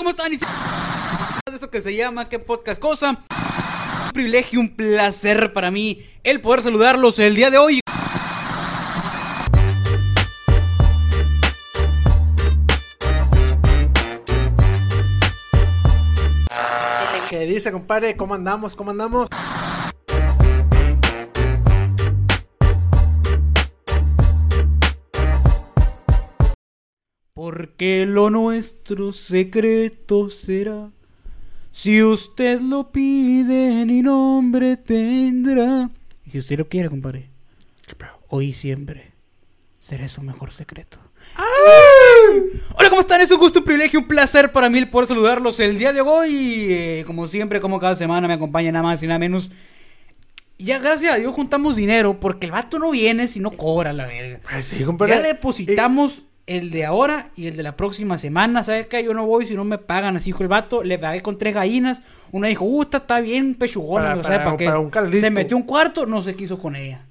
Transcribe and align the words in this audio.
¿cómo 0.00 0.10
están? 0.10 0.32
De 0.32 1.56
eso 1.56 1.68
que 1.68 1.82
se 1.82 1.94
llama 1.94 2.30
¿Qué 2.30 2.38
podcast 2.38 2.80
cosa? 2.80 3.22
Un 4.06 4.12
privilegio, 4.14 4.58
un 4.58 4.74
placer 4.74 5.52
para 5.52 5.70
mí 5.70 6.02
el 6.24 6.40
poder 6.40 6.62
saludarlos 6.62 7.18
el 7.18 7.34
día 7.34 7.50
de 7.50 7.58
hoy. 7.58 7.80
¿Qué 17.28 17.40
dice, 17.40 17.70
compadre? 17.70 18.16
¿Cómo 18.16 18.34
andamos? 18.34 18.74
¿Cómo 18.74 18.92
andamos? 18.92 19.28
Porque 27.80 28.04
lo 28.04 28.28
nuestro 28.28 29.14
secreto 29.14 30.28
será. 30.28 30.90
Si 31.72 32.02
usted 32.02 32.60
lo 32.60 32.92
pide, 32.92 33.86
ni 33.86 34.02
nombre 34.02 34.76
tendrá. 34.76 35.88
Y 36.26 36.30
si 36.30 36.40
usted 36.40 36.58
lo 36.58 36.68
quiere, 36.68 36.90
compadre, 36.90 37.30
hoy 38.28 38.48
y 38.48 38.52
siempre 38.52 39.12
será 39.78 40.10
su 40.10 40.20
mejor 40.20 40.52
secreto. 40.52 40.98
Hola, 42.74 42.90
¿cómo 42.90 43.00
están? 43.00 43.22
Es 43.22 43.30
un 43.30 43.38
gusto, 43.38 43.60
un 43.60 43.64
privilegio, 43.64 44.00
un 44.00 44.08
placer 44.08 44.52
para 44.52 44.68
mí 44.68 44.76
el 44.76 44.90
poder 44.90 45.08
saludarlos 45.08 45.58
el 45.58 45.78
día 45.78 45.94
de 45.94 46.02
hoy. 46.02 46.66
Eh, 46.68 47.04
como 47.06 47.28
siempre, 47.28 47.60
como 47.60 47.80
cada 47.80 47.96
semana, 47.96 48.28
me 48.28 48.34
acompaña 48.34 48.72
nada 48.72 48.82
más 48.82 49.02
y 49.02 49.06
nada 49.06 49.18
menos. 49.18 49.50
Ya, 50.58 50.80
gracias 50.80 51.14
a 51.14 51.16
Dios, 51.16 51.34
juntamos 51.34 51.76
dinero 51.76 52.20
porque 52.20 52.44
el 52.44 52.52
vato 52.52 52.78
no 52.78 52.90
viene 52.90 53.26
si 53.26 53.40
no 53.40 53.52
cobra 53.52 53.94
la 53.94 54.04
verga. 54.04 54.40
Pues 54.50 54.66
sí, 54.66 54.84
compadre. 54.84 55.14
Ya 55.14 55.22
le 55.22 55.28
depositamos 55.28 56.24
el 56.56 56.70
de 56.70 56.84
ahora 56.84 57.30
y 57.36 57.46
el 57.46 57.56
de 57.56 57.62
la 57.62 57.76
próxima 57.76 58.18
semana. 58.18 58.64
¿Sabes 58.64 58.86
qué? 58.88 59.02
Yo 59.04 59.14
no 59.14 59.24
voy 59.26 59.46
si 59.46 59.54
no 59.54 59.64
me 59.64 59.78
pagan. 59.78 60.16
Así 60.16 60.26
dijo 60.26 60.42
el 60.42 60.48
vato. 60.48 60.82
Le 60.82 60.98
pagué 60.98 61.20
con 61.22 61.38
tres 61.38 61.54
gallinas. 61.54 62.02
Una 62.32 62.48
dijo, 62.48 62.64
uh, 62.64 62.82
está 62.82 63.20
bien 63.20 63.54
pechugona. 63.54 64.04
Para- 64.04 64.16
no 64.16 64.22
sé 64.24 64.30
para- 64.30 64.44
para 64.44 64.56
qué. 64.56 64.64
para 64.66 64.78
un 64.80 64.90
caldito. 64.90 65.20
Se 65.20 65.30
metió 65.30 65.56
un 65.56 65.62
cuarto, 65.64 66.06
no 66.06 66.22
se 66.22 66.34
quiso 66.34 66.58
con 66.58 66.76
ella. 66.76 67.06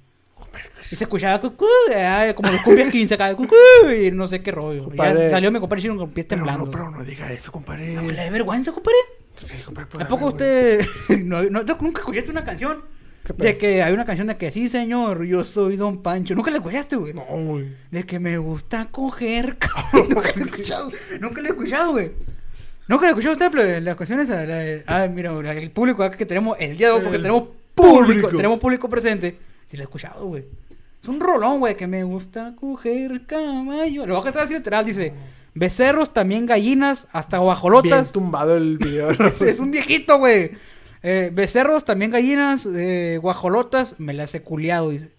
Y 0.92 0.96
se 0.96 1.04
escuchaba 1.04 1.40
cucú, 1.40 1.66
ay, 1.94 2.34
como 2.34 2.50
los 2.50 2.60
cumbias 2.62 2.90
15 2.90 3.14
acá, 3.14 3.32
cucú, 3.36 3.54
y 3.96 4.10
no 4.10 4.26
sé 4.26 4.42
qué 4.42 4.50
rollo. 4.50 4.82
Compadre. 4.84 5.26
Ya 5.26 5.30
salió 5.30 5.52
mi 5.52 5.60
compadre 5.60 5.82
chino 5.82 5.96
con 5.96 6.10
pies 6.10 6.26
temblando. 6.26 6.64
no, 6.64 6.70
pero 6.70 6.90
no 6.90 7.04
diga 7.04 7.30
eso, 7.32 7.52
compadre. 7.52 7.94
No, 7.94 8.02
¿Le 8.02 8.14
da 8.24 8.30
vergüenza, 8.30 8.72
compadre? 8.72 8.96
Sí, 9.36 9.56
compadre. 9.64 9.86
¿A 9.86 9.90
pues, 9.90 10.06
poco 10.06 10.22
güey. 10.22 10.32
usted 10.32 10.84
no, 11.24 11.42
no- 11.44 11.62
nunca 11.80 12.00
escuchaste 12.00 12.30
una 12.32 12.44
canción? 12.44 12.82
De 13.36 13.58
que 13.58 13.82
hay 13.82 13.92
una 13.92 14.04
canción 14.04 14.26
de 14.28 14.36
que 14.36 14.50
sí, 14.50 14.68
señor, 14.68 15.24
yo 15.24 15.44
soy 15.44 15.76
Don 15.76 16.02
Pancho. 16.02 16.34
¿Nunca 16.34 16.50
la 16.50 16.58
escuchaste, 16.58 16.96
güey? 16.96 17.12
No, 17.14 17.24
güey. 17.24 17.74
De 17.90 18.04
que 18.04 18.18
me 18.18 18.38
gusta 18.38 18.88
coger. 18.90 19.56
cabrón. 19.58 20.08
nunca 20.10 20.30
la 20.36 20.42
he 20.42 20.46
escuchado. 20.46 20.90
Nunca 21.20 21.40
la 21.42 21.48
he 21.48 21.52
escuchado, 21.52 21.92
güey. 21.92 22.12
Nunca 22.88 23.02
la 23.04 23.08
he 23.08 23.10
escuchado 23.10 23.32
usted, 23.34 23.50
pero 23.52 23.80
la 23.80 23.96
canción 23.96 24.20
esa. 24.20 24.44
La 24.44 24.56
de- 24.56 24.84
ah, 24.86 25.06
mira, 25.12 25.32
el 25.52 25.70
público 25.70 26.02
acá 26.02 26.16
que 26.16 26.26
tenemos 26.26 26.56
el 26.60 26.76
día 26.76 26.88
de 26.88 26.92
hoy, 26.94 27.00
porque 27.00 27.16
El 27.16 27.22
tenemos 27.22 27.42
público, 27.74 28.02
público. 28.04 28.28
tenemos 28.36 28.58
público 28.58 28.88
presente. 28.88 29.38
Sí, 29.68 29.76
la 29.76 29.82
he 29.82 29.86
escuchado, 29.86 30.26
güey. 30.26 30.44
Es 31.02 31.08
un 31.08 31.20
rolón, 31.20 31.60
güey, 31.60 31.76
que 31.76 31.86
me 31.86 32.02
gusta 32.04 32.54
coger 32.60 33.24
caballo. 33.26 34.06
Lo 34.06 34.14
voy 34.14 34.20
a 34.20 34.24
cantar 34.24 34.42
así 34.42 34.54
literal, 34.54 34.84
dice. 34.84 35.12
Becerros, 35.54 36.12
también 36.12 36.46
gallinas, 36.46 37.08
hasta 37.12 37.38
Bien 37.38 37.44
guajolotas. 37.46 38.12
tumbado 38.12 38.56
el 38.56 38.76
video. 38.78 39.10
es, 39.26 39.40
es 39.42 39.58
un 39.60 39.70
viejito, 39.70 40.18
güey. 40.18 40.50
Eh, 41.02 41.30
becerros, 41.32 41.84
también 41.84 42.10
gallinas, 42.10 42.66
eh, 42.66 43.18
guajolotas, 43.22 43.94
me 43.98 44.12
las 44.12 44.34
he 44.34 44.42
culiado, 44.42 44.90
dice. 44.90 45.10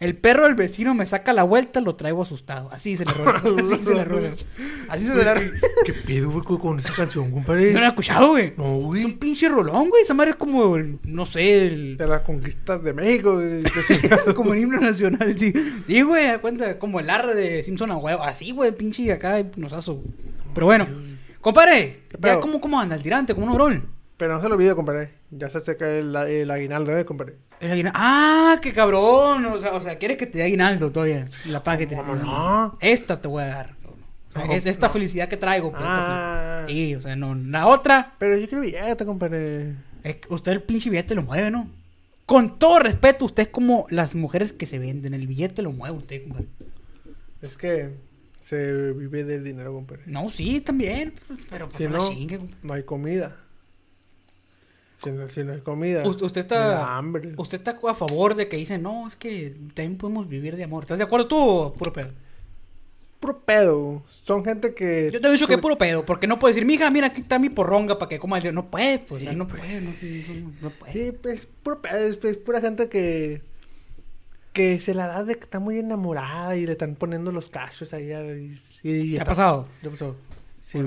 El 0.00 0.16
perro 0.16 0.44
del 0.44 0.54
vecino 0.54 0.94
me 0.94 1.04
saca 1.04 1.34
la 1.34 1.42
vuelta, 1.42 1.82
lo 1.82 1.94
traigo 1.94 2.22
asustado. 2.22 2.70
Así 2.72 2.96
se 2.96 3.04
le 3.04 3.12
rola. 3.12 3.42
Así 3.74 3.82
se 3.84 3.94
le 3.94 4.04
rola. 4.06 4.30
Así 4.88 5.04
se 5.04 5.14
le 5.14 5.22
rola. 5.24 5.42
¿Qué 5.84 5.92
pedo, 5.92 6.30
güey, 6.30 6.42
con 6.58 6.78
esa 6.78 6.94
canción, 6.94 7.30
compadre? 7.30 7.70
No 7.74 7.80
la 7.80 7.86
he 7.86 7.88
escuchado, 7.90 8.28
güey. 8.30 8.54
No, 8.56 8.64
Es 8.64 8.70
un 8.80 8.86
güey. 8.86 9.12
pinche 9.18 9.46
rolón, 9.50 9.90
güey. 9.90 10.02
Esa 10.02 10.14
madre 10.14 10.30
es 10.30 10.36
como, 10.36 10.76
el- 10.76 10.98
no 11.04 11.26
sé, 11.26 11.66
el, 11.66 11.98
De 11.98 12.06
las 12.06 12.22
conquistas 12.22 12.82
de 12.82 12.94
México, 12.94 13.34
güey. 13.34 13.62
como 14.34 14.54
el 14.54 14.60
himno 14.60 14.80
nacional. 14.80 15.38
Sí, 15.38 15.52
sí 15.86 16.00
güey, 16.00 16.28
da 16.28 16.38
cuenta, 16.38 16.78
como 16.78 16.98
el 16.98 17.10
arre 17.10 17.34
de 17.34 17.62
Simpson 17.62 17.90
a 17.90 17.98
huevo. 17.98 18.22
Así, 18.22 18.52
güey, 18.52 18.72
pinche 18.72 19.12
acá, 19.12 19.44
nosazo. 19.56 20.02
Pero 20.54 20.64
bueno, 20.64 20.88
compadre, 21.42 22.04
¿Qué 22.08 22.16
ya? 22.22 22.40
¿cómo, 22.40 22.58
¿cómo 22.58 22.80
anda 22.80 22.96
el 22.96 23.02
tirante? 23.02 23.34
¿Cómo 23.34 23.48
un 23.48 23.54
brol? 23.54 23.86
Pero 24.20 24.34
no 24.34 24.40
se 24.42 24.48
lo 24.50 24.54
olvide, 24.56 24.74
compadre. 24.74 25.14
Ya 25.30 25.48
se 25.48 25.56
acerca 25.56 25.88
el, 25.90 26.14
el 26.14 26.50
aguinaldo, 26.50 26.94
¿eh, 26.96 27.06
compadre? 27.06 27.36
El 27.58 27.72
aguina- 27.72 27.92
Ah, 27.94 28.58
qué 28.60 28.70
cabrón. 28.74 29.46
O 29.46 29.58
sea, 29.58 29.72
o 29.72 29.80
sea, 29.80 29.96
quieres 29.96 30.18
que 30.18 30.26
te 30.26 30.36
dé 30.38 30.44
aguinaldo 30.44 30.92
todavía. 30.92 31.26
La 31.46 31.64
paga 31.64 31.78
que 31.78 31.86
te 31.86 31.96
¿Cómo 31.96 32.14
no? 32.16 32.76
Esta 32.82 33.18
te 33.18 33.28
voy 33.28 33.42
a 33.44 33.46
dar. 33.46 33.76
O 34.28 34.32
sea, 34.32 34.44
No, 34.44 34.52
es 34.52 34.66
esta 34.66 34.88
no. 34.88 34.92
felicidad 34.92 35.26
que 35.30 35.38
traigo. 35.38 35.70
pues, 35.70 35.82
Ah. 35.82 36.64
Sí, 36.68 36.94
o 36.96 37.00
sea, 37.00 37.16
no. 37.16 37.34
La 37.34 37.66
otra, 37.66 38.14
Pero 38.18 38.36
yo 38.36 38.46
quiero 38.46 38.60
billete, 38.62 39.06
compadre. 39.06 39.74
es 40.04 40.16
que 40.16 40.34
usted 40.34 40.52
el 40.52 40.62
pinche 40.64 40.90
billete 40.90 41.14
lo 41.14 41.22
mueve, 41.22 41.50
¿no? 41.50 41.70
Con 42.26 42.58
todo 42.58 42.78
respeto, 42.78 43.24
usted 43.24 43.44
es 43.44 43.48
como 43.48 43.86
las 43.88 44.14
mujeres 44.14 44.52
que 44.52 44.66
se 44.66 44.78
venden. 44.78 45.14
El 45.14 45.26
billete 45.26 45.62
lo 45.62 45.72
mueve 45.72 45.96
usted, 45.96 46.22
compadre. 46.24 46.46
Es 47.40 47.56
que 47.56 47.94
se 48.38 48.92
vive 48.92 49.24
del 49.24 49.42
dinero, 49.44 49.72
compadre. 49.72 50.02
No, 50.04 50.28
sí, 50.30 50.60
también. 50.60 51.14
pues, 51.26 51.40
Pero 51.48 51.68
pues, 51.68 51.78
Si 51.78 51.84
no, 51.84 51.90
no, 51.98 52.10
chingue, 52.10 52.38
no 52.62 52.74
hay 52.74 52.82
comida. 52.82 53.36
Si 55.02 55.10
no, 55.10 55.28
si 55.28 55.42
no 55.44 55.52
hay 55.54 55.60
comida, 55.60 56.06
Usted, 56.06 56.40
está. 56.42 56.96
hambre. 56.96 57.32
Usted 57.38 57.58
está 57.58 57.78
a 57.88 57.94
favor 57.94 58.34
de 58.34 58.48
que 58.48 58.58
dicen, 58.58 58.82
no, 58.82 59.08
es 59.08 59.16
que 59.16 59.50
también 59.74 59.96
podemos 59.96 60.28
vivir 60.28 60.56
de 60.56 60.64
amor. 60.64 60.84
¿Estás 60.84 60.98
de 60.98 61.04
acuerdo 61.04 61.26
tú 61.26 61.38
o 61.38 61.72
puro 61.74 61.92
pedo? 61.92 62.10
Puro 63.18 63.38
pedo. 63.40 64.02
Son 64.10 64.44
gente 64.44 64.74
que... 64.74 65.10
Yo 65.12 65.20
te 65.20 65.28
he 65.28 65.32
dicho 65.32 65.46
que 65.46 65.54
es 65.54 65.60
puro 65.60 65.78
pedo, 65.78 66.04
porque 66.04 66.26
no 66.26 66.38
puedes 66.38 66.54
decir, 66.56 66.66
mija, 66.66 66.90
mira, 66.90 67.06
aquí 67.08 67.22
está 67.22 67.38
mi 67.38 67.48
porronga 67.48 67.98
para 67.98 68.08
que 68.10 68.18
coma 68.18 68.38
el 68.38 68.54
No 68.54 68.70
puede, 68.70 68.98
pues, 68.98 69.24
no 69.36 69.46
pues. 69.46 69.60
puede, 69.62 69.80
no, 69.80 69.90
no, 69.90 70.52
no 70.62 70.70
puede. 70.70 70.92
Sí, 70.92 71.12
pues, 71.12 71.46
puro 71.62 71.80
pedo. 71.80 71.96
Es, 71.98 72.22
es 72.24 72.36
pura 72.36 72.60
gente 72.60 72.88
que... 72.88 73.42
Que 74.52 74.80
se 74.80 74.94
la 74.94 75.06
da 75.06 75.22
de 75.24 75.34
que 75.36 75.44
está 75.44 75.60
muy 75.60 75.78
enamorada 75.78 76.56
y 76.56 76.66
le 76.66 76.72
están 76.72 76.96
poniendo 76.96 77.30
los 77.30 77.48
cachos 77.48 77.94
ahí. 77.94 78.10
Y, 78.82 78.90
y 78.90 79.10
¿Te 79.12 79.14
ha 79.14 79.18
está- 79.18 79.24
pasado? 79.24 79.68
¿Te 79.80 79.88
ha 79.88 79.90
pasado? 79.92 80.16
Sí, 80.62 80.78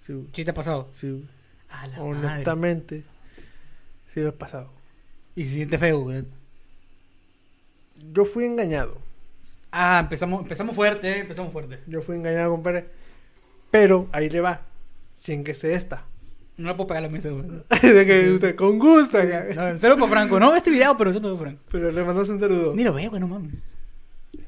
sí, 0.00 0.26
Sí, 0.32 0.44
te 0.44 0.50
ha 0.50 0.54
pasado. 0.54 0.88
sí. 0.92 1.24
A 1.70 1.86
la 1.86 2.02
madre. 2.02 3.04
Sí 4.16 4.22
me 4.22 4.28
ha 4.28 4.32
pasado. 4.32 4.70
Y 5.34 5.44
se 5.44 5.50
siente 5.56 5.76
feo, 5.76 6.00
güey. 6.00 6.24
Yo 8.14 8.24
fui 8.24 8.46
engañado. 8.46 8.96
Ah, 9.70 9.98
empezamos, 10.00 10.40
empezamos 10.40 10.74
fuerte, 10.74 11.06
eh, 11.06 11.18
empezamos 11.18 11.52
fuerte. 11.52 11.80
Yo 11.86 12.00
fui 12.00 12.16
engañado, 12.16 12.52
compadre. 12.52 12.86
Pero 13.70 14.08
ahí 14.12 14.30
le 14.30 14.40
va. 14.40 14.62
Chinguese 15.20 15.74
esta. 15.74 16.06
No 16.56 16.68
la 16.68 16.76
puedo 16.78 16.86
pegar 16.86 17.04
a 17.04 17.08
la 17.08 17.12
mesa, 17.12 17.28
güey. 17.28 17.44
de 17.82 18.06
que 18.06 18.30
usted 18.30 18.56
con 18.56 18.78
gusto. 18.78 19.18
acá. 19.18 19.44
No, 19.54 19.78
saludo 19.78 19.98
para 19.98 20.12
Franco. 20.12 20.40
No, 20.40 20.56
este 20.56 20.70
video, 20.70 20.96
pero 20.96 21.12
saludo 21.12 21.36
para 21.36 21.50
Franco. 21.50 21.64
Pero 21.70 21.92
le 21.92 22.02
mandas 22.02 22.30
un 22.30 22.40
saludo. 22.40 22.74
Ni 22.74 22.84
lo 22.84 22.94
ve, 22.94 23.08
güey, 23.08 23.20
no 23.20 23.28
mames. 23.28 23.52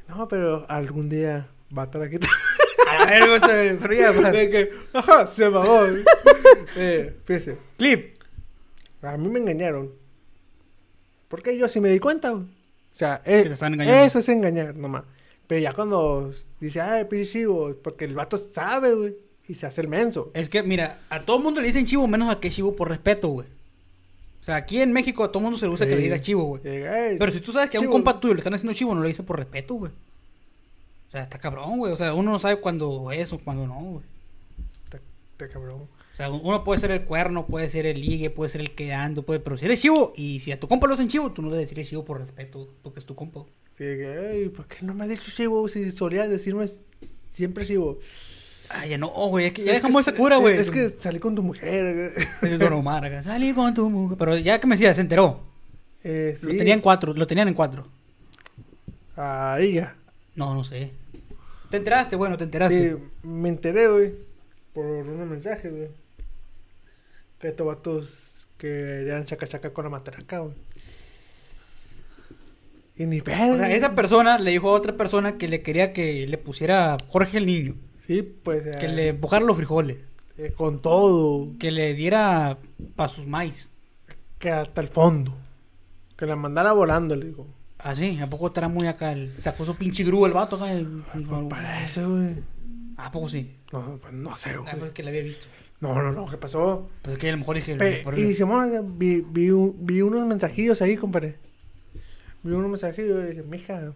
No, 0.09 0.27
pero 0.29 0.65
algún 0.71 1.11
día 1.11 1.47
va 1.77 1.83
a 1.83 1.85
estar 1.85 2.01
aquí. 2.01 2.17
A 2.91 3.05
ver, 3.05 3.21
vamos 3.29 3.43
a 3.43 3.53
ver, 3.53 3.79
fría, 3.81 4.13
de 4.13 4.49
que, 4.49 4.71
ajá, 4.95 5.27
se 5.27 5.51
mamó. 5.51 5.83
eh, 6.77 7.19
fíjese. 7.27 7.59
Clip. 7.77 8.18
A 9.03 9.17
mí 9.17 9.29
me 9.29 9.39
engañaron. 9.39 9.93
Porque 11.29 11.57
yo 11.59 11.69
sí 11.69 11.81
me 11.81 11.91
di 11.91 11.99
cuenta. 11.99 12.33
O 12.35 12.45
sea, 12.93 13.23
eh, 13.25 13.43
Que 13.43 13.49
te 13.49 13.53
están 13.55 13.75
engañando. 13.75 14.03
eso 14.05 14.19
es 14.19 14.29
engañar 14.29 14.75
nomás. 14.75 15.05
Pero 15.47 15.61
ya 15.61 15.73
cuando 15.73 16.33
dice, 16.61 16.81
ay, 16.81 17.05
pinche 17.05 17.31
chivo, 17.33 17.75
porque 17.83 18.05
el 18.05 18.15
vato 18.15 18.39
sabe, 18.39 18.95
güey. 18.95 19.17
Y 19.47 19.55
se 19.55 19.67
hace 19.67 19.81
el 19.81 19.89
menso. 19.89 20.31
Es 20.35 20.49
que, 20.49 20.63
mira, 20.63 21.01
a 21.09 21.23
todo 21.25 21.39
mundo 21.39 21.61
le 21.61 21.69
dicen 21.69 21.87
chivo, 21.87 22.07
menos 22.07 22.29
a 22.29 22.39
que 22.41 22.51
chivo 22.51 22.77
por 22.77 22.89
respeto, 22.89 23.29
güey. 23.29 23.47
O 24.41 24.45
sea, 24.45 24.57
aquí 24.57 24.81
en 24.83 24.93
México 24.93 25.25
a 25.25 25.33
todo 25.33 25.43
mundo 25.43 25.59
se 25.59 25.65
le 25.67 25.71
gusta 25.71 25.87
que 25.87 25.97
le 25.97 26.03
diga 26.03 26.21
chivo, 26.21 26.45
güey. 26.45 26.63
Eh, 26.65 27.11
"Ey, 27.13 27.19
Pero 27.19 27.33
si 27.33 27.41
tú 27.41 27.53
sabes 27.53 27.71
que 27.71 27.77
a 27.77 27.81
un 27.81 27.85
chivo". 27.85 27.93
compa 27.93 28.21
tuyo 28.21 28.35
le 28.35 28.41
están 28.41 28.55
haciendo 28.55 28.75
chivo, 28.75 28.95
no 28.95 29.03
le 29.03 29.09
dice 29.09 29.23
por 29.23 29.37
respeto, 29.39 29.75
güey. 29.75 29.91
O 31.09 31.11
sea, 31.11 31.23
está 31.23 31.39
cabrón, 31.39 31.79
güey. 31.79 31.93
O 31.93 31.97
sea, 31.97 32.13
uno 32.15 32.31
no 32.31 32.39
sabe 32.39 32.61
cuándo 32.61 33.11
es 33.11 33.33
o 33.33 33.39
cuándo 33.39 33.67
no, 33.67 33.75
güey. 33.81 34.05
Te, 34.91 35.01
te 35.39 35.49
cabrón. 35.53 35.89
O 36.19 36.21
sea, 36.21 36.31
uno 36.33 36.65
puede 36.65 36.81
ser 36.81 36.91
el 36.91 37.05
cuerno, 37.05 37.47
puede 37.47 37.71
ser 37.71 37.87
el 37.87 38.01
ligue, 38.01 38.29
puede 38.29 38.49
ser 38.51 38.61
el 38.61 38.73
quedando, 38.75 39.23
puede... 39.23 39.39
Pero 39.39 39.57
si 39.57 39.67
eres 39.67 39.81
chivo 39.81 40.13
y 40.17 40.41
si 40.41 40.51
a 40.51 40.59
tu 40.59 40.67
compa 40.67 40.89
lo 40.89 40.95
hacen 40.95 41.07
chivo, 41.07 41.31
tú 41.31 41.43
no 41.43 41.49
debes 41.51 41.67
decirle 41.67 41.85
chivo 41.89 42.05
por 42.05 42.19
respeto, 42.19 42.75
porque 42.83 42.99
es 42.99 43.07
tu 43.07 43.15
compa. 43.15 43.45
Sí, 43.77 43.85
que, 43.85 44.33
"Ey, 44.33 44.49
¿por 44.49 44.67
qué 44.67 44.85
no 44.85 44.95
me 44.95 45.05
has 45.05 45.11
dicho 45.11 45.31
chivo 45.31 45.69
si 45.69 45.93
solía 45.93 46.27
decirme 46.27 46.67
siempre 47.31 47.65
chivo? 47.65 48.01
Ay, 48.69 48.91
ya 48.91 48.99
no, 48.99 49.07
güey, 49.11 49.47
es 49.47 49.53
que 49.53 49.63
ya 49.63 49.71
Es 49.75 49.79
dejamos 49.79 50.05
que 50.05 50.11
esa 50.11 50.19
cura, 50.19 50.39
güey. 50.39 50.57
Es 50.57 50.73
que 50.73 50.97
salí 51.01 51.21
con 51.21 51.37
tu 51.37 51.43
mujer. 51.45 52.13
Es 52.43 52.59
Don 52.59 52.73
Omar 52.73 53.23
Salí 53.23 53.53
con 53.53 53.73
tu 53.73 53.89
mujer. 53.89 54.19
Pero 54.19 54.37
ya 54.39 54.59
que 54.59 54.67
me 54.67 54.75
decía, 54.75 54.93
se 54.97 55.03
enteró. 55.03 55.39
eh, 56.03 56.37
Lo 56.43 56.51
sí. 56.51 56.57
tenían 56.57 56.79
en 56.79 56.83
cuatro, 56.83 57.15
lo 57.15 57.29
tenían 57.29 57.47
en 57.47 57.55
cuatro. 57.55 57.87
Ahí 59.15 59.75
ya. 59.75 59.95
No, 60.35 60.53
no 60.53 60.65
sé. 60.65 60.91
¿Te 61.71 61.77
enteraste? 61.77 62.17
Bueno, 62.17 62.37
te 62.37 62.43
enteraste. 62.43 62.97
Sí, 62.97 63.05
me 63.23 63.51
enteré, 63.51 63.87
güey, 63.87 64.13
por 64.73 64.85
unos 64.85 65.29
mensajes, 65.29 65.71
güey. 65.71 65.89
Que 67.39 67.49
estos 67.49 67.67
vatos 67.67 68.47
querían 68.57 69.25
chaca 69.25 69.47
chaca 69.47 69.73
con 69.73 69.85
la 69.85 69.91
matraca, 69.91 70.41
güey. 70.41 70.55
Y 72.97 73.07
ni 73.07 73.21
pedo. 73.21 73.55
O 73.55 73.57
sea, 73.57 73.71
esa 73.73 73.95
persona 73.95 74.39
le 74.39 74.51
dijo 74.51 74.69
a 74.71 74.73
otra 74.73 74.97
persona 74.97 75.39
que 75.39 75.47
le 75.49 75.63
quería 75.63 75.93
que 75.93 76.27
le 76.27 76.39
pusiera 76.39 76.97
Jorge 77.09 77.39
el 77.39 77.47
niño. 77.47 77.77
Sí, 78.07 78.23
pues. 78.23 78.77
Que 78.79 78.87
eh, 78.87 78.93
le 78.93 79.09
empujara 79.09 79.45
los 79.45 79.57
frijoles. 79.57 79.99
eh, 80.37 80.53
con 80.57 80.81
todo, 80.83 81.53
Que 81.59 81.71
le 81.71 81.95
diera 81.95 82.59
pa' 82.97 83.09
sus 83.09 83.27
maíz. 83.27 83.71
que 84.39 84.51
hasta 84.51 84.81
el 84.81 84.89
fondo. 84.89 85.35
Que 86.17 86.27
la 86.27 86.35
mandara 86.37 86.73
volando, 86.73 87.15
le 87.15 87.27
digo. 87.27 87.47
Así, 87.79 88.19
¿a 88.21 88.27
poco 88.29 88.49
estará 88.49 88.67
muy 88.69 88.89
acá? 88.89 89.13
El, 89.13 89.33
sacó 89.39 89.65
su 89.65 89.77
pinche 89.77 90.03
grúa 90.03 90.27
el 90.27 90.35
vato 90.35 90.57
acá. 90.57 90.73
el- 90.73 91.05
Parece, 91.49 92.05
güey. 92.05 92.35
¿A 92.97 93.13
poco 93.13 93.29
sí? 93.29 93.55
No, 93.73 93.99
pues 94.03 94.13
no 94.13 94.35
sé, 94.35 94.51
Ah, 94.51 94.57
güey. 94.59 94.75
pues 94.77 94.91
que 94.91 95.05
la 95.05 95.11
había 95.11 95.23
visto. 95.23 95.47
No, 95.81 95.95
no, 96.03 96.11
no, 96.13 96.27
¿qué 96.29 96.37
pasó? 96.37 96.89
Pues 97.03 97.15
es 97.15 97.21
que 97.21 97.29
a 97.29 97.33
lo 97.33 97.39
mejor 97.39 97.57
dije. 97.57 97.77
Pe- 97.77 98.01
por- 98.03 98.19
y 98.19 98.35
Simón, 98.35 98.99
vi, 98.99 99.25
vi, 99.29 99.51
un- 99.51 99.77
vi 99.87 100.01
unos 100.03 100.27
mensajillos 100.27 100.83
ahí, 100.83 100.97
compadre. 100.97 101.37
Vi 102.43 102.53
unos 102.53 102.69
mensajillos 102.71 103.25
y 103.25 103.29
dije, 103.29 103.43
mija, 103.45 103.93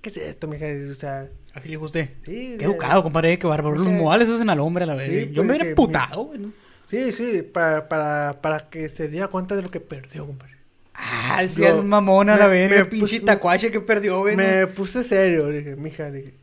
¿qué 0.00 0.10
es 0.10 0.16
esto, 0.16 0.48
mija? 0.48 0.66
O 0.90 0.94
sea, 0.94 1.28
Así 1.54 1.68
le 1.68 1.72
dijo 1.74 1.84
usted. 1.84 2.08
sí. 2.24 2.56
Qué 2.58 2.64
educado, 2.64 3.02
compadre, 3.02 3.38
qué 3.38 3.46
bárbaro. 3.46 3.76
Los 3.76 3.88
Eh, 3.92 3.96
modales 3.96 4.28
hacen 4.28 4.50
al 4.50 4.58
hombre 4.60 4.84
a 4.84 4.86
la 4.88 4.94
vez. 4.96 5.06
sí, 5.08 5.32
Yo 5.32 5.42
me 5.44 5.48
pues, 5.48 5.48
hubiera 5.50 5.64
que 5.64 5.70
emputado, 5.70 6.22
güey. 6.24 6.38
¿no? 6.40 6.52
Sí, 6.88 7.12
sí, 7.12 7.42
para, 7.42 7.88
para, 7.88 8.40
para 8.42 8.68
que 8.68 8.88
se 8.88 9.08
diera 9.08 9.28
cuenta 9.28 9.54
de 9.54 9.62
lo 9.62 9.70
que 9.70 9.80
perdió, 9.80 10.26
compadre. 10.26 10.52
Ah, 10.94 11.42
sí, 11.48 11.60
Yo- 11.62 11.68
es 11.78 11.84
mamona 11.84 12.36
la 12.36 12.46
me- 12.48 12.52
verga, 12.68 12.76
me 12.80 12.84
pinche 12.86 13.20
tacuache 13.20 13.70
que 13.70 13.80
perdió, 13.80 14.20
güey. 14.20 14.36
Me 14.36 14.66
puse 14.66 15.04
serio, 15.04 15.46
dije, 15.48 15.76
mija, 15.76 16.10
dije, 16.10 16.34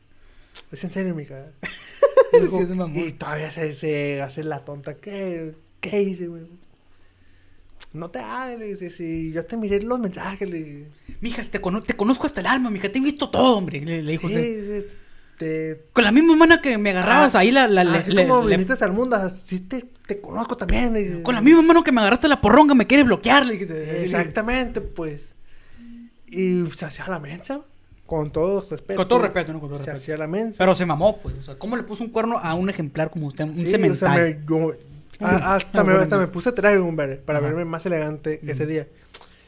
es 0.72 0.84
en 0.84 0.92
serio, 0.92 1.14
mija. 1.16 1.48
Sí, 2.32 2.40
Dijo, 2.42 2.62
es 2.62 2.70
mamón. 2.70 2.98
y 2.98 3.12
todavía 3.14 3.50
se, 3.52 3.74
se 3.74 4.22
hace 4.22 4.44
la 4.44 4.64
tonta, 4.66 4.96
¿qué, 4.96 5.54
qué 5.82 6.02
hice, 6.02 6.28
güey? 6.28 6.44
No 7.92 8.12
te 8.12 8.20
dice, 8.60 8.90
si 8.92 9.32
yo 9.32 9.46
te 9.46 9.58
miré 9.58 9.82
los 9.82 10.00
mensajes, 10.00 10.48
le. 10.48 10.86
Mija, 11.22 11.44
te, 11.44 11.60
cono- 11.60 11.82
te 11.82 11.96
conozco 11.96 12.28
hasta 12.28 12.42
el 12.42 12.48
alma, 12.48 12.70
mija, 12.70 12.92
te 12.92 13.00
he 13.00 13.02
visto 13.02 13.30
todo, 13.32 13.58
hombre. 13.58 13.82
Le, 13.82 14.04
le 14.04 14.12
dijo 14.12 14.30
Sí, 14.30 14.36
sí, 14.36 14.86
te, 15.40 15.86
Con 15.94 16.04
la 16.04 16.12
misma 16.12 16.36
mano 16.36 16.62
que 16.62 16.78
me 16.78 16.92
agarrabas 16.92 17.34
Ah, 17.34 17.40
ahí, 17.40 17.50
la, 17.50 17.68
la, 17.68 17.84
le- 17.84 17.98
así 17.98 18.12
le- 18.12 18.28
como 18.28 18.44
viniste 18.46 18.76
al 18.84 18.94
mundo, 18.94 19.16
así 19.16 19.62
te, 19.62 19.86
te 20.06 20.22
conozco 20.22 20.56
también. 20.56 21.24
con 21.24 21.34
la 21.34 21.42
misma 21.42 21.64
mano 21.64 21.84
que 21.84 21.92
me 21.92 22.02
agarraste 22.02 22.28
la 22.28 22.42
porronga, 22.42 22.76
me 22.76 22.86
quieres 22.86 23.08
bloquear. 23.08 23.46
Le- 23.48 24.04
Exactamente, 24.06 24.82
pues. 24.82 25.34
Y 26.28 26.64
se 26.76 26.86
hacía 26.86 27.08
la 27.08 27.18
mensa, 27.18 27.62
con 28.10 28.32
todo 28.32 28.66
respeto. 28.70 28.98
Con 28.98 29.08
todo 29.08 29.20
respeto, 29.22 29.54
¿no? 29.54 29.60
Con 29.60 29.70
todo 29.70 29.78
Se 29.78 29.86
respeto. 29.86 30.02
hacía 30.02 30.18
la 30.18 30.28
mensa. 30.28 30.58
Pero 30.58 30.74
se 30.76 30.86
mamó, 30.86 31.18
pues. 31.20 31.36
O 31.36 31.42
sea, 31.44 31.56
¿cómo 31.60 31.78
le 31.78 31.84
puso 31.84 32.04
un 32.04 32.10
cuerno 32.10 32.40
a 32.40 32.56
un 32.56 32.70
ejemplar 32.70 33.12
como 33.12 33.28
usted? 33.28 33.44
Un 33.46 33.56
Sí, 33.56 33.62
o 33.62 33.70
sea, 33.70 33.72
cemental. 33.80 34.22
me- 34.22 34.46
yo- 34.50 34.74
a- 35.20 35.56
hasta, 35.56 35.84
me, 35.84 35.94
hasta 35.94 36.18
me 36.18 36.28
puse 36.28 36.52
traje, 36.52 36.78
hombre, 36.80 37.18
para 37.18 37.40
Ajá. 37.40 37.48
verme 37.48 37.66
más 37.66 37.86
elegante 37.86 38.40
ese 38.46 38.66
día. 38.66 38.88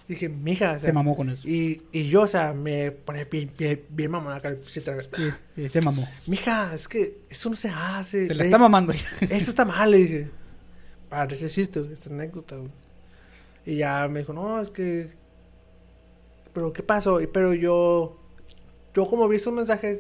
Dije, 0.08 0.28
mija, 0.30 0.72
o 0.72 0.80
sea, 0.80 0.80
Se 0.90 0.94
mamó 0.94 1.16
con 1.16 1.30
eso. 1.30 1.48
Y, 1.48 1.82
y 1.92 2.10
yo, 2.10 2.22
o 2.24 2.28
sea, 2.28 2.52
me 2.54 2.92
ponía 2.92 3.26
bien, 3.26 3.50
bien, 3.58 3.82
bien 3.90 4.12
mamona 4.12 4.36
acá, 4.36 4.54
traje. 4.84 5.08
Sí, 5.56 5.70
se 5.70 5.82
mamó. 5.82 6.08
Mija, 6.28 6.74
es 6.76 6.88
que 6.88 7.20
eso 7.30 7.50
no 7.50 7.56
se 7.56 7.70
hace. 7.70 8.28
Se 8.28 8.36
la 8.36 8.44
está 8.44 8.58
mamando 8.58 8.94
ya. 8.94 9.08
Esto 9.30 9.50
está 9.52 9.66
mal, 9.66 9.90
le 9.90 9.98
dije. 9.98 10.28
Para 11.10 11.34
ese 11.34 11.50
chiste, 11.50 11.82
esta 11.92 12.10
anécdota, 12.10 12.58
güey. 12.58 12.70
Y 13.66 13.78
ya 13.78 14.08
me 14.08 14.20
dijo, 14.20 14.34
no, 14.34 14.60
es 14.62 14.70
que. 14.70 15.10
Pero, 16.54 16.74
¿qué 16.74 16.84
pasó? 16.84 17.20
Pero 17.34 17.54
yo. 17.54 18.18
Yo, 18.94 19.08
como 19.08 19.28
vi 19.28 19.38
esos 19.38 19.54
mensajes, 19.54 20.00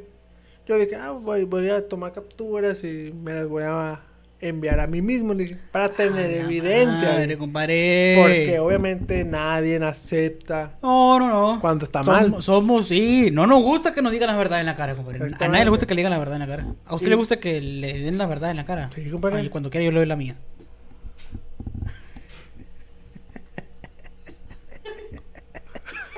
yo 0.67 0.77
dije, 0.77 0.95
ah, 0.95 1.11
voy, 1.11 1.43
voy 1.45 1.69
a 1.69 1.87
tomar 1.87 2.11
capturas 2.13 2.83
y 2.83 3.13
me 3.23 3.33
las 3.33 3.47
voy 3.47 3.63
a 3.63 4.01
enviar 4.41 4.79
a 4.79 4.87
mí 4.87 5.01
mismo, 5.01 5.33
para 5.71 5.89
tener 5.89 6.31
evidencia. 6.31 7.11
Madre, 7.11 7.37
compadre. 7.37 8.15
Porque 8.19 8.59
obviamente 8.59 9.23
nadie 9.23 9.77
acepta 9.83 10.77
No, 10.81 11.19
no, 11.19 11.27
no. 11.53 11.59
cuando 11.61 11.85
está 11.85 12.03
somos, 12.03 12.29
mal. 12.29 12.43
Somos, 12.43 12.87
sí. 12.87 13.29
No 13.31 13.45
nos 13.45 13.61
gusta 13.61 13.91
que 13.91 14.01
nos 14.01 14.11
digan 14.11 14.27
la 14.27 14.35
verdad 14.35 14.59
en 14.59 14.65
la 14.65 14.75
cara, 14.75 14.95
compadre. 14.95 15.35
A 15.39 15.47
nadie 15.47 15.65
le 15.65 15.69
gusta 15.69 15.85
que 15.85 15.93
le 15.93 15.99
digan 15.99 16.11
la 16.11 16.19
verdad 16.19 16.35
en 16.35 16.41
la 16.41 16.47
cara. 16.47 16.65
¿A 16.85 16.95
usted 16.95 17.09
le 17.09 17.15
gusta 17.15 17.39
que 17.39 17.61
le 17.61 17.99
den 17.99 18.17
la 18.17 18.25
verdad 18.25 18.49
en 18.51 18.57
la 18.57 18.65
cara? 18.65 18.89
Sí, 18.95 19.09
compadre. 19.09 19.37
Ay, 19.37 19.49
cuando 19.49 19.69
quiera 19.69 19.85
yo 19.85 19.91
le 19.91 19.99
doy 19.99 20.07
la 20.07 20.15
mía. 20.15 20.35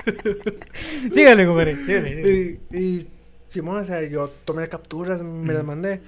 sígale, 1.14 1.46
compadre. 1.46 1.76
Sígale, 1.86 2.14
sígale. 2.14 2.60
Y, 2.70 2.76
y 2.78 3.08
Simón, 3.46 3.76
o 3.82 3.84
sea, 3.84 4.02
yo 4.02 4.28
tomé 4.44 4.68
capturas, 4.68 5.22
me 5.22 5.52
las 5.52 5.64
mandé. 5.64 6.00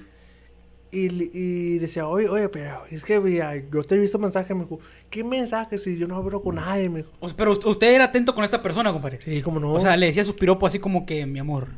Y, 0.92 1.30
y 1.36 1.78
decía, 1.78 2.06
oye, 2.06 2.28
oye, 2.28 2.48
pero 2.48 2.82
es 2.90 3.04
que 3.04 3.20
mira, 3.20 3.54
yo 3.56 3.82
te 3.82 3.96
he 3.96 3.98
visto 3.98 4.18
mensajes, 4.18 4.56
me 4.56 4.62
dijo, 4.62 4.78
¿qué 5.10 5.24
mensajes 5.24 5.82
si 5.82 5.98
yo 5.98 6.06
no 6.06 6.14
hablo 6.16 6.40
con 6.42 6.54
nadie? 6.54 6.88
Me 6.88 6.98
dijo, 6.98 7.10
O 7.20 7.28
sea, 7.28 7.36
pero 7.36 7.52
usted- 7.52 7.94
era 7.94 8.04
atento 8.04 8.34
con 8.34 8.44
esta 8.44 8.62
persona, 8.62 8.92
compadre. 8.92 9.20
sí, 9.20 9.42
como 9.42 9.60
no. 9.60 9.72
O 9.72 9.80
sea, 9.80 9.96
le 9.96 10.06
decía 10.06 10.24
sus 10.24 10.36
piropos 10.36 10.68
así 10.68 10.78
como 10.78 11.04
que, 11.04 11.26
mi 11.26 11.38
amor, 11.38 11.68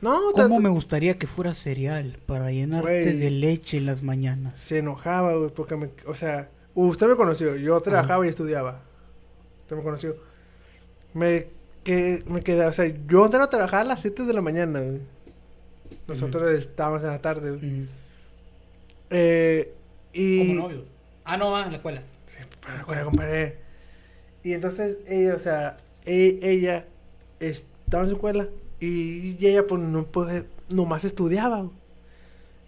no, 0.00 0.16
¿cómo 0.32 0.60
me 0.60 0.68
gustaría 0.68 1.18
que 1.18 1.26
fuera 1.26 1.52
cereal 1.54 2.18
para 2.26 2.52
llenarte 2.52 3.02
Güey. 3.02 3.18
de 3.18 3.30
leche 3.32 3.76
en 3.78 3.86
las 3.86 4.02
mañanas? 4.04 4.56
se 4.56 4.78
enojaba, 4.78 5.34
güey, 5.34 5.50
porque 5.50 5.76
me, 5.76 5.90
o 6.06 6.14
sea, 6.14 6.48
usted 6.74 7.08
me 7.08 7.16
conoció, 7.16 7.56
yo 7.56 7.78
trabajaba 7.80 8.24
y 8.24 8.28
estudiaba. 8.30 8.82
Usted 9.62 9.76
me 9.76 9.82
conoció. 9.82 10.16
Me, 11.14 11.46
que, 11.84 12.22
me 12.26 12.42
quedaba, 12.42 12.70
o 12.70 12.72
sea, 12.72 12.86
yo 12.86 13.24
entraba 13.24 13.46
a 13.46 13.50
trabajar 13.50 13.80
a 13.80 13.84
las 13.84 14.00
7 14.00 14.24
de 14.24 14.32
la 14.32 14.40
mañana, 14.40 14.80
güey. 14.80 15.00
Nosotros 16.06 16.50
estábamos 16.52 17.02
en 17.02 17.08
la 17.08 17.20
tarde, 17.20 17.50
güey. 17.50 17.88
Eh, 19.10 19.72
y... 20.12 20.38
Como 20.38 20.62
novio. 20.62 20.84
Ah, 21.24 21.36
no, 21.36 21.56
ah, 21.56 21.64
en 21.64 21.70
la 21.72 21.76
escuela. 21.76 22.02
Pero, 22.64 22.78
compadre, 22.84 23.04
compadre. 23.04 23.56
Y 24.42 24.52
entonces 24.52 24.98
ella, 25.06 25.34
o 25.34 25.38
sea, 25.38 25.76
e- 26.04 26.38
ella 26.42 26.86
estaba 27.40 28.04
en 28.04 28.10
su 28.10 28.16
escuela 28.16 28.48
y 28.80 29.36
ella 29.46 29.66
pues 29.66 29.82
no 29.82 30.06
puede, 30.06 30.44
nomás 30.68 31.04
estudiaba. 31.04 31.58
güey. 31.58 31.72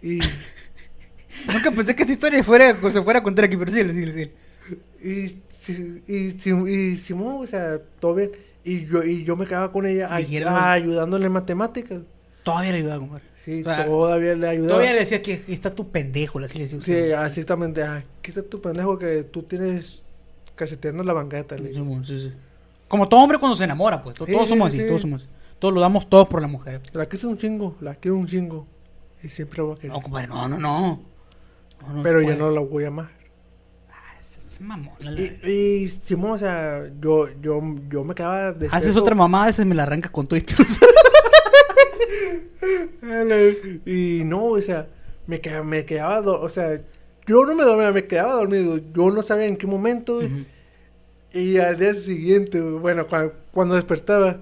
Y, 0.01 0.19
Nunca 1.51 1.71
pensé 1.71 1.95
que 1.95 2.03
esta 2.03 2.13
historia 2.13 2.43
fuera, 2.43 2.77
se 2.91 3.01
fuera 3.01 3.19
a 3.19 3.23
contar 3.23 3.45
aquí, 3.45 3.57
pero 3.57 3.71
sí, 3.71 3.83
sí, 3.83 4.13
sí. 4.13 5.07
y, 5.07 5.41
si- 5.63 6.03
y, 6.07 6.31
si- 6.39 6.49
y 6.51 6.95
Simón, 6.97 7.43
o 7.43 7.47
sea, 7.47 7.79
todo 7.99 8.15
bien. 8.15 8.31
Y 8.63 8.85
yo, 8.85 9.03
y 9.03 9.23
yo 9.23 9.35
me 9.35 9.45
quedaba 9.45 9.71
con 9.71 9.85
ella 9.87 10.07
ay- 10.11 10.25
Dijeron- 10.25 10.53
ayudándole 10.55 11.25
en 11.27 11.31
matemáticas. 11.31 11.99
Todavía 12.43 12.71
le 12.71 12.77
ayudaba, 12.79 12.99
compadre. 12.99 13.23
Sí, 13.37 13.61
O 13.61 13.63
sea, 13.63 13.85
todavía 13.85 14.35
le 14.35 14.47
ayudaba. 14.49 14.69
Todavía 14.69 14.93
le 14.93 14.99
decía 14.99 15.21
que 15.21 15.33
aquí 15.35 15.53
está 15.53 15.73
tu 15.73 15.89
pendejo, 15.89 16.39
le 16.39 16.47
decía. 16.47 16.67
Sí, 16.81 16.93
así 17.11 17.39
exactamente. 17.39 17.81
Ah, 17.83 18.03
quita 18.21 18.41
tu 18.43 18.61
pendejo 18.61 18.97
que 18.97 19.23
tú 19.23 19.43
tienes 19.43 20.01
cacheteando 20.55 21.03
la 21.03 21.13
banqueta. 21.13 21.55
le 21.55 21.67
Sí, 21.69 21.73
digo. 21.73 21.85
bueno, 21.85 22.03
sí, 22.03 22.19
sí. 22.19 22.31
Como 22.87 23.07
todo 23.07 23.21
hombre 23.21 23.37
cuando 23.37 23.55
se 23.55 23.63
enamora, 23.63 24.03
pues. 24.03 24.15
Todos 24.15 24.29
Sí, 24.29 24.35
sí, 24.37 24.47
somos 24.47 24.67
así, 24.67 24.77
sí. 24.79 24.85
todos 24.87 25.01
somos 25.01 25.21
así. 25.21 25.31
Todos 25.59 25.73
lo 25.73 25.81
damos 25.81 26.09
todos 26.09 26.27
por 26.27 26.41
la 26.41 26.47
mujer. 26.47 26.81
La 26.93 27.05
quiero 27.05 27.29
un 27.29 27.37
chingo, 27.37 27.75
la 27.81 27.95
quiero 27.95 28.17
un 28.17 28.27
chingo. 28.27 28.67
Y 29.23 29.29
siempre 29.29 29.61
voy 29.61 29.73
a 29.73 29.75
querer. 29.75 29.91
No, 29.91 30.01
compadre, 30.01 30.27
no, 30.27 30.47
no, 30.47 30.57
no. 30.57 31.01
No, 31.81 31.93
no 31.93 32.03
pero 32.03 32.19
ya 32.21 32.27
puede. 32.27 32.37
no 32.39 32.49
la 32.51 32.61
voy 32.61 32.83
a 32.83 32.87
amar. 32.87 33.09
Ah, 34.69 34.79
Y, 35.43 35.49
y 35.49 35.87
Simón, 35.87 36.31
o 36.31 36.37
sea, 36.37 36.83
yo, 37.01 37.27
yo, 37.41 37.61
yo 37.89 38.03
me 38.03 38.13
quedaba 38.13 38.51
de 38.53 38.67
Haces 38.71 38.95
otra 38.95 39.15
mamada, 39.15 39.49
ese 39.49 39.65
me 39.65 39.75
la 39.75 39.83
arranca 39.83 40.09
con 40.09 40.27
todo 40.27 40.39
y 43.85 44.23
no, 44.25 44.45
o 44.45 44.61
sea, 44.61 44.87
me 45.27 45.41
quedaba, 45.41 45.63
me 45.63 45.85
quedaba, 45.85 46.21
do- 46.21 46.41
o 46.41 46.49
sea, 46.49 46.81
yo 47.27 47.45
no 47.45 47.55
me 47.55 47.63
dormía, 47.63 47.91
me 47.91 48.05
quedaba 48.05 48.33
dormido. 48.33 48.79
Yo 48.93 49.11
no 49.11 49.21
sabía 49.21 49.45
en 49.45 49.57
qué 49.57 49.67
momento. 49.67 50.21
Y 51.33 51.57
al 51.59 51.77
día 51.79 51.93
siguiente, 51.95 52.59
bueno, 52.59 53.07
cua- 53.07 53.31
cuando, 53.53 53.75
despertaba, 53.75 54.41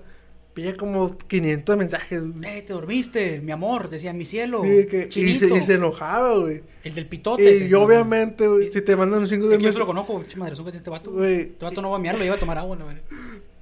veía 0.59 0.75
como 0.75 1.17
500 1.17 1.77
mensajes. 1.77 2.21
Eh, 2.43 2.63
te 2.65 2.73
dormiste, 2.73 3.41
mi 3.41 3.51
amor, 3.51 3.89
decía 3.89 4.13
mi 4.13 4.25
cielo. 4.25 4.61
Sí, 4.63 4.85
que- 4.87 5.09
y, 5.13 5.35
se, 5.35 5.47
y 5.55 5.61
se 5.61 5.73
enojaba, 5.75 6.35
güey. 6.37 6.61
El 6.83 6.95
del 6.95 7.05
pitote. 7.07 7.57
Y 7.65 7.67
yo, 7.69 7.81
obviamente, 7.81 8.47
güey, 8.47 8.69
si 8.71 8.81
te 8.81 8.95
mandan 8.95 9.21
un 9.21 9.27
chingo 9.27 9.47
de 9.47 9.53
Es 9.55 9.57
que 9.59 9.65
yo 9.65 9.71
se 9.71 9.79
lo 9.79 9.85
mensajes. 9.85 10.07
conozco, 10.07 10.27
che 10.29 10.37
madre, 10.37 10.55
que 10.71 10.77
este 10.77 10.89
vato. 10.89 11.11
Güey. 11.11 11.41
Este 11.41 11.65
vato 11.65 11.81
no 11.81 11.89
va 11.91 11.97
a 11.97 11.99
mirar, 11.99 12.15
lo 12.17 12.23
lleva 12.23 12.35
a 12.35 12.39
tomar 12.39 12.57
agua, 12.57 12.75
la 12.77 12.85
verdad. 12.85 13.01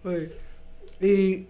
Güey. 0.04 0.30
Y, 1.02 1.46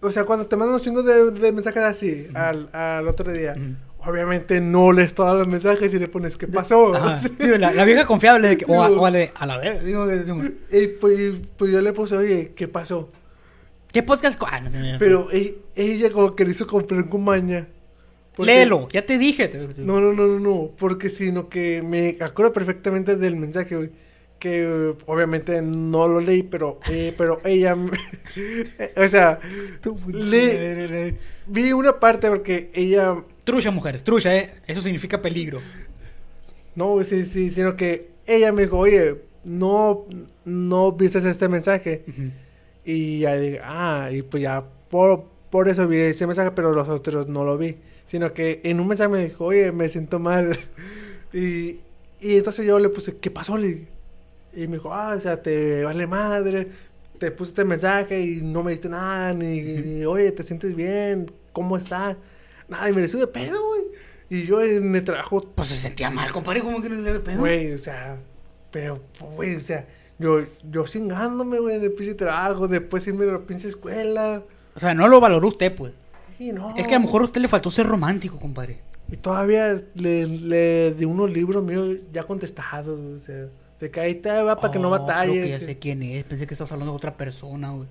o 0.00 0.10
sea, 0.10 0.24
cuando 0.24 0.46
te 0.46 0.56
mandan 0.56 0.74
un 0.76 0.80
chingo 0.80 1.02
de, 1.02 1.30
de 1.32 1.52
mensajes 1.52 1.82
así 1.82 2.26
al, 2.34 2.68
al 2.72 3.08
otro 3.08 3.32
día, 3.32 3.54
Ujú. 3.56 4.10
obviamente 4.10 4.60
no 4.60 4.92
lees 4.92 5.14
todos 5.14 5.36
los 5.36 5.48
mensajes 5.48 5.92
y 5.92 5.98
le 5.98 6.06
pones, 6.08 6.36
¿qué 6.36 6.46
pasó? 6.46 6.92
Sí, 7.40 7.58
la, 7.58 7.72
la 7.72 7.84
vieja 7.84 8.06
confiable 8.06 8.48
de 8.48 8.56
que, 8.58 8.64
o, 8.68 8.82
a, 8.82 8.90
o 8.90 9.06
a 9.06 9.10
la, 9.10 9.26
a 9.34 9.46
la 9.46 9.58
verga. 9.58 9.82
Digo, 9.82 10.06
digo, 10.06 10.42
Y 10.70 10.86
pues, 11.00 11.32
pues 11.56 11.72
yo 11.72 11.80
le 11.80 11.92
puse, 11.92 12.16
oye, 12.16 12.52
¿qué 12.54 12.68
pasó? 12.68 13.10
¿Qué 13.92 14.02
podcast? 14.02 14.40
Ah, 14.46 14.60
no 14.60 14.70
sé. 14.70 14.78
Pero 14.98 15.28
ella, 15.32 15.52
ella 15.74 16.10
como 16.12 16.30
que 16.32 16.44
lo 16.44 16.50
hizo 16.50 16.66
comprar 16.66 17.08
con 17.08 17.24
maña. 17.24 17.68
Porque- 18.36 18.52
Léelo, 18.52 18.88
ya 18.92 19.06
te 19.06 19.16
dije. 19.18 19.50
No, 19.78 20.00
no, 20.00 20.12
no, 20.12 20.26
no, 20.26 20.38
no, 20.40 20.70
porque 20.76 21.08
sino 21.08 21.48
que 21.48 21.82
me 21.82 22.18
acuerdo 22.20 22.52
perfectamente 22.52 23.16
del 23.16 23.36
mensaje, 23.36 23.76
güey. 23.76 23.90
Que 24.38 24.64
eh, 24.64 24.94
obviamente 25.06 25.62
no 25.62 26.06
lo 26.06 26.20
leí, 26.20 26.42
pero, 26.42 26.78
eh, 26.90 27.14
pero 27.16 27.40
ella, 27.44 27.74
me- 27.74 27.90
o 28.96 29.08
sea, 29.08 29.40
le, 30.06 31.14
vi 31.46 31.72
una 31.72 31.98
parte 31.98 32.28
porque 32.28 32.70
ella, 32.74 33.16
Trucha, 33.44 33.70
mujeres, 33.70 34.04
trucha, 34.04 34.36
¿eh? 34.36 34.52
Eso 34.66 34.82
significa 34.82 35.22
peligro. 35.22 35.60
no, 36.74 37.02
sí, 37.04 37.24
sí, 37.24 37.48
sino 37.48 37.76
que 37.76 38.10
ella 38.26 38.52
me 38.52 38.62
dijo, 38.62 38.76
oye, 38.76 39.22
no, 39.44 40.04
no 40.44 40.92
viste 40.92 41.18
este 41.18 41.48
mensaje. 41.48 42.04
Y 42.86 43.18
ya 43.20 43.36
dije, 43.36 43.60
ah, 43.62 44.08
y 44.12 44.22
pues 44.22 44.42
ya, 44.42 44.64
por, 44.88 45.24
por 45.50 45.68
eso 45.68 45.86
vi 45.88 45.98
ese 45.98 46.26
mensaje, 46.26 46.52
pero 46.52 46.72
los 46.72 46.88
otros 46.88 47.28
no 47.28 47.44
lo 47.44 47.58
vi. 47.58 47.76
Sino 48.06 48.32
que 48.32 48.60
en 48.64 48.78
un 48.80 48.86
mensaje 48.86 49.08
me 49.10 49.24
dijo, 49.24 49.46
oye, 49.46 49.72
me 49.72 49.88
siento 49.88 50.18
mal. 50.20 50.56
y, 51.32 51.80
Y 52.20 52.36
entonces 52.36 52.64
yo 52.64 52.78
le 52.78 52.88
puse, 52.88 53.16
¿qué 53.18 53.30
pasó? 53.30 53.58
Le. 53.58 53.88
Y 54.54 54.66
me 54.68 54.76
dijo, 54.76 54.94
ah, 54.94 55.14
o 55.16 55.20
sea, 55.20 55.42
te 55.42 55.82
vale 55.84 56.06
madre. 56.06 56.68
Te 57.18 57.30
puse 57.30 57.50
este 57.50 57.64
mensaje 57.64 58.20
y 58.20 58.40
no 58.42 58.62
me 58.62 58.70
diste 58.72 58.88
nada. 58.88 59.34
Ni, 59.34 59.60
ni, 59.60 60.04
oye, 60.04 60.30
¿te 60.32 60.44
sientes 60.44 60.74
bien? 60.76 61.30
¿Cómo 61.52 61.76
estás? 61.76 62.16
Nada, 62.68 62.88
y 62.88 62.92
me 62.92 63.00
decía 63.02 63.20
de 63.20 63.26
pedo, 63.26 63.58
güey. 63.68 63.82
Y 64.30 64.46
yo 64.46 64.62
en 64.62 64.94
el 64.94 65.04
trabajo, 65.04 65.40
Pues 65.54 65.68
se 65.68 65.76
sentía 65.76 66.10
mal, 66.10 66.30
compadre, 66.32 66.60
como 66.60 66.80
que 66.82 66.88
no 66.88 67.00
le 67.00 67.20
pedo. 67.20 67.38
güey, 67.40 67.72
o 67.72 67.78
sea, 67.78 68.16
pero, 68.70 69.00
güey, 69.36 69.54
o 69.56 69.60
sea, 69.60 69.86
yo, 70.18 70.40
yo 70.70 70.84
chingándome, 70.84 71.58
güey, 71.58 71.76
en 71.76 71.82
el 71.82 71.92
pinche 71.92 72.14
trabajo, 72.14 72.68
después 72.68 73.06
irme 73.06 73.24
a 73.24 73.32
la 73.34 73.38
pinche 73.40 73.68
escuela. 73.68 74.42
O 74.74 74.80
sea, 74.80 74.94
no 74.94 75.08
lo 75.08 75.20
valoró 75.20 75.48
usted, 75.48 75.74
pues. 75.74 75.92
Y 76.38 76.52
no. 76.52 76.74
Es 76.76 76.86
que 76.86 76.94
a 76.94 76.98
lo 76.98 77.04
mejor 77.04 77.22
a 77.22 77.24
usted 77.24 77.40
le 77.40 77.48
faltó 77.48 77.70
ser 77.70 77.86
romántico, 77.86 78.38
compadre. 78.38 78.78
Y 79.10 79.16
todavía 79.16 79.80
le, 79.94 80.26
le 80.26 80.92
di 80.94 81.04
unos 81.04 81.30
libros 81.30 81.62
míos 81.62 81.96
ya 82.12 82.24
contestados, 82.24 82.98
o 82.98 83.24
sea, 83.24 83.46
de 83.80 83.90
que 83.90 84.00
ahí 84.00 84.14
te 84.16 84.30
va 84.42 84.56
para 84.56 84.72
que 84.72 84.78
no 84.78 84.88
Oh, 84.88 84.90
batalles. 84.90 85.32
Creo 85.34 85.44
que 85.44 85.50
ya 85.50 85.60
sé 85.60 85.78
quién 85.78 86.02
es. 86.02 86.24
Pensé 86.24 86.46
que 86.46 86.54
estás 86.54 86.72
hablando 86.72 86.92
de 86.92 86.96
otra 86.96 87.14
persona, 87.16 87.70
güey. 87.70 87.88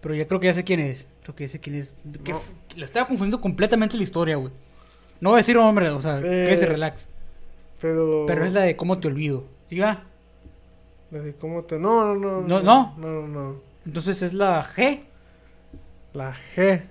Pero 0.00 0.14
ya 0.14 0.26
creo 0.26 0.40
que 0.40 0.46
ya 0.48 0.54
sé 0.54 0.64
quién 0.64 0.80
es. 0.80 1.06
Creo 1.22 1.34
que 1.34 1.46
ya 1.46 1.52
sé 1.52 1.60
quién 1.60 1.76
es. 1.76 1.90
Que 2.22 2.32
No. 2.32 2.40
estaba 2.84 3.06
confundiendo 3.06 3.40
completamente 3.40 3.96
la 3.96 4.02
historia, 4.02 4.36
güey. 4.36 4.52
No 5.20 5.30
voy 5.30 5.36
a 5.36 5.38
decir 5.38 5.56
hombre, 5.56 5.88
o 5.88 6.02
sea, 6.02 6.18
Eh, 6.18 6.46
que 6.50 6.56
se 6.56 6.66
relax. 6.66 7.08
Pero. 7.80 8.24
Pero 8.26 8.44
es 8.44 8.52
la 8.52 8.60
de 8.62 8.76
cómo 8.76 8.98
te 8.98 9.08
olvido. 9.08 9.44
¿Sí 9.70 9.78
va? 9.78 10.04
La 11.10 11.20
de 11.20 11.34
¿Cómo 11.34 11.62
te.? 11.64 11.78
No, 11.78 12.14
no, 12.14 12.40
no. 12.40 12.42
No, 12.42 12.62
No, 12.62 12.94
no, 12.96 13.28
no. 13.28 13.60
Entonces 13.86 14.22
es 14.22 14.32
la 14.32 14.64
G. 14.64 15.00
La 16.12 16.34
G. 16.56 16.82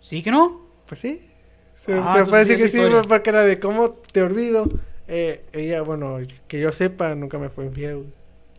¿Sí 0.00 0.22
que 0.22 0.30
no? 0.30 0.60
Pues 0.86 1.00
sí. 1.00 1.28
Se, 1.76 1.92
Ah, 1.94 1.96
entonces 2.18 2.30
parece 2.30 2.56
sí 2.56 2.62
que 2.62 2.68
sí, 2.68 3.08
porque 3.08 3.30
era 3.30 3.42
de 3.42 3.58
cómo 3.60 3.90
te 3.90 4.22
olvido. 4.22 4.66
Eh, 5.08 5.44
ella, 5.52 5.82
bueno, 5.82 6.18
que 6.48 6.60
yo 6.60 6.72
sepa, 6.72 7.14
nunca 7.14 7.38
me 7.38 7.48
fue 7.50 7.66
infiel. 7.66 8.06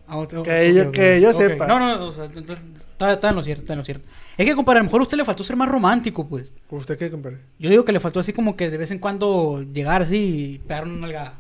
Ah, 0.08 0.18
ok, 0.20 0.30
Que 0.44 0.70
ok, 0.70 0.76
yo- 0.76 0.88
ok, 0.90 0.92
que 0.94 1.22
yo 1.22 1.34
sepa. 1.34 1.66
No, 1.66 1.80
no, 1.80 1.98
no, 1.98 2.08
o 2.08 2.12
sea, 2.12 2.26
entonces 2.26 2.64
está, 2.78 3.14
está 3.14 3.30
en 3.30 3.36
lo 3.36 3.44
cierto, 3.44 3.62
está 3.64 3.74
en 3.74 3.80
lo 3.80 3.86
cierto. 3.86 4.06
Es 4.38 4.46
que, 4.46 4.56
compadre, 4.56 4.80
a 4.80 4.84
lo 4.84 4.86
mejor 4.86 5.00
a 5.02 5.04
usted 5.04 5.18
le 5.18 5.26
faltó 5.26 5.44
ser 5.44 5.56
más 5.56 5.68
romántico, 5.70 6.28
pues. 6.28 6.52
¿Usted 6.70 6.98
qué, 6.98 7.10
compadre? 7.10 7.40
Yo 7.58 7.70
digo 7.72 7.84
que 7.86 7.92
le 7.92 8.00
faltó 8.00 8.20
así 8.20 8.32
como 8.32 8.56
que 8.56 8.70
de 8.70 8.78
vez 8.78 8.92
en 8.92 9.00
cuando 9.00 9.64
llegar 9.64 10.04
así 10.04 10.54
y 10.56 10.60
pegar 10.60 10.84
una 10.84 10.98
nalgada. 11.02 11.34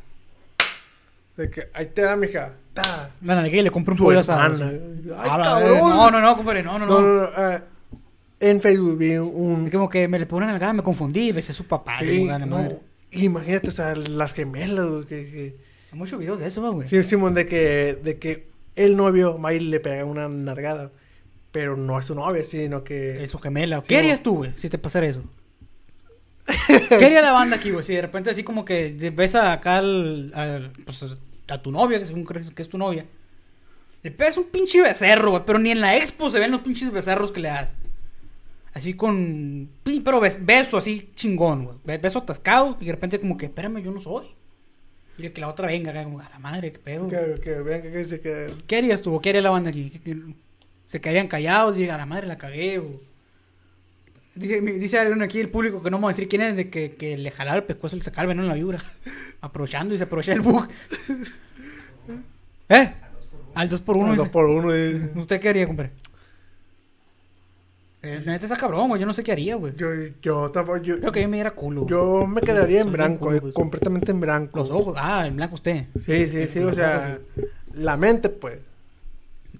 De 1.38 1.50
que 1.50 1.68
ahí 1.74 1.88
te 1.88 2.01
da, 2.01 2.15
mija. 2.15 2.54
Ta. 2.74 3.12
La 3.22 3.36
nalga 3.36 3.56
y 3.58 3.62
le 3.62 3.72
compro 3.72 3.94
un 3.94 4.00
pollo 4.00 4.20
asado. 4.20 4.63
Ay, 4.65 5.12
A 5.18 5.38
la 5.38 5.44
cabrón. 5.44 5.80
No, 5.80 6.12
no, 6.12 6.22
no, 6.22 6.36
compadre, 6.38 6.63
no, 6.63 6.77
no, 6.80 6.86
No, 6.86 7.01
no. 7.01 7.22
no, 7.24 7.30
ah, 7.36 7.62
en 8.39 8.62
Facebook 8.62 8.98
vi 8.98 9.15
un. 9.18 9.65
Es 9.65 9.72
como 9.72 9.89
que 9.89 10.08
me 10.08 10.20
le 10.20 10.25
pone 10.25 10.46
una 10.46 10.54
nalgada, 10.54 10.74
me 10.74 10.84
confundí, 10.84 11.32
besé 11.32 11.51
a 11.51 11.56
su 11.56 11.65
papá. 11.65 11.98
Sí, 12.00 12.06
chingada 12.10 12.39
no, 12.46 12.58
madre. 12.58 12.80
Imagínate, 13.12 13.70
o 13.70 13.72
sea, 13.72 13.96
las 13.96 14.34
gemelas, 14.34 14.86
güey, 14.86 15.06
que, 15.06 15.25
que- 15.32 15.56
Hay 15.92 15.98
muchos 15.98 16.20
videos 16.20 16.39
de 16.39 16.48
eso, 16.48 16.62
¿no, 16.62 16.74
güey. 16.74 16.88
Sí, 16.89 17.01
Simón, 17.04 17.34
de 17.34 17.48
que, 17.48 17.98
de 18.04 18.18
que 18.20 18.48
el 18.75 18.98
novio 18.98 19.39
va 19.39 19.54
y 19.54 19.60
le 19.62 19.80
pega 19.80 20.04
una 20.06 20.27
nargada. 20.27 20.92
Pero 21.54 21.77
no 21.77 21.98
es 21.98 22.04
su 22.06 22.15
novia, 22.15 22.44
sino 22.44 22.84
que... 22.84 23.24
Es 23.24 23.32
su 23.32 23.39
gemela. 23.39 23.77
Sí, 23.77 23.84
¿Qué 23.88 23.98
harías 23.98 24.20
güey. 24.20 24.24
tú, 24.24 24.36
güey, 24.39 24.51
si 24.58 24.68
te 24.68 24.77
pasara 24.77 25.06
eso? 25.06 25.22
¿Qué 26.90 27.06
haría 27.06 27.22
la 27.22 27.32
banda 27.32 27.56
aquí, 27.58 27.72
güey? 27.72 27.84
Si 27.84 27.94
de 27.94 28.02
repente 28.02 28.30
así 28.30 28.44
como 28.44 28.66
que 28.66 28.96
ves 29.14 29.36
a 29.36 29.54
acá 29.54 29.78
al, 29.78 30.32
al- 30.36 30.72
pues, 30.86 31.04
a 31.48 31.62
tu 31.62 31.72
novia, 31.72 32.00
que 32.00 32.06
según 32.06 32.24
crees 32.24 32.52
que 32.52 32.62
es 32.62 32.70
tu 32.70 32.78
novia. 32.78 33.06
Le 34.04 34.12
pegas 34.12 34.38
un 34.38 34.46
pinche 34.46 34.82
becerro, 34.82 35.32
güey. 35.32 35.44
Pero 35.46 35.58
ni 35.60 35.72
en 35.72 35.82
la 35.82 35.98
expo 35.98 36.30
se 36.30 36.40
ven 36.40 36.52
los 36.52 36.62
pinches 36.62 36.92
becerros 36.92 37.32
que 37.32 37.40
le 37.40 37.48
das. 37.50 37.70
Así 38.74 38.94
con... 38.94 39.70
Pero 39.84 40.22
bes- 40.22 40.38
beso 40.40 40.78
así 40.78 41.10
chingón, 41.16 41.66
güey. 41.66 41.78
Be- 41.84 41.98
Beso 41.98 42.20
atascado 42.20 42.78
y 42.80 42.86
de 42.86 42.92
repente 42.92 43.20
como 43.20 43.38
que, 43.38 43.46
espérame, 43.48 43.82
yo 43.82 43.92
no 43.92 44.00
soy. 44.00 44.25
Y 45.18 45.30
que 45.30 45.40
la 45.42 45.48
otra 45.48 45.68
venga 45.68 45.92
acá 45.92 46.04
como, 46.04 46.20
a 46.20 46.30
la 46.30 46.40
madre, 46.40 46.74
qué 46.74 46.80
pedo. 46.80 47.08
Que, 47.08 47.36
que 47.42 47.52
vean 47.62 47.82
que 47.82 47.90
dice 47.90 48.20
que... 48.20 48.54
¿Qué 48.68 48.75
harías 48.78 49.02
tú? 49.02 49.20
¿Qué 49.22 49.30
haría 49.30 49.42
la 49.42 49.50
banda 49.50 49.70
aquí? 49.70 49.90
¿Qué- 49.90 50.02
qué- 50.02 50.22
¿Se 50.88 51.02
quedarían 51.02 51.28
callados 51.28 51.78
y 51.78 51.90
a 51.90 51.98
la 51.98 52.06
madre 52.06 52.28
la 52.28 52.38
cagué? 52.38 52.78
O... 52.80 53.00
Dice, 54.36 54.60
dice 54.60 55.00
alguien 55.00 55.22
aquí 55.22 55.39
el 55.39 55.50
público 55.50 55.82
que 55.82 55.89
no 55.89 55.98
vamos 55.98 56.10
a 56.10 56.13
decir 56.13 56.27
quién 56.27 56.42
es, 56.42 56.56
de 56.58 56.70
que, 56.70 56.96
que 56.96 57.18
le 57.18 57.32
jalaba 57.32 57.58
el 57.58 57.63
pescuezo 57.63 57.96
y 57.96 58.00
le 58.00 58.04
sacaba 58.06 58.24
el 58.24 58.27
veneno 58.30 58.44
en 58.44 58.50
la 58.50 58.56
vibra. 58.56 58.80
Aprovechando 59.42 59.96
y 59.96 59.98
se 59.98 60.04
aprovecha 60.04 60.34
el 60.34 60.42
bug. 60.42 60.68
¿Eh? 62.70 62.94
Al 63.54 63.70
2 63.70 63.82
por 63.82 63.98
1 63.98 64.15
Dos 64.15 64.30
por 64.30 64.46
uno. 64.46 64.72
dice. 64.72 65.12
¿Usted 65.15 65.39
qué 65.39 65.50
haría, 65.50 65.65
compadre? 65.68 65.92
Eh, 68.01 68.22
neta 68.25 68.46
está 68.46 68.56
cabrón, 68.58 68.89
güey. 68.89 69.00
Yo 69.00 69.08
no 69.08 69.13
sé 69.13 69.24
qué 69.24 69.32
haría, 69.32 69.56
güey. 69.56 69.74
Yo, 69.75 69.88
yo 70.22 70.50
tampoco... 70.51 70.77
Yo, 70.77 71.00
Creo 71.00 71.12
que 71.12 71.22
yo 71.22 71.30
me 71.30 71.38
diera 71.38 71.51
culo. 71.51 71.88
yo 71.88 72.27
me 72.27 72.42
quedaría 72.42 72.82
en 72.82 72.92
blanco, 72.92 73.27
culo, 73.27 73.38
eh, 73.50 73.54
completamente 73.54 74.12
en 74.12 74.20
blanco. 74.20 74.60
Los 74.60 74.70
ojos. 74.70 74.96
Ah, 75.00 75.25
en 75.25 75.38
blanco 75.38 75.56
usted. 75.56 75.86
Sí, 76.06 76.27
sí, 76.27 76.48
sí, 76.48 76.60
o 76.60 76.74
sea... 76.74 77.18
La 77.74 77.98
mente, 77.98 78.30
pues. 78.30 78.60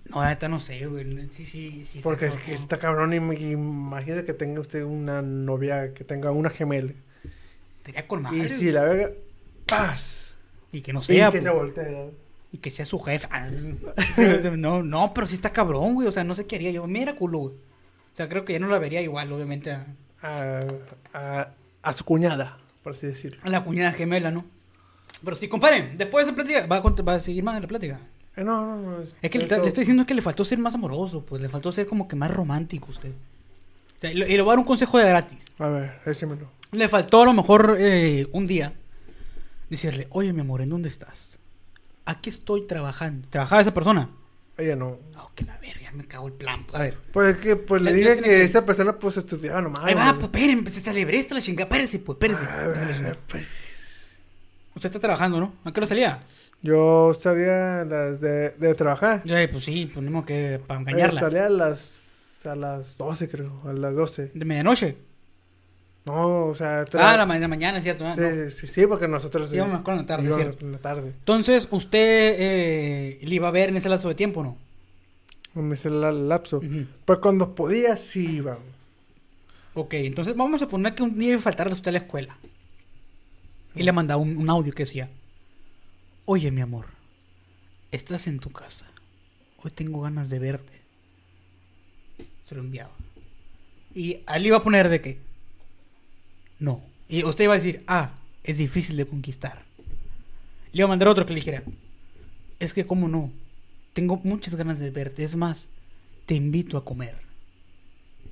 No, 0.10 0.24
neta 0.24 0.48
no 0.48 0.60
sé, 0.60 0.86
güey. 0.86 1.30
Sí, 1.32 1.46
sí, 1.46 1.86
sí. 1.86 2.00
Porque 2.04 2.28
es 2.28 2.36
que 2.38 2.54
está 2.54 2.78
cabrón. 2.78 3.12
im- 3.12 3.34
Imagínese 3.52 4.24
que 4.24 4.34
tenga 4.34 4.60
usted 4.62 4.84
una 4.84 5.22
novia 5.22 5.94
que 5.94 6.04
tenga 6.04 6.32
una 6.32 6.50
gemela. 6.50 6.92
Estaría 7.80 8.08
con 8.08 8.22
madre. 8.22 8.38
Y 8.40 8.50
si 8.50 8.72
la 8.72 8.84
verga... 8.84 9.10
¡Paz! 9.66 10.34
Y 10.72 10.82
que 10.82 10.94
no 10.94 11.00
Y 11.00 11.04
sea. 11.04 11.28
que 11.32 11.40
pues. 11.40 11.44
se 11.44 11.50
voltea. 11.50 12.06
Y 12.52 12.58
que 12.60 12.70
sea 12.70 12.86
su 12.86 13.00
jefe. 13.00 13.28
Ah, 13.32 13.48
no, 14.58 14.84
no, 14.84 15.14
pero 15.14 15.28
sí 15.28 15.36
está 15.36 15.52
cabrón, 15.52 15.96
güey. 15.96 16.08
O 16.08 16.12
sea, 16.12 16.24
no 16.24 16.36
sé 16.36 16.46
qué 16.46 16.56
haría 16.58 16.72
yo. 16.72 16.86
Me 16.88 17.02
era 17.02 17.16
culo, 17.16 17.40
güey. 17.40 17.54
O 17.56 18.16
sea, 18.16 18.30
creo 18.30 18.46
que 18.46 18.54
ya 18.54 18.60
no 18.60 18.68
la 18.68 18.80
vería 18.80 19.02
igual, 19.02 19.32
obviamente, 19.34 19.72
a, 19.72 19.88
A, 20.22 20.60
a, 21.14 21.50
a 21.82 21.94
su 21.94 22.06
cuñada, 22.06 22.58
por 22.84 22.94
así 22.94 23.08
decirlo. 23.08 23.42
a 23.44 23.50
la 23.50 23.64
cuñada 23.64 23.92
gemela, 23.92 24.32
¿no? 24.32 24.46
Pero 25.24 25.36
sí, 25.36 25.48
compadre, 25.50 25.92
después 25.96 26.26
de 26.26 26.32
esa 26.32 26.36
plática, 26.36 26.66
¿va 26.68 26.78
a, 26.78 27.02
va 27.02 27.14
a 27.16 27.20
seguir 27.20 27.44
más 27.44 27.56
en 27.58 27.64
la 27.64 27.68
plática? 27.68 28.00
Eh, 28.38 28.44
no, 28.44 28.66
no, 28.66 28.82
no. 28.82 28.98
Es 29.22 29.30
que 29.32 29.40
le, 29.40 29.48
le 29.48 29.68
estoy 29.68 29.82
diciendo 29.84 30.06
que 30.06 30.14
le 30.14 30.22
faltó 30.22 30.44
ser 30.44 30.58
más 30.60 30.74
amoroso, 30.76 31.26
pues 31.26 31.42
le 31.42 31.50
faltó 31.50 31.72
ser 31.72 31.88
como 31.88 32.08
que 32.08 32.16
más 32.16 32.32
romántico 32.32 32.92
usted. 32.92 33.12
O 33.12 34.00
sea, 34.02 34.12
y, 34.12 34.16
le- 34.16 34.42
voy 34.42 34.50
a 34.50 34.52
dar 34.52 34.60
un 34.60 34.66
consejo 34.66 34.98
de 34.98 35.06
gratis. 35.08 35.38
A 35.60 35.68
ver, 35.70 36.02
decímelo. 36.06 36.50
Le 36.72 36.90
faltó 36.90 37.22
a 37.22 37.26
lo 37.26 37.34
mejor 37.34 37.78
eh, 37.80 38.28
un 38.34 38.46
día 38.48 38.74
decirle, 39.70 40.08
oye, 40.12 40.34
mi 40.34 40.42
amor, 40.42 40.62
¿en 40.62 40.70
dónde 40.70 40.90
estás? 40.90 41.40
Aquí 42.06 42.30
estoy 42.30 42.68
trabajando. 42.68 43.28
¿Trabajaba 43.30 43.62
esa 43.62 43.74
persona? 43.74 44.10
Ella 44.58 44.76
no. 44.76 45.00
Oh, 45.18 45.32
que 45.34 45.44
la 45.46 45.58
verga, 45.58 45.92
me 45.94 46.06
cago 46.06 46.28
el 46.28 46.34
plan. 46.34 46.66
A 46.74 46.80
ver. 46.80 46.98
Pues 47.12 47.36
es 47.36 47.42
que 47.42 47.56
pues 47.56 47.82
le 47.82 47.94
dije 47.94 48.22
que, 48.22 48.44
esa 48.44 48.66
persona 48.66 48.98
pues 49.00 49.18
estudiaba 49.18 49.62
nomás. 49.62 49.84
Ahí 49.86 49.94
va, 49.94 50.14
pues 50.14 50.26
espérenme, 50.26 50.64
pues 50.64 50.76
se 50.76 50.82
celebré 50.82 51.26
la 51.30 51.42
chingada. 51.42 51.64
Espérese, 51.66 52.00
pues, 52.00 52.16
espérese. 52.18 52.42
A 52.42 52.66
Espérese 52.66 52.80
la 52.80 52.86
ver, 52.86 52.96
chingada. 52.96 53.18
pues, 53.28 53.46
Usted 54.76 54.90
está 54.90 55.00
trabajando, 55.00 55.40
¿no? 55.40 55.54
¿A 55.64 55.72
qué 55.72 55.80
hora 55.80 55.88
salía? 55.88 56.24
Yo 56.62 57.14
salía 57.14 57.82
a 57.82 57.86
las 57.86 58.20
de, 58.22 58.52
de 58.52 58.74
trabajar. 58.76 59.22
Eh, 59.26 59.48
pues 59.52 59.64
sí, 59.66 59.86
ponemos 59.94 60.26
que 60.26 60.60
para 60.66 60.80
Eh, 60.80 60.84
engañarla. 60.84 61.22
salía 61.22 61.46
a 61.46 61.50
las 61.50 62.02
a 62.46 62.56
las 62.56 62.96
12 62.98 63.28
creo, 63.28 63.60
a 63.66 63.74
las 63.74 63.94
12. 63.96 64.32
De 64.34 64.46
medianoche. 64.46 64.98
No, 66.06 66.46
o 66.46 66.54
sea, 66.56 66.86
Ah, 66.94 67.18
la 67.18 67.26
ma- 67.26 67.40
de 67.40 67.48
mañana, 67.48 67.82
¿cierto? 67.82 68.06
Ah, 68.06 68.14
Sí, 68.16 68.22
no. 68.22 68.50
sí, 68.52 68.68
sí, 68.68 68.86
porque 68.86 69.08
nosotros 69.08 69.52
íbamos 69.52 69.82
con 69.82 69.96
la 69.98 70.06
tarde, 70.06 70.32
cierto. 70.32 70.68
la 70.68 70.78
tarde. 70.78 71.08
Entonces, 71.18 71.68
¿usted 71.72 72.36
eh, 72.38 73.20
le 73.24 73.36
iba 73.36 73.48
a 73.48 73.52
ver 73.52 73.70
en 73.70 73.78
ese 73.78 73.90
lapso 73.90 74.08
de 74.10 74.14
tiempo, 74.14 74.44
no? 74.44 74.56
En 75.56 75.72
ese 75.72 75.90
la- 75.90 76.12
lapso. 76.12 76.62
Pues 77.06 77.18
cuando 77.20 77.56
podía 77.56 77.98
sí 77.98 78.36
iba. 78.38 78.60
Ok, 79.74 79.96
entonces 79.96 80.36
vamos 80.36 80.62
a 80.62 80.68
poner 80.68 80.94
que 80.94 81.02
un 81.02 81.18
día 81.18 81.30
iba 81.30 81.40
a 81.40 81.42
faltarle 81.42 81.72
a 81.72 81.76
usted 81.76 81.90
a 81.90 81.94
la 81.94 81.98
escuela. 81.98 82.38
Y 83.74 83.82
le 83.82 83.92
mandaba 83.92 84.22
un, 84.22 84.38
un 84.38 84.50
audio 84.52 84.72
que 84.74 84.84
decía, 84.84 85.10
oye 86.26 86.52
mi 86.52 86.62
amor, 86.62 86.88
estás 87.92 88.28
en 88.28 88.40
tu 88.40 88.50
casa. 88.50 88.86
Hoy 89.64 89.72
tengo 89.72 90.02
ganas 90.02 90.30
de 90.30 90.40
verte. 90.40 90.74
Se 92.44 92.56
lo 92.56 92.62
enviaba. 92.62 92.94
Y 93.94 94.20
a 94.26 94.36
él 94.36 94.44
le 94.44 94.48
iba 94.50 94.58
a 94.58 94.64
poner 94.64 94.90
de 94.90 95.02
que, 95.02 95.18
no. 96.60 96.84
Y 97.08 97.24
usted 97.24 97.46
iba 97.46 97.54
a 97.54 97.58
decir, 97.58 97.84
ah, 97.88 98.12
es 98.44 98.58
difícil 98.58 98.98
de 98.98 99.08
conquistar. 99.08 99.64
Le 100.72 100.80
iba 100.80 100.86
a 100.86 100.90
mandar 100.90 101.08
otro 101.08 101.26
que 101.26 101.34
le 101.34 101.40
dijera, 101.40 101.64
es 102.60 102.74
que 102.74 102.86
cómo 102.86 103.08
no, 103.08 103.32
tengo 103.94 104.20
muchas 104.24 104.56
ganas 104.56 104.80
de 104.80 104.90
verte. 104.90 105.24
Es 105.24 105.36
más, 105.36 105.68
te 106.26 106.36
invito 106.36 106.78
a 106.78 106.86
comer. 106.86 107.16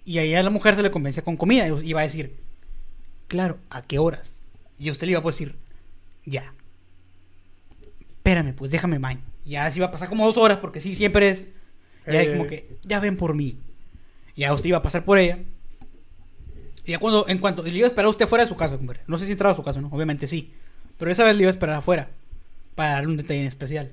Y 0.06 0.18
ahí 0.18 0.34
a 0.34 0.44
la 0.44 0.50
mujer 0.50 0.76
se 0.76 0.84
le 0.84 0.92
convencía 0.92 1.24
con 1.24 1.38
comida. 1.38 1.68
Y 1.68 1.90
iba 1.90 2.02
a 2.02 2.04
decir, 2.04 2.36
claro, 3.28 3.58
¿a 3.70 3.82
qué 3.84 4.00
horas? 4.00 4.36
Y 4.78 4.92
usted 4.92 5.08
le 5.08 5.12
iba 5.12 5.22
a 5.22 5.24
decir, 5.24 5.56
ya. 6.26 6.54
Espérame, 8.24 8.54
pues 8.54 8.72
déjame 8.72 9.00
maña. 9.00 9.20
Ya 9.46 9.70
se 9.70 9.80
iba 9.80 9.88
a 9.88 9.92
pasar 9.92 10.08
como 10.08 10.26
dos 10.26 10.38
horas, 10.38 10.60
porque 10.60 10.80
sí, 10.80 10.96
siempre 10.96 11.30
es. 11.30 11.46
Ya 12.08 12.22
Eh. 12.22 12.32
como 12.32 12.48
que, 12.48 12.70
ya 12.84 13.02
ven 13.02 13.18
por 13.18 13.34
mí. 13.36 13.58
Ya 14.38 14.54
usted 14.54 14.70
iba 14.70 14.78
a 14.78 14.82
pasar 14.82 15.04
por 15.04 15.18
ella. 15.18 15.40
Y 16.86 16.92
ya 16.92 17.00
cuando, 17.00 17.28
en 17.28 17.38
cuanto, 17.40 17.62
le 17.64 17.70
iba 17.72 17.86
a 17.86 17.90
esperar 17.90 18.06
a 18.06 18.10
usted 18.10 18.26
fuera 18.28 18.46
de 18.46 18.48
su 18.48 18.56
casa, 18.56 18.78
compadre. 18.78 19.02
No 19.08 19.18
sé 19.18 19.26
si 19.26 19.32
entraba 19.34 19.52
a 19.52 19.56
su 19.58 19.64
casa, 19.64 19.82
¿no? 19.82 19.90
Obviamente 19.92 20.28
sí. 20.28 20.54
Pero 20.98 21.12
esa 21.12 21.26
vez 21.26 21.36
le 21.36 21.42
iba 21.44 21.50
a 21.50 21.52
esperar 21.52 21.76
afuera. 21.76 22.10
Para 22.76 22.92
darle 22.94 23.10
un 23.10 23.18
detalle 23.18 23.42
en 23.42 23.48
especial. 23.48 23.92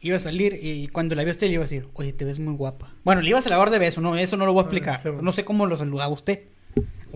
Iba 0.00 0.16
a 0.18 0.20
salir 0.20 0.58
y 0.62 0.86
cuando 0.88 1.16
la 1.16 1.24
vio 1.24 1.32
usted 1.32 1.48
le 1.48 1.54
iba 1.54 1.62
a 1.64 1.66
decir, 1.68 1.88
oye, 1.94 2.12
te 2.12 2.24
ves 2.24 2.38
muy 2.38 2.54
guapa. 2.54 2.92
Bueno, 3.02 3.22
le 3.22 3.30
ibas 3.30 3.46
a 3.46 3.50
lavar 3.50 3.70
de 3.70 3.78
beso, 3.80 4.00
no, 4.00 4.16
eso 4.16 4.36
no 4.36 4.46
lo 4.46 4.52
voy 4.52 4.60
a 4.60 4.62
Ah, 4.62 4.66
explicar. 4.66 5.14
No 5.20 5.32
sé 5.32 5.44
cómo 5.44 5.66
lo 5.66 5.76
saludaba 5.76 6.12
usted. 6.12 6.42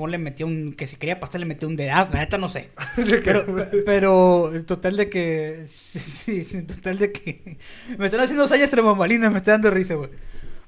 Mejor 0.00 0.10
le 0.10 0.18
metía 0.18 0.46
un, 0.46 0.72
que 0.72 0.86
si 0.86 0.96
quería 0.96 1.20
pasar 1.20 1.40
le 1.40 1.46
metía 1.46 1.68
un 1.68 1.76
dedazo, 1.76 2.12
la 2.14 2.20
neta 2.20 2.38
no 2.38 2.48
sé. 2.48 2.70
Pero, 2.96 3.44
pero, 3.84 4.50
total 4.66 4.96
de 4.96 5.10
que, 5.10 5.64
sí, 5.68 6.42
sí, 6.42 6.62
total 6.62 6.98
de 6.98 7.12
que, 7.12 7.58
me 7.98 8.06
están 8.06 8.20
haciendo 8.20 8.48
sayas 8.48 8.70
tremambalinas, 8.70 9.30
me 9.30 9.36
está 9.36 9.52
dando 9.52 9.70
risa, 9.70 9.94
güey. 9.94 10.08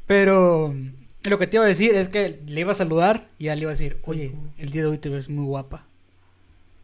Pero, 0.07 0.75
lo 1.25 1.39
que 1.39 1.47
te 1.47 1.57
iba 1.57 1.65
a 1.65 1.69
decir 1.69 1.95
es 1.95 2.11
que 2.11 2.41
le 2.47 2.61
iba 2.61 2.73
a 2.73 2.75
saludar 2.75 3.29
y 3.39 3.45
ya 3.45 3.55
le 3.55 3.62
iba 3.62 3.71
a 3.71 3.75
decir, 3.75 3.97
oye, 4.05 4.33
el 4.59 4.71
día 4.71 4.83
de 4.83 4.89
hoy 4.89 4.99
te 4.99 5.09
ves 5.09 5.31
muy 5.31 5.47
guapa. 5.47 5.87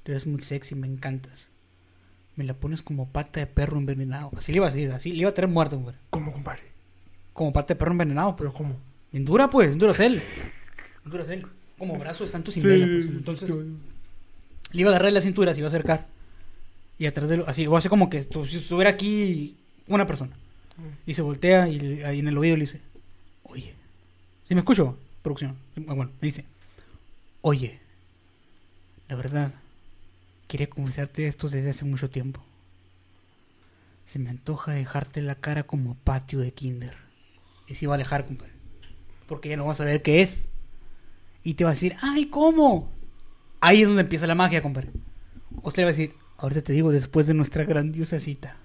Te 0.04 0.12
ves 0.12 0.26
muy 0.26 0.42
sexy, 0.42 0.74
me 0.74 0.86
encantas. 0.86 1.50
Me 2.36 2.44
la 2.44 2.54
pones 2.54 2.80
como 2.80 3.08
pata 3.08 3.40
de 3.40 3.46
perro 3.46 3.76
envenenado. 3.76 4.30
Así 4.36 4.52
le 4.52 4.56
iba 4.56 4.68
a 4.68 4.70
decir, 4.70 4.90
así 4.92 5.12
le 5.12 5.18
iba 5.18 5.30
a 5.30 5.34
tener 5.34 5.50
muerto, 5.50 5.78
güey. 5.78 5.96
¿Cómo, 6.08 6.32
compadre? 6.32 6.62
Como 7.34 7.52
pata 7.52 7.74
de 7.74 7.78
perro 7.78 7.90
envenenado, 7.90 8.36
pero 8.36 8.52
¿Pero 8.52 8.56
cómo? 8.56 8.80
en 9.12 9.24
dura, 9.24 9.50
pues, 9.50 9.70
en 9.70 9.78
Duracell. 9.78 10.22
En 11.04 11.10
Duracell. 11.10 11.44
Como 11.78 11.96
brazo 11.96 12.24
de 12.24 12.30
santo 12.30 12.50
sin 12.50 12.62
vela, 12.62 12.86
pues. 12.86 13.06
Entonces, 13.06 13.50
le 13.50 14.80
iba 14.80 14.90
a 14.90 14.94
agarrar 14.94 15.12
la 15.12 15.20
cintura, 15.20 15.52
se 15.52 15.60
iba 15.60 15.68
a 15.68 15.70
acercar. 15.70 16.06
Y 16.98 17.06
atrás 17.06 17.28
de 17.28 17.36
lo, 17.38 17.48
así, 17.48 17.66
o 17.66 17.76
hace 17.76 17.88
como 17.88 18.10
que 18.10 18.24
si 18.24 18.56
estuviera 18.56 18.90
aquí 18.90 19.56
una 19.86 20.06
persona. 20.06 20.36
Y 21.06 21.14
se 21.14 21.22
voltea 21.22 21.68
y 21.68 22.02
ahí 22.02 22.20
en 22.20 22.28
el 22.28 22.38
oído 22.38 22.56
le 22.56 22.62
dice, 22.62 22.80
oye, 23.44 23.74
¿sí 24.46 24.54
me 24.54 24.60
escucho? 24.60 24.96
Producción. 25.22 25.56
Ah, 25.88 25.94
Bueno, 25.94 26.10
me 26.20 26.26
dice, 26.26 26.44
oye, 27.40 27.80
la 29.08 29.16
verdad, 29.16 29.52
quería 30.46 30.68
confesarte 30.68 31.26
esto 31.26 31.48
desde 31.48 31.70
hace 31.70 31.84
mucho 31.84 32.10
tiempo. 32.10 32.42
Se 34.06 34.18
me 34.18 34.30
antoja 34.30 34.72
dejarte 34.72 35.20
la 35.22 35.34
cara 35.34 35.62
como 35.64 35.94
patio 35.96 36.38
de 36.40 36.52
kinder. 36.52 36.96
Y 37.66 37.74
se 37.74 37.84
iba 37.84 37.94
a 37.94 37.96
alejar, 37.96 38.24
compadre. 38.26 38.52
Porque 39.26 39.48
ya 39.50 39.56
no 39.56 39.66
vas 39.66 39.80
a 39.80 39.84
ver 39.84 40.02
qué 40.02 40.22
es. 40.22 40.48
Y 41.48 41.54
te 41.54 41.64
va 41.64 41.70
a 41.70 41.72
decir, 41.72 41.96
ay, 42.02 42.26
¿cómo? 42.26 42.92
Ahí 43.62 43.80
es 43.80 43.88
donde 43.88 44.02
empieza 44.02 44.26
la 44.26 44.34
magia, 44.34 44.60
compadre. 44.60 44.90
Usted 45.62 45.80
le 45.80 45.84
va 45.84 45.90
a 45.92 45.94
decir, 45.94 46.14
ahorita 46.36 46.60
te 46.60 46.74
digo, 46.74 46.92
después 46.92 47.26
de 47.26 47.32
nuestra 47.32 47.64
grandiosa 47.64 48.20
cita. 48.20 48.58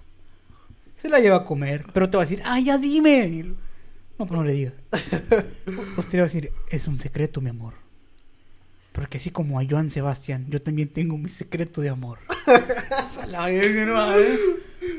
Se 0.94 1.08
la 1.08 1.18
lleva 1.18 1.36
a 1.36 1.44
comer, 1.46 1.86
pero 1.94 2.10
te 2.10 2.18
va 2.18 2.24
a 2.24 2.26
decir, 2.26 2.42
ay, 2.44 2.64
ya 2.64 2.76
dime. 2.76 3.26
Y 3.26 3.42
No, 4.18 4.26
pero 4.26 4.36
no 4.36 4.44
le 4.44 4.52
diga. 4.52 4.72
Usted 5.96 6.12
le 6.12 6.18
va 6.18 6.24
a 6.24 6.26
decir, 6.26 6.52
es 6.68 6.86
un 6.86 6.98
secreto, 6.98 7.40
mi 7.40 7.48
amor. 7.48 7.72
Porque 8.92 9.16
así 9.16 9.30
como 9.30 9.58
a 9.58 9.64
Joan 9.64 9.88
Sebastián, 9.88 10.44
yo 10.50 10.60
también 10.60 10.90
tengo 10.90 11.16
mi 11.16 11.30
secreto 11.30 11.80
de 11.80 11.88
amor. 11.88 12.18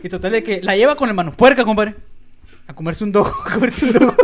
Y 0.03 0.09
total 0.09 0.31
de 0.31 0.41
que 0.41 0.59
la 0.63 0.75
lleva 0.75 0.95
con 0.95 1.07
el 1.07 1.13
mano 1.13 1.37
puerca, 1.37 1.63
compadre. 1.63 1.93
A 2.65 2.73
comerse 2.73 3.03
un 3.03 3.11
dogo, 3.11 3.31
a 3.45 3.53
comerse 3.53 3.85
un 3.85 3.93
dogo. 3.93 4.15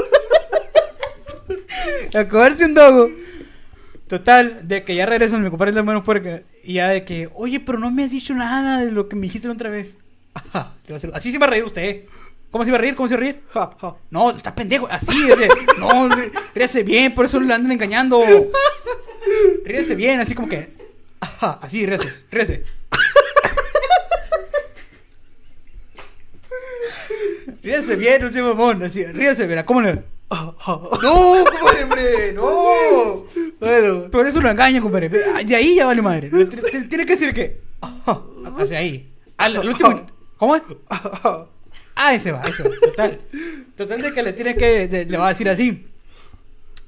a 2.15 2.27
comerse 2.27 2.65
un 2.65 2.73
dogo. 2.73 3.30
Total, 4.11 4.67
de 4.67 4.83
que 4.83 4.93
ya 4.93 5.05
regresan 5.05 5.41
mi 5.41 5.49
compadre 5.49 5.71
de 5.71 5.83
mano 5.83 6.03
puerca. 6.03 6.41
Y 6.65 6.73
ya 6.73 6.89
de 6.89 7.05
que, 7.05 7.29
oye, 7.33 7.61
pero 7.61 7.79
no 7.79 7.89
me 7.91 8.03
has 8.03 8.11
dicho 8.11 8.33
nada 8.33 8.83
de 8.83 8.91
lo 8.91 9.07
que 9.07 9.15
me 9.15 9.21
dijiste 9.21 9.47
la 9.47 9.53
otra 9.53 9.69
vez. 9.69 9.97
Ajá, 10.33 10.73
le 10.85 10.95
así 11.13 11.31
se 11.31 11.37
va 11.37 11.45
a 11.45 11.49
reír 11.49 11.63
usted. 11.63 12.01
¿Cómo 12.51 12.65
se 12.65 12.71
iba 12.71 12.77
a 12.77 12.81
reír? 12.81 12.93
¿Cómo 12.93 13.07
se 13.07 13.13
iba 13.13 13.19
a 13.19 13.23
reír? 13.23 13.41
Ja, 13.53 13.71
ja. 13.79 13.95
No, 14.09 14.31
está 14.31 14.53
pendejo. 14.53 14.85
Así, 14.91 15.27
de- 15.29 15.47
no, 15.79 16.09
rí- 16.09 16.29
ríase 16.53 16.83
bien, 16.83 17.15
por 17.15 17.23
eso 17.23 17.39
lo 17.39 17.53
andan 17.53 17.71
engañando. 17.71 18.21
Ríese 19.63 19.95
bien, 19.95 20.19
así 20.19 20.35
como 20.35 20.49
que. 20.49 20.73
Ajá, 21.21 21.57
así, 21.61 21.85
ríese, 21.85 22.13
ríese. 22.31 22.65
Ríese 27.63 27.95
bien, 27.95 28.21
no 28.23 28.29
sea 28.29 28.43
mamón, 28.43 28.83
así, 28.83 29.05
ríese, 29.05 29.47
verá, 29.47 29.63
¿cómo 29.63 29.79
le.? 29.79 30.03
¡No, 31.01 31.45
compadre, 31.45 31.83
hombre! 31.83 32.33
¡No! 32.33 33.25
Bueno, 33.59 34.09
Por 34.09 34.25
eso 34.27 34.39
lo 34.41 34.49
engaña, 34.49 34.81
compadre. 34.81 35.09
De 35.09 35.55
ahí 35.55 35.75
ya 35.75 35.85
vale 35.85 36.01
madre. 36.01 36.29
Le- 36.31 36.45
t- 36.45 36.57
t- 36.57 36.81
Tiene 36.87 37.05
que 37.05 37.13
decir 37.13 37.33
que. 37.33 37.61
Hacia 38.57 38.77
ahí. 38.79 39.11
Al, 39.37 39.57
al 39.57 39.67
último. 39.69 40.05
¿Cómo 40.37 40.55
es? 40.55 40.61
Ah, 40.89 42.13
ese 42.13 42.31
va, 42.31 42.41
ese 42.43 42.63
va. 42.63 42.69
Total. 42.83 43.21
Total 43.75 44.01
de 44.01 44.13
que 44.13 44.23
le 44.23 44.33
tiene 44.33 44.55
que. 44.55 44.87
de- 44.87 45.05
le 45.05 45.17
va 45.17 45.27
a 45.27 45.29
decir 45.29 45.49
así. 45.49 45.85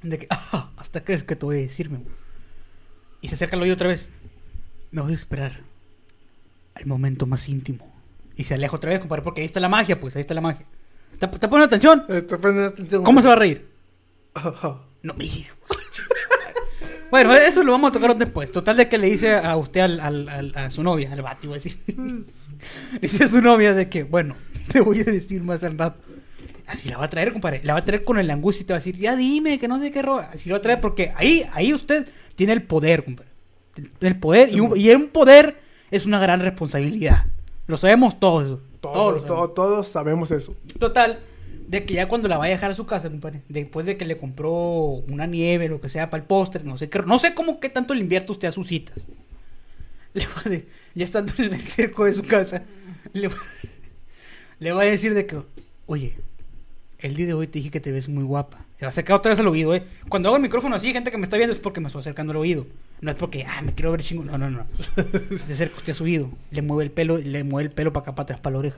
De 0.01 0.19
que. 0.19 0.27
"Ah, 0.29 0.71
hasta 0.77 1.03
crees 1.03 1.23
que 1.23 1.35
te 1.35 1.45
voy 1.45 1.57
a 1.57 1.61
decirme. 1.61 1.99
Y 3.21 3.27
se 3.27 3.35
acerca 3.35 3.55
al 3.57 3.61
oído 3.63 3.75
otra 3.75 3.89
vez. 3.89 4.07
Me 4.91 5.01
voy 5.01 5.11
a 5.11 5.15
esperar. 5.15 5.61
Al 6.75 6.85
momento 6.85 7.25
más 7.25 7.47
íntimo. 7.49 7.91
Y 8.35 8.45
se 8.45 8.53
aleja 8.55 8.75
otra 8.75 8.89
vez, 8.89 8.99
compadre, 8.99 9.21
porque 9.21 9.41
ahí 9.41 9.45
está 9.47 9.59
la 9.59 9.69
magia, 9.69 9.99
pues, 9.99 10.15
ahí 10.15 10.21
está 10.21 10.33
la 10.33 10.41
magia. 10.41 10.65
¿Te, 11.19 11.27
te 11.27 11.47
poniendo 11.47 11.65
atención? 11.65 12.05
Está 12.09 12.37
poniendo 12.37 12.67
atención. 12.69 13.03
¿Cómo 13.03 13.21
se 13.21 13.27
va 13.27 13.33
a 13.33 13.37
reír? 13.37 13.67
No 15.03 15.13
me 15.13 15.25
Bueno, 17.11 17.33
eso 17.35 17.63
lo 17.63 17.71
vamos 17.73 17.89
a 17.89 17.91
tocar 17.91 18.17
después. 18.17 18.51
Total 18.51 18.75
de 18.75 18.89
que 18.89 18.97
le 18.97 19.07
dice 19.07 19.35
a 19.35 19.55
usted 19.55 19.81
al, 19.81 19.99
al- 19.99 20.29
al- 20.29 20.53
a 20.55 20.69
su 20.71 20.81
novia, 20.83 21.11
al 21.13 21.21
vato, 21.21 21.45
iba 21.45 21.55
a 21.55 21.59
decir. 21.59 21.77
Le 22.93 22.99
dice 23.01 23.25
a 23.25 23.27
su 23.27 23.41
novia 23.41 23.73
de 23.73 23.89
que, 23.89 24.03
bueno, 24.03 24.35
te 24.71 24.79
voy 24.81 25.01
a 25.01 25.03
decir 25.03 25.43
más 25.43 25.63
al 25.63 25.77
rato. 25.77 25.99
Así 26.65 26.89
la 26.89 26.97
va 26.97 27.05
a 27.05 27.09
traer, 27.09 27.31
compadre. 27.33 27.61
La 27.63 27.73
va 27.73 27.79
a 27.79 27.85
traer 27.85 28.03
con 28.03 28.17
el 28.17 28.31
angustia 28.31 28.63
y 28.63 28.65
te 28.65 28.73
va 28.73 28.77
a 28.77 28.79
decir, 28.79 28.97
ya 28.97 29.15
dime, 29.15 29.59
que 29.59 29.67
no 29.67 29.79
sé 29.79 29.91
qué 29.91 30.01
roba. 30.01 30.29
Así 30.33 30.49
la 30.49 30.53
va 30.55 30.59
a 30.59 30.61
traer 30.61 30.81
porque 30.81 31.11
ahí, 31.15 31.45
ahí 31.51 31.73
usted 31.73 32.07
tiene 32.35 32.53
el 32.53 32.63
poder, 32.63 33.03
compadre. 33.03 33.29
El 34.01 34.17
poder. 34.17 34.51
Y 34.53 34.59
un, 34.61 34.75
y 34.79 34.89
un 34.91 35.07
poder 35.09 35.57
es 35.91 36.05
una 36.05 36.19
gran 36.19 36.39
responsabilidad. 36.39 37.25
Lo 37.67 37.77
sabemos 37.77 38.19
todos. 38.19 38.59
Todos 38.83 38.93
Todos, 38.93 39.21
sabemos. 39.21 39.25
todos, 39.27 39.53
todos 39.55 39.87
sabemos 39.87 40.31
eso. 40.31 40.55
Total, 40.77 41.19
de 41.67 41.85
que 41.85 41.93
ya 41.93 42.07
cuando 42.09 42.27
la 42.27 42.37
vaya 42.37 42.53
a 42.53 42.57
dejar 42.57 42.71
a 42.71 42.75
su 42.75 42.85
casa, 42.85 43.09
compadre, 43.09 43.41
después 43.49 43.85
de 43.85 43.95
que 43.97 44.03
le 44.05 44.17
compró 44.17 44.51
una 44.51 45.25
nieve, 45.25 45.69
lo 45.69 45.79
que 45.81 45.87
sea, 45.89 46.09
para 46.09 46.21
el 46.21 46.27
postre, 46.27 46.63
no 46.65 46.77
sé 46.77 46.89
qué, 46.89 46.99
no 46.99 47.17
sé 47.17 47.33
cómo 47.33 47.59
qué 47.61 47.69
tanto 47.69 47.93
le 47.93 48.01
invierte 48.01 48.31
usted 48.33 48.49
a 48.49 48.51
sus 48.51 48.67
citas. 48.67 49.07
Le 50.13 50.27
va 50.27 50.43
de- 50.49 50.67
ya 50.93 51.05
estando 51.05 51.33
en 51.39 51.53
el 51.55 51.61
cerco 51.61 52.05
de 52.05 52.13
su 52.13 52.21
casa, 52.21 52.61
le 53.13 53.29
va, 53.29 53.35
le 54.59 54.71
va 54.71 54.81
a 54.83 54.85
decir 54.85 55.15
de 55.15 55.25
que, 55.25 55.39
oye, 55.87 56.15
el 56.99 57.15
día 57.15 57.25
de 57.25 57.33
hoy 57.33 57.47
te 57.47 57.57
dije 57.57 57.71
que 57.71 57.79
te 57.79 57.91
ves 57.91 58.07
muy 58.09 58.23
guapa. 58.23 58.63
Se 58.83 58.85
va 58.85 58.89
a 58.89 58.89
acercar 58.89 59.15
otra 59.15 59.29
vez 59.29 59.39
al 59.39 59.47
oído, 59.47 59.73
eh. 59.73 59.83
Cuando 60.09 60.27
hago 60.27 60.35
el 60.35 60.41
micrófono 60.43 60.75
así, 60.75 60.91
gente 60.91 61.09
que 61.09 61.17
me 61.17 61.23
está 61.23 61.37
viendo 61.37 61.53
es 61.53 61.59
porque 61.59 61.79
me 61.79 61.87
estoy 61.87 62.01
acercando 62.01 62.31
al 62.31 62.37
oído. 62.37 62.67
No 62.99 63.11
es 63.11 63.15
porque, 63.17 63.45
ah, 63.45 63.61
me 63.61 63.73
quiero 63.73 63.91
ver 63.91 64.01
chingo. 64.01 64.25
No, 64.25 64.37
no, 64.37 64.49
no. 64.49 64.65
Se 65.45 65.53
acerca 65.53 65.77
usted 65.77 65.93
a 65.93 65.95
su 65.95 66.03
oído, 66.03 66.29
le 66.51 66.61
mueve 66.61 66.83
el 66.83 66.91
pelo, 66.91 67.17
le 67.17 67.43
mueve 67.45 67.69
el 67.69 67.73
pelo 67.73 67.93
para 67.93 68.03
acá, 68.03 68.15
para 68.15 68.23
atrás, 68.23 68.39
para 68.41 68.53
la 68.53 68.59
oreja. 68.59 68.77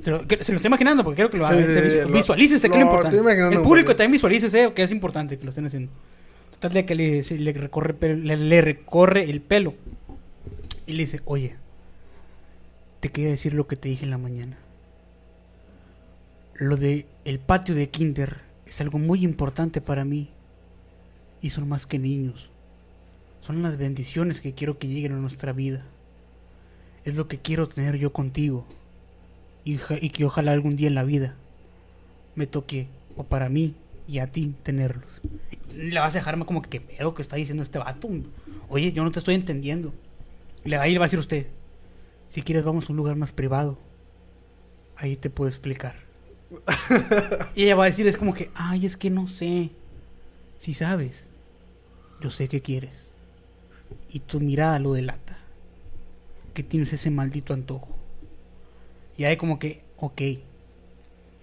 Se 0.00 0.10
lo, 0.10 0.26
que- 0.26 0.42
se 0.42 0.52
lo 0.52 0.56
estoy 0.56 0.68
imaginando 0.70 1.04
porque 1.04 1.16
quiero 1.16 1.30
que 1.30 1.36
lo 1.36 1.46
Sí, 1.46 1.52
haga. 1.52 1.66
se 1.66 1.90
sí, 1.90 1.96
visu- 1.98 2.06
lo- 2.08 2.14
visualícese, 2.14 2.68
que 2.70 2.78
es 2.78 2.82
lo 2.84 2.90
importante. 2.90 3.54
El 3.54 3.60
público 3.60 3.90
también 3.94 4.12
visualícese, 4.12 4.72
que 4.72 4.82
es 4.82 4.90
importante 4.90 5.36
que 5.38 5.44
lo 5.44 5.50
estén 5.50 5.66
haciendo. 5.66 5.92
Total 6.52 6.72
de 6.72 6.86
que 6.86 6.94
le, 6.94 7.22
se 7.22 7.38
le 7.38 7.52
recorre, 7.52 7.94
le 8.16 8.60
recorre 8.62 9.28
el 9.28 9.42
pelo. 9.42 9.74
Y 10.86 10.92
le 10.94 11.00
dice, 11.02 11.20
oye, 11.26 11.56
te 13.00 13.10
quería 13.10 13.30
decir 13.30 13.52
lo 13.52 13.66
que 13.66 13.76
te 13.76 13.90
dije 13.90 14.04
en 14.04 14.10
la 14.10 14.18
mañana. 14.18 14.56
Lo 16.54 16.76
de 16.76 17.06
el 17.24 17.38
patio 17.38 17.74
de 17.74 17.88
Kinder 17.90 18.38
es 18.68 18.80
algo 18.80 18.98
muy 18.98 19.24
importante 19.24 19.80
para 19.80 20.04
mí. 20.04 20.30
Y 21.40 21.50
son 21.50 21.68
más 21.68 21.86
que 21.86 21.98
niños. 21.98 22.50
Son 23.40 23.62
las 23.62 23.76
bendiciones 23.76 24.40
que 24.40 24.54
quiero 24.54 24.78
que 24.78 24.88
lleguen 24.88 25.12
a 25.12 25.16
nuestra 25.16 25.52
vida. 25.52 25.84
Es 27.04 27.14
lo 27.14 27.28
que 27.28 27.38
quiero 27.38 27.68
tener 27.68 27.96
yo 27.96 28.12
contigo. 28.12 28.66
Y, 29.64 29.78
y 30.00 30.10
que 30.10 30.24
ojalá 30.24 30.52
algún 30.52 30.76
día 30.76 30.88
en 30.88 30.94
la 30.94 31.04
vida 31.04 31.34
me 32.34 32.46
toque, 32.46 32.86
o 33.16 33.24
para 33.24 33.48
mí 33.48 33.74
y 34.06 34.20
a 34.20 34.30
ti, 34.30 34.54
tenerlos. 34.62 35.04
Le 35.74 35.98
vas 35.98 36.14
a 36.14 36.18
dejar 36.18 36.38
como 36.44 36.62
que 36.62 36.70
qué 36.70 36.80
pedo 36.80 37.14
que 37.14 37.22
está 37.22 37.36
diciendo 37.36 37.62
este 37.62 37.78
vato. 37.78 38.08
Oye, 38.68 38.92
yo 38.92 39.04
no 39.04 39.10
te 39.10 39.18
estoy 39.18 39.34
entendiendo. 39.34 39.92
Ahí 40.64 40.92
le 40.92 40.98
va 40.98 41.04
a 41.04 41.08
decir 41.08 41.18
usted, 41.18 41.46
si 42.28 42.42
quieres 42.42 42.64
vamos 42.64 42.88
a 42.88 42.92
un 42.92 42.96
lugar 42.96 43.16
más 43.16 43.32
privado. 43.32 43.78
Ahí 44.96 45.16
te 45.16 45.30
puedo 45.30 45.48
explicar. 45.48 46.07
y 47.54 47.64
ella 47.64 47.76
va 47.76 47.84
a 47.84 47.88
decir, 47.88 48.06
es 48.06 48.16
como 48.16 48.34
que, 48.34 48.50
ay, 48.54 48.86
es 48.86 48.96
que 48.96 49.10
no 49.10 49.28
sé. 49.28 49.70
Si 50.58 50.74
sabes, 50.74 51.24
yo 52.20 52.30
sé 52.30 52.48
que 52.48 52.62
quieres. 52.62 53.10
Y 54.10 54.20
tu 54.20 54.40
mirada 54.40 54.78
lo 54.78 54.92
delata. 54.92 55.38
Que 56.54 56.62
tienes 56.62 56.92
ese 56.92 57.10
maldito 57.10 57.54
antojo. 57.54 57.96
Y 59.16 59.24
ahí 59.24 59.36
como 59.36 59.58
que, 59.58 59.84
ok. 59.96 60.22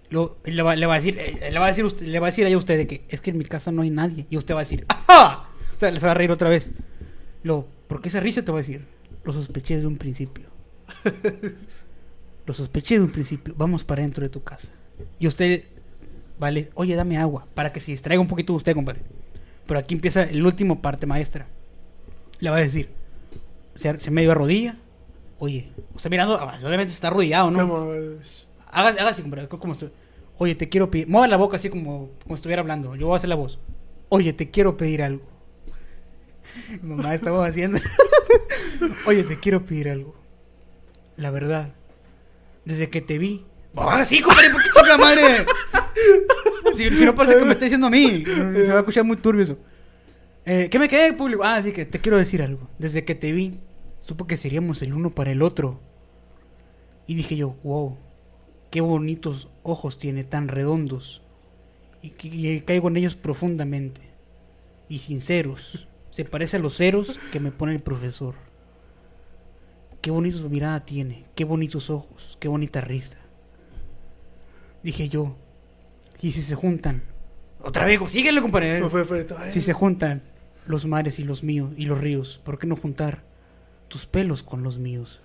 Lo, 0.10 0.38
le, 0.46 0.62
va, 0.62 0.76
le 0.76 0.86
va 0.86 0.96
a 0.96 0.98
decir, 0.98 1.18
eh, 1.20 1.50
le 1.52 1.60
va 1.60 1.66
a 1.66 1.70
decir 1.70 1.84
usted, 1.84 2.06
le 2.06 2.20
va 2.20 2.28
a 2.28 2.30
decir 2.30 2.46
a 2.46 2.58
usted 2.58 2.78
de 2.78 2.88
que 2.88 3.06
es 3.10 3.22
que 3.22 3.32
en 3.32 3.38
mi 3.38 3.46
casa 3.46 3.72
no 3.72 3.82
hay 3.82 3.90
nadie. 3.90 4.28
Y 4.30 4.38
usted 4.38 4.54
va 4.54 4.62
a 4.62 4.64
decir, 4.64 4.86
¡ajá! 4.88 5.50
O 5.76 5.80
sea, 5.80 5.92
se 5.92 6.06
va 6.06 6.12
a 6.12 6.16
reír 6.16 6.32
otra 6.32 6.50
vez. 6.50 6.70
Lo, 7.44 7.68
¿por 7.88 8.02
qué 8.02 8.10
esa 8.10 8.20
risa 8.20 8.44
te 8.44 8.52
va 8.52 8.60
a 8.60 8.62
decir? 8.62 8.86
Lo 9.24 9.34
sospeché 9.34 9.78
de 9.80 9.88
un 9.88 9.98
principio. 9.98 10.46
Lo 12.46 12.54
sospeché 12.54 13.00
de 13.00 13.06
un 13.06 13.12
principio. 13.12 13.56
Vamos 13.58 13.84
para 13.84 14.04
dentro 14.04 14.24
de 14.24 14.30
tu 14.30 14.44
casa. 14.44 14.70
Y 15.20 15.28
usted, 15.28 15.66
vale, 16.40 16.70
oye, 16.76 16.96
dame 16.96 17.18
agua. 17.18 17.48
Para 17.54 17.72
que 17.72 17.80
se 17.80 17.92
distraiga 17.92 18.22
un 18.22 18.28
poquito 18.28 18.54
usted, 18.54 18.74
compadre. 18.74 19.02
Pero 19.66 19.80
aquí 19.80 19.96
empieza 19.96 20.24
el 20.24 20.46
último 20.46 20.82
parte 20.82 21.06
maestra. 21.06 21.48
Le 22.40 22.50
va 22.50 22.58
a 22.58 22.62
decir, 22.62 22.90
se, 23.76 24.00
se 24.00 24.12
medio 24.12 24.32
arrodilla. 24.32 24.78
Oye, 25.38 25.72
usted 25.94 26.10
mirando, 26.10 26.36
ah, 26.36 26.58
obviamente 26.64 26.94
está 26.94 27.08
arrodillado, 27.08 27.52
¿no? 27.52 27.86
Hágase, 28.72 29.00
hágase, 29.00 29.22
compadre, 29.22 29.48
como 29.48 29.74
estoy. 29.74 29.92
Oye, 30.38 30.56
te 30.56 30.70
quiero 30.70 30.92
pedir. 30.92 31.08
Mueva 31.08 31.28
la 31.28 31.38
boca 31.38 31.56
así 31.56 31.70
como, 31.70 32.10
como 32.24 32.36
estuviera 32.36 32.62
hablando. 32.62 32.96
Yo 32.96 33.08
voy 33.08 33.14
a 33.14 33.18
hacer 33.18 33.30
la 33.30 33.36
voz. 33.36 33.60
Oye, 34.10 34.34
te 34.34 34.52
quiero 34.52 34.78
pedir 34.78 35.02
algo. 35.02 35.24
Mamá, 36.82 37.16
estamos 37.16 37.48
haciendo. 37.48 37.80
Oye, 39.08 39.24
te 39.24 39.40
quiero 39.40 39.66
pedir 39.66 39.90
algo. 39.90 40.16
La 41.18 41.32
verdad, 41.32 41.74
desde 42.66 42.90
que 42.90 43.02
te 43.02 43.18
vi. 43.18 43.46
¡Ah, 43.78 44.06
sí, 44.06 44.22
compadre! 44.22 44.50
¿Por 44.52 44.62
qué 44.64 44.70
chica 44.82 44.98
madre? 44.98 45.46
Si, 46.76 46.90
si 46.90 47.06
no 47.06 47.16
parece 47.16 47.38
que 47.38 47.46
me 47.46 47.54
está 47.54 47.66
diciendo 47.66 47.88
a 47.88 47.90
mí. 47.90 48.24
Se 48.26 48.70
va 48.70 48.76
a 48.76 48.80
escuchar 48.80 49.04
muy 49.04 49.18
turbio 49.18 49.44
eso. 49.44 49.58
Eh, 50.46 50.68
¿Qué 50.70 50.78
me 50.80 50.88
quedé, 50.90 51.14
público? 51.14 51.44
Ah, 51.44 51.62
sí, 51.64 51.72
que 51.72 51.86
te 51.86 52.00
quiero 52.00 52.18
decir 52.18 52.42
algo. 52.42 52.70
Desde 52.78 53.04
que 53.06 53.16
te 53.16 53.32
vi, 53.32 53.60
supo 54.02 54.28
que 54.28 54.38
seríamos 54.38 54.82
el 54.82 54.94
uno 54.94 55.10
para 55.10 55.32
el 55.32 55.42
otro. 55.42 55.80
Y 57.08 57.16
dije 57.16 57.36
yo, 57.36 57.56
wow, 57.64 57.98
qué 58.72 58.82
bonitos 58.82 59.50
ojos 59.64 59.98
tiene, 59.98 60.24
tan 60.24 60.48
redondos. 60.48 61.22
Y, 62.02 62.10
que- 62.12 62.28
y 62.28 62.62
caigo 62.62 62.88
en 62.90 62.98
ellos 62.98 63.16
profundamente. 63.16 64.02
Y 64.90 65.00
sinceros. 65.00 65.88
Se 66.12 66.24
parece 66.26 66.58
a 66.58 66.60
los 66.60 66.78
ceros 66.78 67.20
que 67.32 67.40
me 67.40 67.52
pone 67.52 67.74
el 67.74 67.82
profesor. 67.82 68.36
Qué 70.02 70.12
bonita 70.12 70.38
mirada 70.48 70.86
tiene, 70.86 71.26
qué 71.36 71.46
bonitos 71.46 71.90
ojos, 71.90 72.38
qué 72.40 72.48
bonita 72.48 72.80
risa. 72.80 73.18
Dije 74.86 75.10
yo, 75.10 75.36
y 76.22 76.32
si 76.32 76.44
se 76.44 76.54
juntan, 76.54 77.02
otra 77.64 77.86
vez, 77.86 78.00
síguele, 78.12 78.40
compadre. 78.40 78.80
Fue- 78.88 79.04
fue- 79.04 79.24
fue- 79.26 79.38
ay, 79.40 79.52
Si 79.52 79.60
se 79.62 79.74
juntan 79.74 80.22
los 80.68 80.86
mares 80.86 81.18
y 81.18 81.24
los 81.24 81.44
míos 81.44 81.72
y 81.76 81.86
los 81.86 82.00
ríos, 82.00 82.40
¿por 82.44 82.60
qué 82.60 82.68
no 82.68 82.76
juntar 82.76 83.24
tus 83.88 84.06
pelos 84.06 84.44
con 84.44 84.62
los 84.62 84.78
míos? 84.78 85.22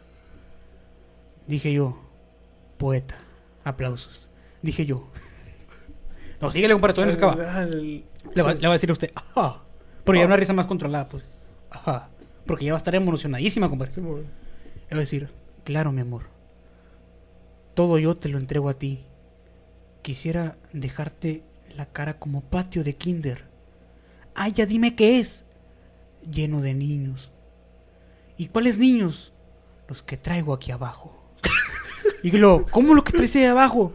Dije 1.47 1.73
yo, 1.75 1.99
poeta, 2.79 3.19
aplausos. 3.65 4.29
Dije 4.63 4.87
yo. 4.87 5.07
No, 6.41 6.51
síguele, 6.51 6.73
compadre, 6.73 6.95
todavía 6.95 7.15
no 7.15 7.21
se 7.21 7.27
acaba. 7.27 7.59
al- 7.59 8.05
Le 8.35 8.43
va, 8.43 8.55
le 8.55 8.67
va 8.67 8.69
a 8.73 8.73
decir 8.77 8.89
a 8.89 8.95
usted, 8.95 9.11
ajá. 9.15 9.61
Pero 10.05 10.19
ya 10.19 10.25
una 10.25 10.39
risa 10.39 10.55
más 10.55 10.65
controlada, 10.65 11.07
pues. 11.07 11.27
Ajá. 11.71 12.09
Porque 12.47 12.65
ya 12.65 12.73
va 12.73 12.77
a 12.77 12.79
estar 12.79 12.95
emocionadísima, 12.95 13.69
compadre. 13.69 13.93
Sí, 13.93 14.01
Le 14.01 14.07
va 14.15 14.23
a 14.97 15.01
decir, 15.01 15.29
claro, 15.65 15.93
mi 15.93 16.01
amor. 16.01 16.23
Todo 17.75 17.99
yo 17.99 18.17
te 18.17 18.31
lo 18.31 18.39
entrego 18.39 18.71
a 18.71 18.75
ti. 18.75 19.05
Quisiera 20.03 20.57
dejarte 20.73 21.43
la 21.77 21.87
cara 21.87 22.19
como 22.19 22.43
patio 22.43 22.85
de 22.85 22.97
kinder. 22.97 23.45
Ay, 24.35 24.53
ya 24.53 24.67
dime 24.67 24.95
qué 24.95 25.21
es. 25.21 25.45
Lleno 26.31 26.61
de 26.61 26.75
niños. 26.75 27.33
¿Y 28.37 28.49
cuáles 28.49 28.79
niños? 28.79 29.33
Los 29.89 30.03
que 30.03 30.17
traigo 30.17 30.55
aquí 30.55 30.73
abajo. 30.73 31.17
y 32.23 32.31
luego, 32.33 32.67
¿cómo 32.71 32.95
lo 32.95 33.05
que 33.05 33.13
traes 33.13 33.37
ahí 33.37 33.45
abajo? 33.45 33.93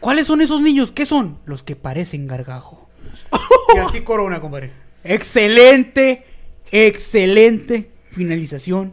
¿Cuáles 0.00 0.26
son 0.26 0.40
esos 0.40 0.60
niños? 0.60 0.92
¿Qué 0.92 1.04
son? 1.04 1.38
Los 1.46 1.62
que 1.62 1.76
parecen 1.76 2.26
gargajo. 2.26 2.88
y 3.74 3.78
así 3.78 4.02
corona, 4.02 4.40
compadre. 4.40 4.72
Excelente, 5.04 6.24
excelente 6.70 7.90
finalización. 8.10 8.92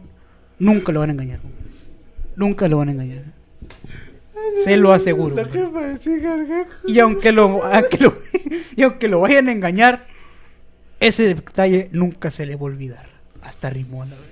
Nunca 0.58 0.92
lo 0.92 1.00
van 1.00 1.10
a 1.10 1.12
engañar. 1.12 1.40
Nunca 2.36 2.68
lo 2.68 2.78
van 2.78 2.88
a 2.88 2.92
engañar. 2.92 3.24
Se 4.62 4.76
lo 4.76 4.92
aseguro. 4.92 5.34
Y 6.86 6.98
aunque 6.98 7.32
lo, 7.32 7.64
aunque 7.64 7.98
lo- 7.98 8.14
y 8.76 8.82
aunque 8.82 9.08
lo 9.08 9.20
vayan 9.20 9.48
a 9.48 9.52
engañar, 9.52 10.06
ese 11.00 11.24
detalle 11.34 11.88
nunca 11.92 12.30
se 12.30 12.46
le 12.46 12.56
va 12.56 12.62
a 12.62 12.64
olvidar. 12.64 13.06
Hasta 13.42 13.70
rimó 13.70 14.02
a 14.02 14.06
la 14.06 14.16
vez. 14.16 14.24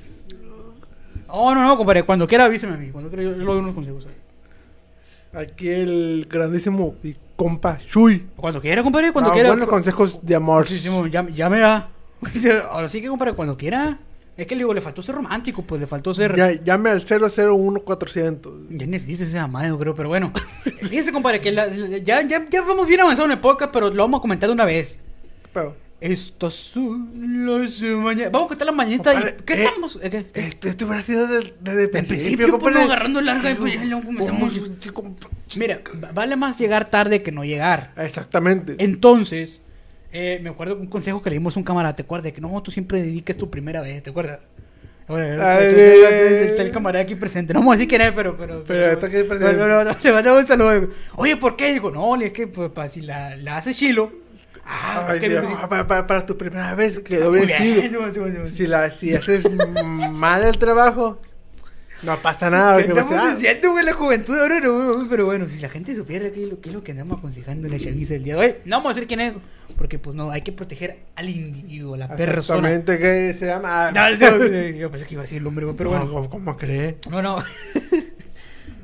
Oh, 1.28 1.54
no, 1.54 1.62
no, 1.66 1.76
compadre. 1.76 2.02
Cuando 2.02 2.26
quiera 2.26 2.44
avíseme 2.44 2.74
a 2.74 2.76
mí. 2.76 2.90
Cuando 2.90 3.08
quiera 3.10 3.22
yo, 3.24 3.30
yo 3.32 3.38
le 3.38 3.44
doy 3.44 3.58
unos 3.58 3.74
consejos 3.74 4.06
ahí. 4.06 5.42
Aquí 5.44 5.68
el 5.68 6.26
grandísimo 6.30 6.94
y 7.02 7.16
compa 7.36 7.78
Shui. 7.78 8.26
Cuando 8.36 8.60
quiera, 8.60 8.82
compadre. 8.82 9.12
Cuando 9.12 9.30
Ah, 9.30 9.34
quiera. 9.34 9.48
Buenos 9.48 9.66
consejos 9.68 10.18
de 10.22 10.34
amor. 10.34 10.60
Muchísimo, 10.64 11.06
ya, 11.06 11.26
ya 11.30 11.48
me 11.48 11.58
da. 11.60 11.88
Ahora 12.70 12.88
sí 12.88 13.00
que, 13.00 13.08
compadre, 13.08 13.32
cuando 13.34 13.56
quiera. 13.56 13.98
Es 14.36 14.46
que 14.46 14.54
le 14.54 14.60
digo, 14.60 14.72
le 14.72 14.80
faltó 14.80 15.02
ser 15.02 15.14
romántico, 15.14 15.62
pues 15.62 15.80
le 15.80 15.86
faltó 15.86 16.14
ser. 16.14 16.34
Ya, 16.34 16.52
llame 16.52 16.88
al 16.90 17.02
001-400. 17.04 18.66
Ya 18.70 18.86
ni 18.86 18.96
existe 18.96 19.24
ese 19.24 19.38
amado, 19.38 19.68
yo 19.68 19.78
creo, 19.78 19.94
pero 19.94 20.08
bueno. 20.08 20.32
Fíjense, 20.80 21.12
compadre, 21.12 21.40
que 21.40 21.52
la- 21.52 21.68
ya, 21.68 22.22
ya, 22.22 22.46
ya 22.48 22.62
vamos 22.62 22.86
bien 22.86 23.00
avanzado 23.00 23.26
en 23.26 23.32
el 23.32 23.40
podcast, 23.40 23.72
pero 23.72 23.90
lo 23.90 24.02
vamos 24.02 24.18
a 24.18 24.22
comentar 24.22 24.48
de 24.48 24.54
una 24.54 24.64
vez. 24.64 24.98
Pero, 25.52 25.76
Estas 26.00 26.54
son 26.54 27.46
las 27.46 27.80
mañanas. 27.82 28.32
Vamos 28.32 28.46
a 28.46 28.48
contar 28.48 28.66
la 28.66 28.72
mañanita 28.72 29.12
Compadre, 29.12 29.36
y. 29.38 29.42
¿Qué 29.44 29.52
eh, 29.52 29.64
estamos? 29.64 29.98
¿Eh, 30.02 30.10
¿Qué? 30.10 30.26
Este, 30.46 30.68
este 30.70 30.84
hubiera 30.84 31.02
sido 31.02 31.26
desde, 31.26 31.54
desde 31.60 31.82
el 31.84 31.90
principio, 31.90 32.16
principio, 32.22 32.46
pues, 32.48 32.52
compadre. 32.62 32.74
no, 32.74 32.84
agarrando 32.92 33.20
larga 33.20 33.50
y 33.50 33.54
pues 33.54 33.74
ya 33.74 33.84
luego 33.84 34.04
comenzamos. 34.06 34.52
Mira, 35.56 35.80
va- 36.02 36.12
vale 36.12 36.36
más 36.36 36.58
llegar 36.58 36.88
tarde 36.90 37.22
que 37.22 37.30
no 37.32 37.44
llegar. 37.44 37.92
Exactamente. 37.96 38.76
Entonces, 38.78 39.60
eh, 40.12 40.40
me 40.42 40.50
acuerdo 40.50 40.76
un 40.76 40.86
consejo 40.86 41.22
que 41.22 41.30
le 41.30 41.34
dimos 41.36 41.56
a 41.56 41.60
un 41.60 41.64
camarada, 41.64 41.94
¿te 41.96 42.02
acuerdas? 42.02 42.32
Que 42.32 42.40
no, 42.40 42.62
tú 42.62 42.70
siempre 42.70 43.02
dediques 43.02 43.36
tu 43.36 43.50
primera 43.50 43.80
vez, 43.80 44.02
¿te 44.02 44.10
acuerdas? 44.10 44.40
Ahora, 45.08 45.60
está 45.68 46.62
el 46.62 46.70
camarada 46.70 47.02
aquí 47.02 47.16
presente. 47.16 47.52
No 47.52 47.60
vamos 47.60 47.72
a 47.74 47.76
decir 47.76 47.88
quién 47.88 48.00
es, 48.02 48.12
pero. 48.12 48.36
Pero, 48.36 48.62
Pero 48.66 48.86
está 48.92 49.08
aquí 49.08 49.22
presente. 49.24 49.56
No, 49.56 49.66
no, 49.66 49.84
no, 49.84 49.96
le 50.02 50.12
mandamos 50.12 50.42
un 50.42 50.46
saludo. 50.46 50.88
Oye, 51.16 51.36
¿por 51.36 51.56
qué? 51.56 51.72
Digo, 51.72 51.90
no, 51.90 52.14
es 52.20 52.32
que 52.32 52.46
pues, 52.46 52.70
pa- 52.70 52.88
si 52.88 53.00
la, 53.02 53.36
la 53.36 53.58
hace 53.58 53.74
chilo. 53.74 54.12
Ah, 54.64 55.06
Ay, 55.08 55.20
sí, 55.20 55.26
ah, 55.36 55.68
para, 55.68 55.88
para- 55.88 56.06
para 56.06 56.24
tu 56.24 56.38
primera 56.38 56.72
vez 56.76 57.00
quedó 57.00 57.32
bien 57.32 57.48
chido. 57.58 58.46
Si, 58.46 58.66
la, 58.68 58.90
si 58.92 59.12
haces 59.14 59.44
mal 60.12 60.44
el 60.44 60.56
trabajo, 60.56 61.20
no 62.02 62.16
pasa 62.18 62.50
nada. 62.50 62.78
¿Qué 62.78 62.84
porque 62.84 63.00
estamos 63.00 63.22
pues, 63.22 63.32
ah, 63.32 63.36
diciendo, 63.36 63.70
güey? 63.72 63.84
La 63.84 63.92
juventud 63.92 64.38
ahora 64.38 64.60
no, 64.60 65.06
pero 65.08 65.26
bueno, 65.26 65.48
si 65.48 65.60
la 65.60 65.68
gente 65.68 65.94
supiera 65.96 66.30
qué 66.30 66.44
es 66.44 66.50
lo, 66.50 66.60
qué 66.60 66.68
es 66.70 66.74
lo 66.74 66.82
que 66.82 66.92
andamos 66.92 67.18
aconsejando 67.18 67.66
en 67.66 67.72
la 67.72 67.78
chaviza 67.78 68.14
del 68.14 68.24
día 68.24 68.36
de 68.36 68.40
hoy, 68.40 68.54
no 68.64 68.76
vamos 68.76 68.90
a 68.90 68.94
decir 68.94 69.08
quién 69.08 69.20
es, 69.20 69.32
porque 69.76 69.98
pues 69.98 70.14
no, 70.16 70.30
hay 70.30 70.42
que 70.42 70.52
proteger 70.52 70.98
al 71.16 71.28
individuo, 71.28 71.94
a 71.94 71.98
la 71.98 72.08
persona. 72.16 72.70
Exactamente, 72.70 72.98
que 72.98 73.38
se 73.38 73.46
llama. 73.46 73.90
No, 73.92 74.10
no, 74.10 74.46
yo 74.70 74.90
pensé 74.90 75.06
que 75.06 75.14
iba 75.14 75.22
a 75.22 75.24
decir 75.24 75.38
el 75.38 75.44
nombre, 75.44 75.64
güey, 75.64 75.76
pero 75.76 75.90
No, 75.92 75.98
bueno. 75.98 76.12
¿cómo, 76.12 76.30
cómo 76.30 76.56
cree? 76.56 76.98
No, 77.10 77.22
no. 77.22 77.38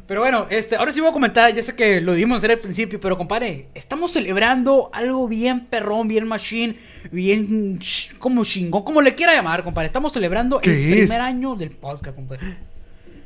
Pero 0.06 0.22
bueno, 0.22 0.46
este, 0.48 0.74
ahora 0.76 0.90
sí 0.90 1.00
voy 1.00 1.10
a 1.10 1.12
comentar, 1.12 1.52
ya 1.52 1.62
sé 1.62 1.74
que 1.74 2.00
lo 2.00 2.14
dimos 2.14 2.38
hacer 2.38 2.52
al 2.52 2.60
principio, 2.60 2.98
pero 2.98 3.18
compadre, 3.18 3.68
estamos 3.74 4.10
celebrando 4.10 4.88
algo 4.94 5.28
bien 5.28 5.66
perrón, 5.66 6.08
bien 6.08 6.26
machine, 6.26 6.76
bien 7.12 7.78
ch- 7.78 8.16
como 8.16 8.42
chingón, 8.42 8.84
como 8.84 9.02
le 9.02 9.14
quiera 9.14 9.34
llamar, 9.34 9.62
compadre. 9.62 9.88
Estamos 9.88 10.10
celebrando 10.14 10.62
el 10.62 10.90
primer 10.90 11.20
año 11.20 11.56
del 11.56 11.72
podcast, 11.72 12.16
compadre. 12.16 12.56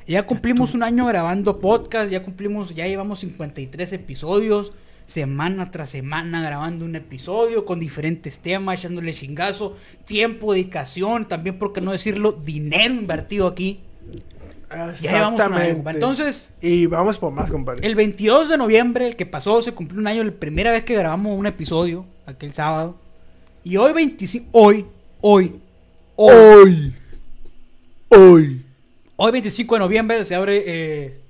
Ya 0.06 0.26
cumplimos 0.26 0.74
un 0.74 0.82
año 0.82 1.06
grabando 1.06 1.60
podcast, 1.60 2.10
ya 2.10 2.22
cumplimos, 2.22 2.74
ya 2.74 2.86
llevamos 2.86 3.20
53 3.20 3.92
episodios, 3.92 4.72
semana 5.06 5.70
tras 5.70 5.90
semana 5.90 6.42
grabando 6.42 6.84
un 6.84 6.96
episodio 6.96 7.64
con 7.64 7.78
diferentes 7.80 8.40
temas, 8.40 8.80
echándole 8.80 9.12
chingazo, 9.12 9.76
tiempo, 10.04 10.52
dedicación, 10.52 11.28
también, 11.28 11.58
por 11.58 11.72
qué 11.72 11.80
no 11.80 11.92
decirlo, 11.92 12.32
dinero 12.32 12.94
invertido 12.94 13.46
aquí. 13.46 13.80
Ya 14.70 14.92
llevamos 15.12 15.40
un 15.46 15.52
año, 15.52 15.74
compadre. 15.74 15.98
Entonces, 15.98 16.52
Y 16.62 16.86
vamos 16.86 17.18
por 17.18 17.30
más, 17.30 17.50
compadre. 17.50 17.86
el 17.86 17.94
22 17.94 18.48
de 18.48 18.56
noviembre, 18.56 19.06
el 19.06 19.16
que 19.16 19.26
pasó, 19.26 19.60
se 19.60 19.72
cumplió 19.72 20.00
un 20.00 20.06
año, 20.06 20.24
la 20.24 20.32
primera 20.32 20.72
vez 20.72 20.82
que 20.84 20.94
grabamos 20.94 21.38
un 21.38 21.46
episodio, 21.46 22.06
aquel 22.24 22.54
sábado. 22.54 22.96
Y 23.64 23.76
hoy 23.76 23.92
25, 23.92 24.48
hoy, 24.52 24.86
hoy, 25.20 25.60
hoy, 26.16 26.32
Hoy. 26.34 26.94
Hoy. 28.08 28.62
Hoy 29.22 29.30
25 29.30 29.76
de 29.76 29.78
noviembre 29.78 30.24
se 30.24 30.34
abre, 30.34 30.64
eh, 30.66 31.20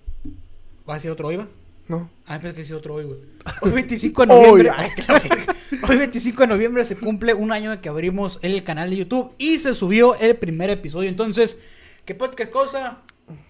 ¿va 0.89 0.95
a 0.95 0.97
decir 0.97 1.11
otro 1.11 1.29
hoy, 1.29 1.37
va? 1.37 1.47
No. 1.89 2.09
Ah, 2.27 2.39
pensé 2.39 2.55
que 2.55 2.61
decía 2.63 2.77
otro 2.77 2.95
hoy, 2.95 3.05
güey. 3.05 3.19
Hoy 3.61 3.71
25 3.73 4.23
de 4.23 4.27
noviembre, 4.29 4.71
Hoy. 4.71 4.77
ay, 4.79 4.91
que 4.97 5.03
la 5.03 5.19
verga. 5.19 5.57
hoy 5.89 5.97
25 5.97 6.41
de 6.43 6.47
noviembre 6.47 6.85
se 6.85 6.97
cumple 6.97 7.35
un 7.35 7.53
año 7.53 7.71
de 7.71 7.81
que 7.81 7.89
abrimos 7.91 8.39
el 8.43 8.63
canal 8.65 8.89
de 8.89 8.97
YouTube 8.97 9.33
y 9.37 9.59
se 9.59 9.75
subió 9.75 10.15
el 10.15 10.37
primer 10.37 10.71
episodio. 10.71 11.11
Entonces, 11.11 11.59
¿qué 12.07 12.15
podcast 12.15 12.51
cosa? 12.51 12.99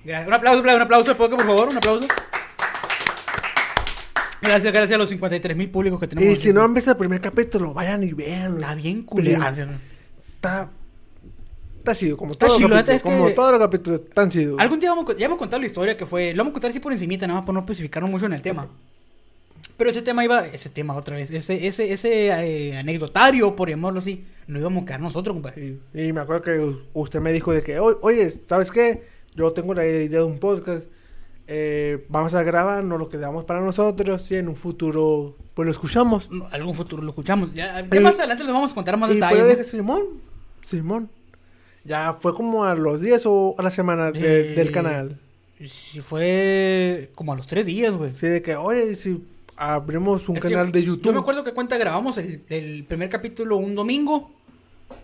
Gracias. 0.04 0.26
Un 0.26 0.32
aplauso, 0.34 0.62
un 0.62 0.68
aplauso, 0.70 1.16
por 1.16 1.30
favor, 1.44 1.68
un 1.68 1.76
aplauso. 1.76 2.08
Gracias, 4.40 4.72
gracias 4.72 4.92
a 4.92 4.98
los 4.98 5.08
53 5.10 5.56
mil 5.56 5.70
públicos 5.70 6.00
que 6.00 6.08
tenemos. 6.08 6.32
Y 6.32 6.40
si 6.40 6.52
no 6.52 6.62
han 6.62 6.74
visto 6.74 6.90
el 6.90 6.96
primer 6.96 7.20
capítulo, 7.20 7.72
vayan 7.74 8.02
y 8.02 8.12
vean. 8.12 8.56
Está 8.56 8.74
bien 8.74 9.02
culero. 9.02 9.40
Está. 10.34 10.68
Está 11.82 11.96
chido, 11.96 12.16
como 12.16 12.34
todo 12.36 12.56
chido, 12.56 12.68
capítulo. 12.68 12.96
es 12.96 13.02
Como 13.02 13.26
que- 13.26 13.32
todos 13.32 13.50
los 13.52 13.60
capítulos, 13.60 14.00
están 14.08 14.30
chidos. 14.30 14.60
Algún 14.60 14.78
día 14.78 14.90
vamos, 14.94 15.16
ya 15.16 15.26
hemos 15.26 15.36
contado 15.38 15.60
la 15.60 15.66
historia 15.66 15.96
que 15.96 16.06
fue. 16.06 16.32
Lo 16.32 16.38
vamos 16.38 16.52
a 16.52 16.54
contar 16.54 16.70
así 16.70 16.78
por 16.78 16.92
encimita, 16.92 17.26
nada 17.26 17.40
más 17.40 17.46
por 17.46 17.54
no 17.54 17.60
especificarnos 17.60 18.08
mucho 18.10 18.26
en 18.26 18.34
el 18.34 18.42
tema. 18.42 18.68
Pero 19.76 19.90
ese 19.90 20.00
tema 20.02 20.22
iba. 20.24 20.46
Ese 20.46 20.70
tema 20.70 20.94
otra 20.94 21.16
vez. 21.16 21.30
Ese, 21.32 21.66
ese, 21.66 21.92
ese 21.92 22.26
eh, 22.28 22.76
anecdotario, 22.78 23.56
por 23.56 23.68
llamarlo 23.68 23.98
así. 23.98 24.24
No 24.46 24.60
íbamos 24.60 24.84
a 24.84 24.86
quedar 24.86 25.00
nosotros, 25.00 25.34
compadre. 25.34 25.78
Y, 25.92 26.02
y 26.08 26.12
me 26.12 26.20
acuerdo 26.20 26.42
que 26.42 26.74
usted 26.94 27.20
me 27.20 27.32
dijo 27.32 27.52
de 27.52 27.62
que, 27.64 27.80
"Oy- 27.80 27.96
oye, 28.02 28.30
¿sabes 28.48 28.70
qué? 28.70 29.02
Yo 29.34 29.50
tengo 29.52 29.74
la 29.74 29.84
idea 29.84 30.08
de 30.08 30.22
un 30.22 30.38
podcast. 30.38 30.86
eh, 31.48 32.06
vamos 32.08 32.32
a 32.34 32.42
grabar, 32.44 32.84
nos 32.84 32.98
lo 33.00 33.08
quedamos 33.08 33.44
para 33.44 33.60
nosotros 33.60 34.30
y 34.30 34.36
en 34.36 34.48
un 34.48 34.54
futuro, 34.56 35.36
pues 35.54 35.66
lo 35.66 35.72
escuchamos. 35.72 36.30
No, 36.30 36.46
Algún 36.52 36.74
futuro 36.74 37.02
lo 37.02 37.08
escuchamos. 37.10 37.52
Ya, 37.52 37.80
ya 37.80 37.96
Y- 37.96 38.00
más 38.00 38.16
adelante 38.18 38.44
les 38.44 38.52
vamos 38.52 38.70
a 38.70 38.74
contar 38.76 38.96
más 38.96 39.10
y 39.10 39.14
detalles. 39.14 39.58
¿no? 39.58 39.64
Simón, 39.64 40.02
Simón. 40.62 41.10
Ya 41.84 42.12
fue 42.12 42.34
como 42.34 42.64
a 42.64 42.74
los 42.74 43.00
10 43.00 43.22
o 43.26 43.54
a 43.58 43.62
la 43.62 43.70
semana 43.70 44.12
de- 44.12 44.52
Eh, 44.52 44.54
del 44.54 44.70
canal. 44.70 45.18
Sí, 45.64 46.00
fue 46.00 47.10
como 47.14 47.32
a 47.32 47.36
los 47.36 47.46
tres 47.46 47.66
días, 47.66 47.92
güey. 47.92 48.10
Sí, 48.12 48.26
de 48.26 48.42
que, 48.42 48.56
oye, 48.56 48.94
si 48.96 49.22
abrimos 49.56 50.28
un 50.28 50.36
Es 50.36 50.42
que 50.42 50.48
canal 50.50 50.72
de 50.72 50.82
Yo 50.82 50.92
me 50.92 50.96
YouTube. 50.96 51.18
acuerdo 51.18 51.44
que 51.44 51.52
cuenta 51.52 51.76
grabamos 51.78 52.18
el, 52.18 52.40
el 52.48 52.84
primer 52.84 53.08
capítulo 53.08 53.56
un 53.56 53.74
domingo. 53.74 54.30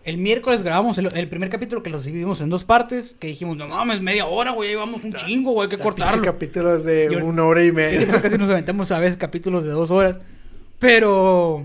El 0.05 0.19
miércoles 0.19 0.63
grabamos 0.63 0.99
el, 0.99 1.09
el 1.17 1.29
primer 1.29 1.49
capítulo 1.49 1.83
que 1.83 1.91
lo 1.91 2.01
dividimos 2.01 2.41
en 2.41 2.51
dos 2.51 2.65
partes. 2.65 3.17
Que 3.19 3.29
dijimos, 3.29 3.57
no 3.57 3.67
mames, 3.69 4.03
media 4.03 4.27
hora, 4.27 4.51
güey, 4.51 4.71
llevamos 4.71 5.03
un 5.05 5.13
chingo, 5.15 5.53
güey, 5.53 5.67
hay 5.71 5.77
que 5.77 5.83
cortarlo. 5.83 6.23
capítulos 6.23 6.85
de 6.85 7.09
una 7.23 7.45
hora 7.45 7.65
y 7.65 7.73
media. 7.73 8.07
casi 8.23 8.37
nos 8.37 8.51
aventamos 8.51 8.91
a 8.93 8.99
veces 8.99 9.17
capítulos 9.17 9.65
de 9.65 9.71
dos 9.71 9.91
horas. 9.91 10.19
Pero 10.79 11.65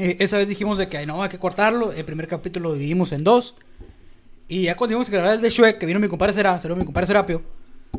eh, 0.00 0.16
esa 0.20 0.38
vez 0.38 0.48
dijimos 0.48 0.78
de 0.78 0.88
que 0.88 0.98
"Ay, 0.98 1.06
no, 1.06 1.22
hay 1.22 1.28
que 1.28 1.38
cortarlo. 1.38 1.92
El 1.92 2.04
primer 2.04 2.26
capítulo 2.26 2.70
lo 2.70 2.74
dividimos 2.74 3.12
en 3.12 3.24
dos. 3.24 3.54
Y 4.48 4.62
ya 4.64 4.76
cuando 4.76 4.92
íbamos 4.94 5.08
a 5.08 5.12
grabar 5.12 5.34
el 5.34 5.40
de 5.40 5.50
Shrek, 5.50 5.78
que 5.78 5.86
vino 5.86 6.00
mi 6.00 6.08
compadre 6.08 6.32
Sera, 6.32 6.58
se 6.58 6.68
mi 6.74 6.84
compadre 6.84 7.06
Serapio. 7.06 7.42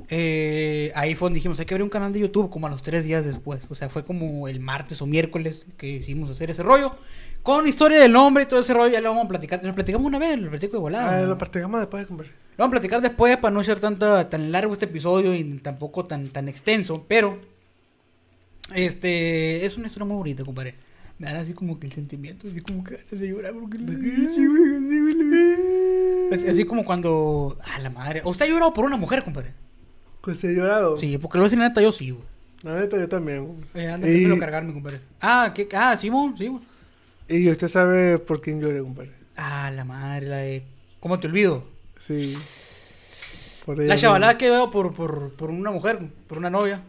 eh, 0.10 0.92
ahí 0.96 1.16
fue 1.16 1.28
donde 1.28 1.38
dijimos, 1.38 1.60
hay 1.60 1.66
que 1.66 1.74
abrir 1.74 1.84
un 1.84 1.90
canal 1.90 2.12
de 2.14 2.20
YouTube 2.20 2.50
como 2.50 2.68
a 2.68 2.70
los 2.70 2.82
tres 2.82 3.04
días 3.06 3.24
después. 3.26 3.66
O 3.70 3.76
sea, 3.76 3.88
fue 3.90 4.04
como 4.04 4.48
el 4.48 4.60
martes 4.60 5.02
o 5.02 5.06
miércoles 5.08 5.66
que 5.78 5.88
hicimos 5.90 6.30
hacer 6.30 6.50
ese 6.52 6.64
rollo. 6.64 6.96
Con 7.44 7.68
historia 7.68 8.00
del 8.00 8.12
nombre 8.12 8.44
y 8.44 8.48
todo 8.48 8.60
ese 8.60 8.74
rollo, 8.74 8.92
ya 8.94 9.02
lo 9.02 9.10
vamos 9.10 9.26
a 9.26 9.28
platicar. 9.30 9.62
Lo 9.64 9.74
platicamos 9.74 10.08
una 10.08 10.20
vez, 10.20 10.38
lo 10.40 10.50
platico 10.50 10.74
de 10.74 10.80
volada. 10.80 11.18
Ah, 11.18 11.22
¿no? 11.22 11.28
lo 11.28 11.38
practicamos 11.38 11.80
después, 11.80 12.06
compadre. 12.06 12.32
Lo 12.32 12.58
vamos 12.64 12.70
a 12.72 12.80
platicar 12.80 13.02
después 13.02 13.38
para 13.38 13.54
no 13.54 13.64
ser 13.64 13.80
tanta, 13.80 14.30
tan 14.30 14.52
largo 14.52 14.74
este 14.74 14.86
episodio 14.86 15.34
y 15.34 15.44
tampoco 15.60 16.06
tan, 16.06 16.30
tan 16.30 16.48
extenso, 16.50 17.06
pero 17.08 17.40
este 18.76 19.66
es 19.66 19.78
una 19.78 19.88
historia 19.88 20.06
muy 20.06 20.18
bonita, 20.18 20.44
compadre. 20.44 20.76
Me 21.22 21.28
dan 21.28 21.36
así 21.38 21.54
como 21.54 21.80
que 21.80 21.86
el 21.86 21.94
sentimiento, 21.94 22.48
así 22.48 22.62
como 22.62 22.84
que 22.84 22.96
ganas 22.96 23.12
de 23.20 23.28
llorar 23.28 23.54
porque 23.54 23.78
así, 26.34 26.48
así 26.48 26.66
como 26.66 26.84
cuando 26.84 27.56
a 27.76 27.78
la 27.80 27.92
madre. 27.92 28.24
¿Usted 28.26 28.46
ha 28.46 28.50
llorado 28.50 28.74
por 28.74 28.86
una 28.86 28.98
mujer, 28.98 29.24
compadre? 29.24 29.54
Pues 30.22 30.44
he 30.44 30.56
llorado. 30.56 30.98
Sí, 30.98 31.20
porque 31.20 31.38
lo 31.38 31.44
decir 31.44 31.60
neta, 31.60 31.80
yo 31.80 31.92
sí, 31.92 32.10
güey. 32.10 32.24
La 32.64 32.76
neta, 32.76 32.98
yo 32.98 33.08
también. 33.08 33.46
güey. 33.46 33.60
Eh, 33.76 33.88
anda, 33.88 34.08
Y- 34.10 34.14
déjelo 34.14 34.40
cargarme, 34.40 34.74
compadre. 34.74 35.02
Ah, 35.22 35.52
¿qué? 35.54 35.70
Ah, 35.74 35.96
Simón, 35.96 36.34
sí, 36.40 36.48
güey. 36.48 36.64
Y 37.28 37.48
usted 37.52 37.68
sabe 37.68 38.18
por 38.18 38.42
quién 38.42 38.60
lloré, 38.60 38.80
compadre. 38.82 39.12
Ah, 39.38 39.70
la 39.70 39.84
madre, 39.86 40.26
la 40.28 40.38
de. 40.38 40.64
¿Cómo 41.00 41.20
te 41.20 41.28
olvido? 41.28 41.64
Sí. 42.00 42.36
Por 43.64 43.78
La 43.78 43.96
chavalada 43.96 44.40
que 44.40 44.50
veo 44.50 44.72
por, 44.72 44.92
por, 44.96 45.34
por 45.34 45.52
una 45.52 45.70
mujer, 45.70 46.00
por 46.28 46.40
una 46.40 46.50
novia. 46.50 46.82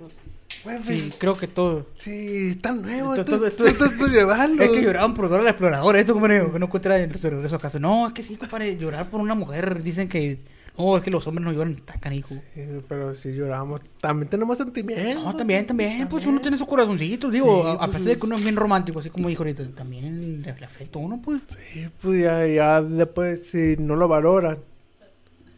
Sí, 0.84 1.10
creo 1.18 1.34
que 1.34 1.46
todo. 1.48 1.86
Sí, 1.98 2.48
está 2.50 2.72
nuevo. 2.72 3.14
Esto- 3.14 3.34
Esto, 3.34 3.46
esto- 3.46 3.66
esto, 3.66 3.84
esto, 3.86 4.06
llevando. 4.06 4.62
Es 4.62 4.70
que 4.70 4.82
lloraban 4.82 5.14
por 5.14 5.28
Dora 5.28 5.42
la 5.42 5.50
exploradora, 5.50 5.98
esto 5.98 6.14
como 6.14 6.26
que 6.28 6.40
no 6.58 6.66
encuentra 6.66 6.98
en 7.00 7.16
su 7.18 7.30
regreso 7.30 7.56
a 7.56 7.58
casa. 7.58 7.78
No, 7.78 8.06
es 8.08 8.12
que 8.14 8.22
sí, 8.22 8.36
compadre, 8.36 8.76
llorar 8.76 9.10
por 9.10 9.20
una 9.20 9.34
mujer, 9.34 9.82
dicen 9.82 10.08
que. 10.08 10.38
No, 10.78 10.96
es 10.96 11.02
que 11.02 11.10
los 11.10 11.26
hombres 11.26 11.44
no 11.44 11.52
lloran, 11.52 11.74
está 11.74 12.00
canijo. 12.00 12.34
Sí, 12.54 12.62
pero 12.88 13.14
si 13.14 13.32
lloramos, 13.34 13.82
también 14.00 14.30
tenemos 14.30 14.56
sentimientos. 14.56 15.22
No, 15.22 15.36
también, 15.36 15.66
también, 15.66 16.08
pues 16.08 16.24
uno 16.26 16.40
tiene 16.40 16.56
su 16.56 16.66
corazoncito, 16.66 17.28
digo, 17.30 17.62
Sí, 17.62 17.68
a, 17.74 17.78
pues, 17.78 17.90
pesar 17.90 18.06
de 18.14 18.18
que 18.18 18.24
uno 18.26 18.36
es 18.36 18.42
bien 18.42 18.56
romántico, 18.56 19.00
así 19.00 19.10
como 19.10 19.28
dijo 19.28 19.42
ahorita, 19.42 19.68
también 19.74 20.42
le 20.42 20.50
afecta 20.64 20.98
a 20.98 21.02
uno, 21.02 21.20
pues. 21.22 21.42
Sí, 21.48 21.86
pues 22.00 22.22
ya, 22.22 22.46
ya 22.46 22.80
después, 22.80 23.48
si 23.48 23.76
no 23.78 23.96
lo 23.96 24.08
valoran. 24.08 24.58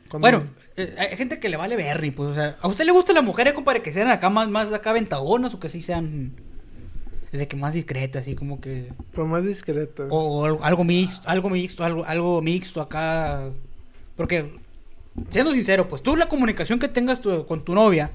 Cuando- 0.08 0.20
Bueno, 0.28 0.44
eh, 0.76 0.94
hay 0.98 1.16
gente 1.16 1.38
que 1.40 1.48
le 1.48 1.56
vale 1.56 1.76
berry, 1.76 2.10
pues, 2.10 2.30
o 2.30 2.34
sea, 2.34 2.56
¿a 2.60 2.68
usted 2.68 2.84
le 2.84 2.92
gustan 2.92 3.14
las 3.16 3.24
mujeres, 3.24 3.52
compadre, 3.54 3.82
que 3.82 3.92
sean 3.92 4.08
acá 4.08 4.30
más, 4.30 4.48
más 4.48 4.72
acá 4.72 4.92
ventagonas 4.92 5.54
o 5.54 5.60
que 5.60 5.68
sí 5.68 5.82
sean 5.82 6.32
de 7.32 7.48
que 7.48 7.56
más 7.56 7.74
discretas, 7.74 8.22
así 8.22 8.36
como 8.36 8.60
que... 8.60 8.92
Pero 9.10 9.26
más 9.26 9.44
discreto. 9.44 10.06
O, 10.10 10.18
o 10.40 10.44
algo- 10.44 10.62
algo 10.62 10.84
mixto, 10.84 11.28
algo 11.28 11.50
mixto, 11.50 11.82
algo, 11.84 12.04
algo 12.04 12.40
mixto 12.42 12.80
acá. 12.80 13.50
Porque, 14.16 14.52
siendo 15.30 15.52
sincero, 15.52 15.88
pues 15.88 16.00
tú 16.00 16.14
la 16.14 16.28
comunicación 16.28 16.78
que 16.78 16.86
tengas 16.86 17.20
tu- 17.20 17.44
con 17.46 17.64
tu 17.64 17.74
novia, 17.74 18.12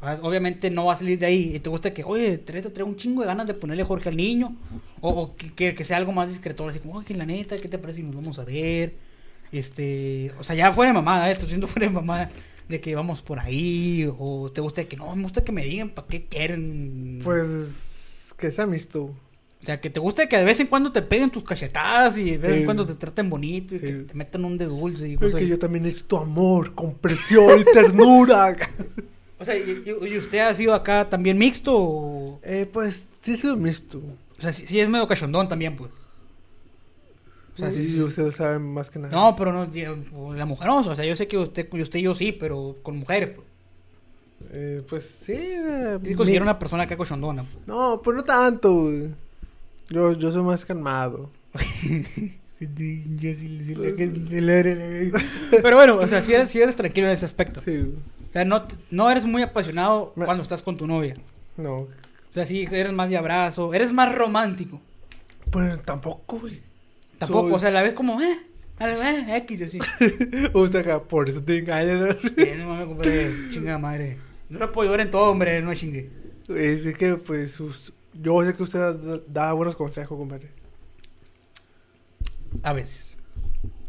pues, 0.00 0.18
obviamente 0.22 0.70
no 0.70 0.86
va 0.86 0.94
a 0.94 0.96
salir 0.96 1.20
de 1.20 1.26
ahí. 1.26 1.52
Y 1.54 1.60
te 1.60 1.70
gusta 1.70 1.94
que, 1.94 2.02
oye, 2.02 2.36
te 2.38 2.60
trae 2.60 2.82
un 2.84 2.96
chingo 2.96 3.20
de 3.20 3.28
ganas 3.28 3.46
de 3.46 3.54
ponerle 3.54 3.84
Jorge 3.84 4.08
al 4.08 4.16
niño. 4.16 4.56
O, 5.00 5.10
o 5.10 5.36
que, 5.36 5.52
que- 5.52 5.74
que 5.76 5.84
sea 5.84 5.96
algo 5.98 6.10
más 6.10 6.28
discreto, 6.28 6.66
así 6.66 6.80
como, 6.80 6.94
oye, 6.98 7.14
la 7.14 7.26
neta, 7.26 7.56
¿qué 7.58 7.68
te 7.68 7.78
parece 7.78 8.00
si 8.00 8.02
nos 8.06 8.16
vamos 8.16 8.40
a 8.40 8.44
ver? 8.44 8.94
Este, 9.52 10.32
o 10.38 10.42
sea, 10.42 10.54
ya 10.54 10.72
fuera 10.72 10.90
de 10.90 10.94
mamada, 10.94 11.30
esto 11.30 11.46
siendo 11.46 11.66
fuera 11.66 11.88
de 11.88 11.94
mamada, 11.94 12.30
de 12.68 12.80
que 12.80 12.94
vamos 12.94 13.22
por 13.22 13.40
ahí. 13.40 14.08
O 14.18 14.50
te 14.52 14.60
gusta 14.60 14.84
que, 14.84 14.96
no, 14.96 15.14
me 15.16 15.22
gusta 15.22 15.42
que 15.42 15.52
me 15.52 15.64
digan 15.64 15.90
para 15.90 16.08
qué 16.08 16.24
quieren. 16.26 17.20
Pues 17.24 18.32
que 18.36 18.52
sea 18.52 18.66
misto. 18.66 19.14
O 19.60 19.64
sea, 19.64 19.80
que 19.80 19.90
te 19.90 19.98
guste 19.98 20.28
que 20.28 20.36
de 20.36 20.44
vez 20.44 20.60
en 20.60 20.68
cuando 20.68 20.92
te 20.92 21.02
peguen 21.02 21.30
tus 21.30 21.42
cachetadas 21.42 22.16
y 22.16 22.30
de 22.30 22.38
vez 22.38 22.56
en 22.58 22.64
cuando 22.64 22.86
te 22.86 22.94
traten 22.94 23.28
bonito 23.28 23.74
y 23.74 23.80
que 23.80 23.92
te 23.92 24.14
metan 24.14 24.44
un 24.44 24.56
de 24.56 24.66
dulce 24.66 25.08
y 25.08 25.14
Es 25.14 25.18
cosas 25.18 25.40
que 25.40 25.48
yo 25.48 25.58
también 25.58 25.82
necesito 25.82 26.18
amor, 26.18 26.74
compresión 26.74 27.60
y 27.60 27.64
ternura. 27.64 28.56
O 29.40 29.44
sea, 29.44 29.56
¿y, 29.56 30.18
usted 30.18 30.40
ha 30.40 30.52
sido 30.52 30.74
acá 30.74 31.08
también 31.08 31.38
mixto? 31.38 31.72
O, 31.72 32.40
eh, 32.42 32.68
pues 32.72 33.04
sí 33.22 33.34
es 33.34 33.44
misto. 33.44 33.98
o 34.36 34.42
sea, 34.42 34.52
sí, 34.52 34.64
sí 34.66 34.80
es 34.80 34.88
medio 34.88 35.06
cachondón 35.06 35.48
también, 35.48 35.76
pues. 35.76 35.92
O 37.58 37.60
sea, 37.62 37.72
sí, 37.72 37.84
sí, 37.84 37.92
sí. 37.94 38.00
ustedes 38.00 38.36
saben 38.36 38.62
más 38.72 38.88
que 38.90 38.98
nada. 39.00 39.12
No, 39.12 39.34
pero 39.36 39.52
no, 39.52 39.68
o 40.16 40.32
la 40.34 40.46
mujer 40.46 40.68
no. 40.68 40.78
O 40.78 40.94
sea, 40.96 41.04
yo 41.04 41.16
sé 41.16 41.26
que 41.26 41.36
usted, 41.38 41.68
usted 41.74 41.98
y 41.98 42.02
yo 42.02 42.14
sí, 42.14 42.32
pero 42.32 42.76
con 42.82 42.96
mujeres, 42.98 43.30
pues. 43.34 43.46
Eh, 44.52 44.82
pues 44.88 45.04
sí. 45.04 45.32
eh, 45.34 45.98
Sí 46.04 46.14
considero 46.14 46.44
mi- 46.44 46.50
una 46.50 46.58
persona 46.58 46.84
acá 46.84 46.96
cochondona. 46.96 47.42
pues. 47.42 47.66
No, 47.66 48.00
pues 48.02 48.16
no 48.16 48.22
tanto. 48.22 48.72
güey. 48.72 49.08
Yo, 49.90 50.12
yo 50.12 50.30
soy 50.30 50.42
más 50.42 50.64
calmado. 50.64 51.30
Pero 55.50 55.76
bueno, 55.76 55.96
o 55.96 56.06
sea, 56.06 56.22
si 56.22 56.32
eres, 56.34 56.50
sí 56.50 56.60
eres 56.60 56.76
tranquilo 56.76 57.06
en 57.06 57.12
ese 57.14 57.24
aspecto. 57.24 57.60
Sí. 57.62 57.94
O 58.28 58.32
sea, 58.32 58.44
no, 58.44 58.66
no 58.90 59.10
eres 59.10 59.24
muy 59.24 59.42
apasionado 59.42 60.12
Me- 60.16 60.24
cuando 60.24 60.42
estás 60.42 60.62
con 60.62 60.76
tu 60.76 60.86
novia. 60.86 61.14
no. 61.56 61.86
O 62.30 62.34
sea, 62.40 62.44
sí, 62.46 62.68
eres 62.70 62.92
más 62.92 63.08
de 63.08 63.16
abrazo, 63.16 63.72
eres 63.72 63.90
más 63.90 64.14
romántico. 64.14 64.80
Pues 65.50 65.80
tampoco, 65.82 66.38
güey. 66.40 66.60
Tampoco, 67.18 67.54
o 67.54 67.58
sea, 67.58 67.70
la 67.70 67.82
ves 67.82 67.94
como, 67.94 68.20
eh, 68.20 68.38
eh, 68.80 69.36
X, 69.38 69.62
así. 69.62 69.78
Usted 70.54 70.78
acá, 70.80 71.02
por 71.02 71.28
eso 71.28 71.42
te 71.42 71.58
engañan. 71.58 72.16
Eh, 72.36 72.56
no 72.58 72.68
mames, 72.68 72.86
compadre, 72.86 73.32
chingada 73.50 73.78
madre. 73.78 74.18
No 74.48 74.58
la 74.58 74.72
puedo 74.72 74.88
llorar 74.88 75.06
en 75.06 75.10
todo, 75.10 75.30
hombre, 75.30 75.60
no 75.60 75.74
chingue. 75.74 76.10
Es 76.48 76.94
que, 76.96 77.16
pues, 77.16 77.58
yo 78.14 78.42
sé 78.42 78.54
que 78.54 78.62
usted 78.62 78.78
da, 78.78 79.20
da 79.26 79.52
buenos 79.52 79.76
consejos, 79.76 80.16
compadre. 80.16 80.50
A 82.62 82.72
veces. 82.72 83.16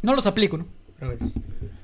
No 0.01 0.15
los 0.15 0.25
aplico, 0.25 0.57
¿no? 0.57 0.65
Pero 0.97 1.11
a 1.11 1.15
veces. 1.15 1.39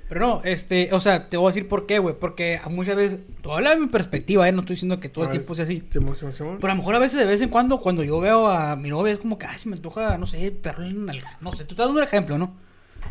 Pero 0.08 0.22
no, 0.22 0.42
este, 0.44 0.90
o 0.94 1.02
sea, 1.02 1.28
te 1.28 1.36
voy 1.36 1.48
a 1.48 1.54
decir 1.54 1.68
por 1.68 1.88
qué, 1.88 1.98
güey. 1.98 2.16
Porque 2.20 2.60
a 2.64 2.70
muchas 2.70 2.96
veces, 2.96 3.20
tú 3.42 3.52
hablas 3.52 3.74
de 3.74 3.82
mi 3.82 3.88
perspectiva, 3.88 4.48
¿eh? 4.48 4.52
No 4.52 4.60
estoy 4.60 4.76
diciendo 4.76 5.00
que 5.00 5.10
todo 5.10 5.24
el 5.24 5.30
A 5.30 5.32
tiempo 5.32 5.56
sea 5.56 5.66
así. 5.66 5.84
Simón, 5.90 6.16
Simón, 6.16 6.34
Simón. 6.34 6.58
Pero 6.62 6.72
a 6.72 6.76
lo 6.76 6.80
mejor 6.80 6.96
a 6.96 7.00
veces, 7.00 7.18
de 7.18 7.26
vez 7.26 7.42
en 7.42 7.50
cuando, 7.50 7.80
cuando 7.80 8.04
yo 8.04 8.20
veo 8.20 8.48
a 8.48 8.76
mi 8.76 8.90
novia, 8.90 9.14
es 9.14 9.20
como 9.20 9.40
que, 9.40 9.48
ay, 9.48 9.58
se 9.58 9.68
me 9.68 9.76
antoja, 9.76 10.18
no 10.18 10.28
sé, 10.28 10.52
perro 10.52 10.84
en 10.84 11.06
nalga. 11.06 11.38
No 11.42 11.52
sé, 11.54 11.66
tú 11.66 11.74
estás 11.74 11.88
dando 11.88 12.00
un 12.00 12.06
ejemplo, 12.06 12.38
¿no? 12.38 12.56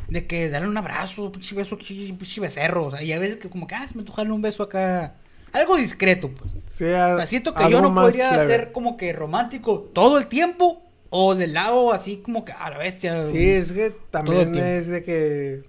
De 0.09 0.27
que 0.27 0.49
darle 0.49 0.69
un 0.69 0.77
abrazo, 0.77 1.33
pinche 1.33 1.57
beso, 1.57 1.77
pinche 1.77 2.41
becerro. 2.41 2.87
O 2.87 2.91
sea, 2.93 3.03
y 3.03 3.13
a 3.13 3.19
veces 3.19 3.39
que 3.39 3.49
como 3.49 3.67
que, 3.67 3.75
ah, 3.75 3.89
se 3.89 3.95
me 3.95 4.01
antoja 4.01 4.23
darle 4.23 4.35
un 4.35 4.43
beso 4.43 4.63
acá. 4.63 5.15
Algo 5.53 5.77
discreto, 5.77 6.31
pues. 6.31 6.53
O 6.53 6.61
sea, 6.67 7.27
siento 7.27 7.55
que 7.55 7.71
yo 7.71 7.81
no 7.81 7.93
podría 7.93 8.33
leve. 8.33 8.47
ser 8.47 8.73
como 8.73 8.97
que 8.97 9.13
romántico 9.13 9.81
todo 9.93 10.19
el 10.19 10.29
tiempo. 10.29 10.81
O 11.17 11.37
del 11.37 11.55
lado 11.55 11.93
así 11.93 12.17
como 12.17 12.45
que 12.45 12.51
a 12.51 12.71
la 12.71 12.79
bestia. 12.79 13.31
Sí, 13.31 13.51
es 13.51 13.71
que 13.71 13.87
el 13.87 13.95
también 14.11 14.53
es 14.57 14.89
de 14.89 15.05
que... 15.05 15.63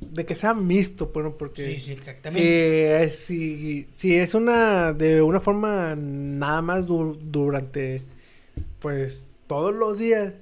De 0.00 0.24
que 0.26 0.34
sea 0.34 0.54
mixto, 0.54 1.10
bueno, 1.12 1.36
porque... 1.38 1.66
Sí, 1.66 1.74
sí, 1.74 1.80
Si 1.86 1.92
exactamente. 1.92 3.02
es, 3.04 3.16
si, 3.16 3.86
si 3.94 4.16
es 4.16 4.34
una... 4.34 4.92
De 4.92 5.20
una 5.22 5.40
forma 5.40 5.94
nada 5.96 6.62
más 6.62 6.86
du- 6.86 7.18
durante... 7.20 8.02
Pues, 8.80 9.26
todos 9.46 9.74
los 9.74 9.98
días... 9.98 10.32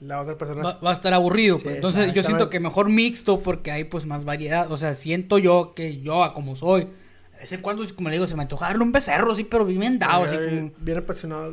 La 0.00 0.22
otra 0.22 0.38
persona... 0.38 0.62
Va, 0.62 0.78
va 0.78 0.90
a 0.90 0.94
estar 0.94 1.12
aburrido. 1.12 1.58
Sí, 1.58 1.64
pues. 1.64 1.76
Entonces 1.76 2.14
yo 2.14 2.22
siento 2.22 2.48
que 2.48 2.58
mejor 2.60 2.88
mixto 2.88 3.40
porque 3.40 3.70
hay 3.70 3.84
pues 3.84 4.06
más 4.06 4.24
variedad. 4.24 4.70
O 4.72 4.76
sea, 4.78 4.94
siento 4.94 5.38
yo 5.38 5.74
que 5.74 5.98
yo, 5.98 6.24
a 6.24 6.32
como 6.32 6.56
soy, 6.56 6.84
de 6.84 7.38
vez 7.40 7.52
en 7.52 7.60
cuando, 7.60 7.84
como 7.94 8.08
le 8.08 8.14
digo, 8.14 8.26
se 8.26 8.34
me 8.34 8.42
antoja 8.42 8.66
darle 8.68 8.82
un 8.82 8.92
becerro, 8.92 9.34
sí, 9.34 9.44
pero 9.44 9.66
bien 9.66 9.98
dado. 9.98 10.24
Así 10.24 10.38
Bien, 10.38 10.70
como... 10.70 10.84
bien 10.84 10.98
apasionado. 10.98 11.52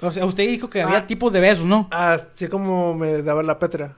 O 0.00 0.12
sea, 0.12 0.24
usted 0.24 0.48
dijo 0.48 0.68
que 0.68 0.80
Ah. 0.82 0.86
había 0.86 1.06
tipos 1.06 1.32
de 1.32 1.38
besos, 1.38 1.64
¿no? 1.64 1.86
Así 1.92 2.48
como 2.48 2.94
me 2.94 3.22
daba 3.22 3.44
la 3.44 3.58
Petra. 3.60 3.94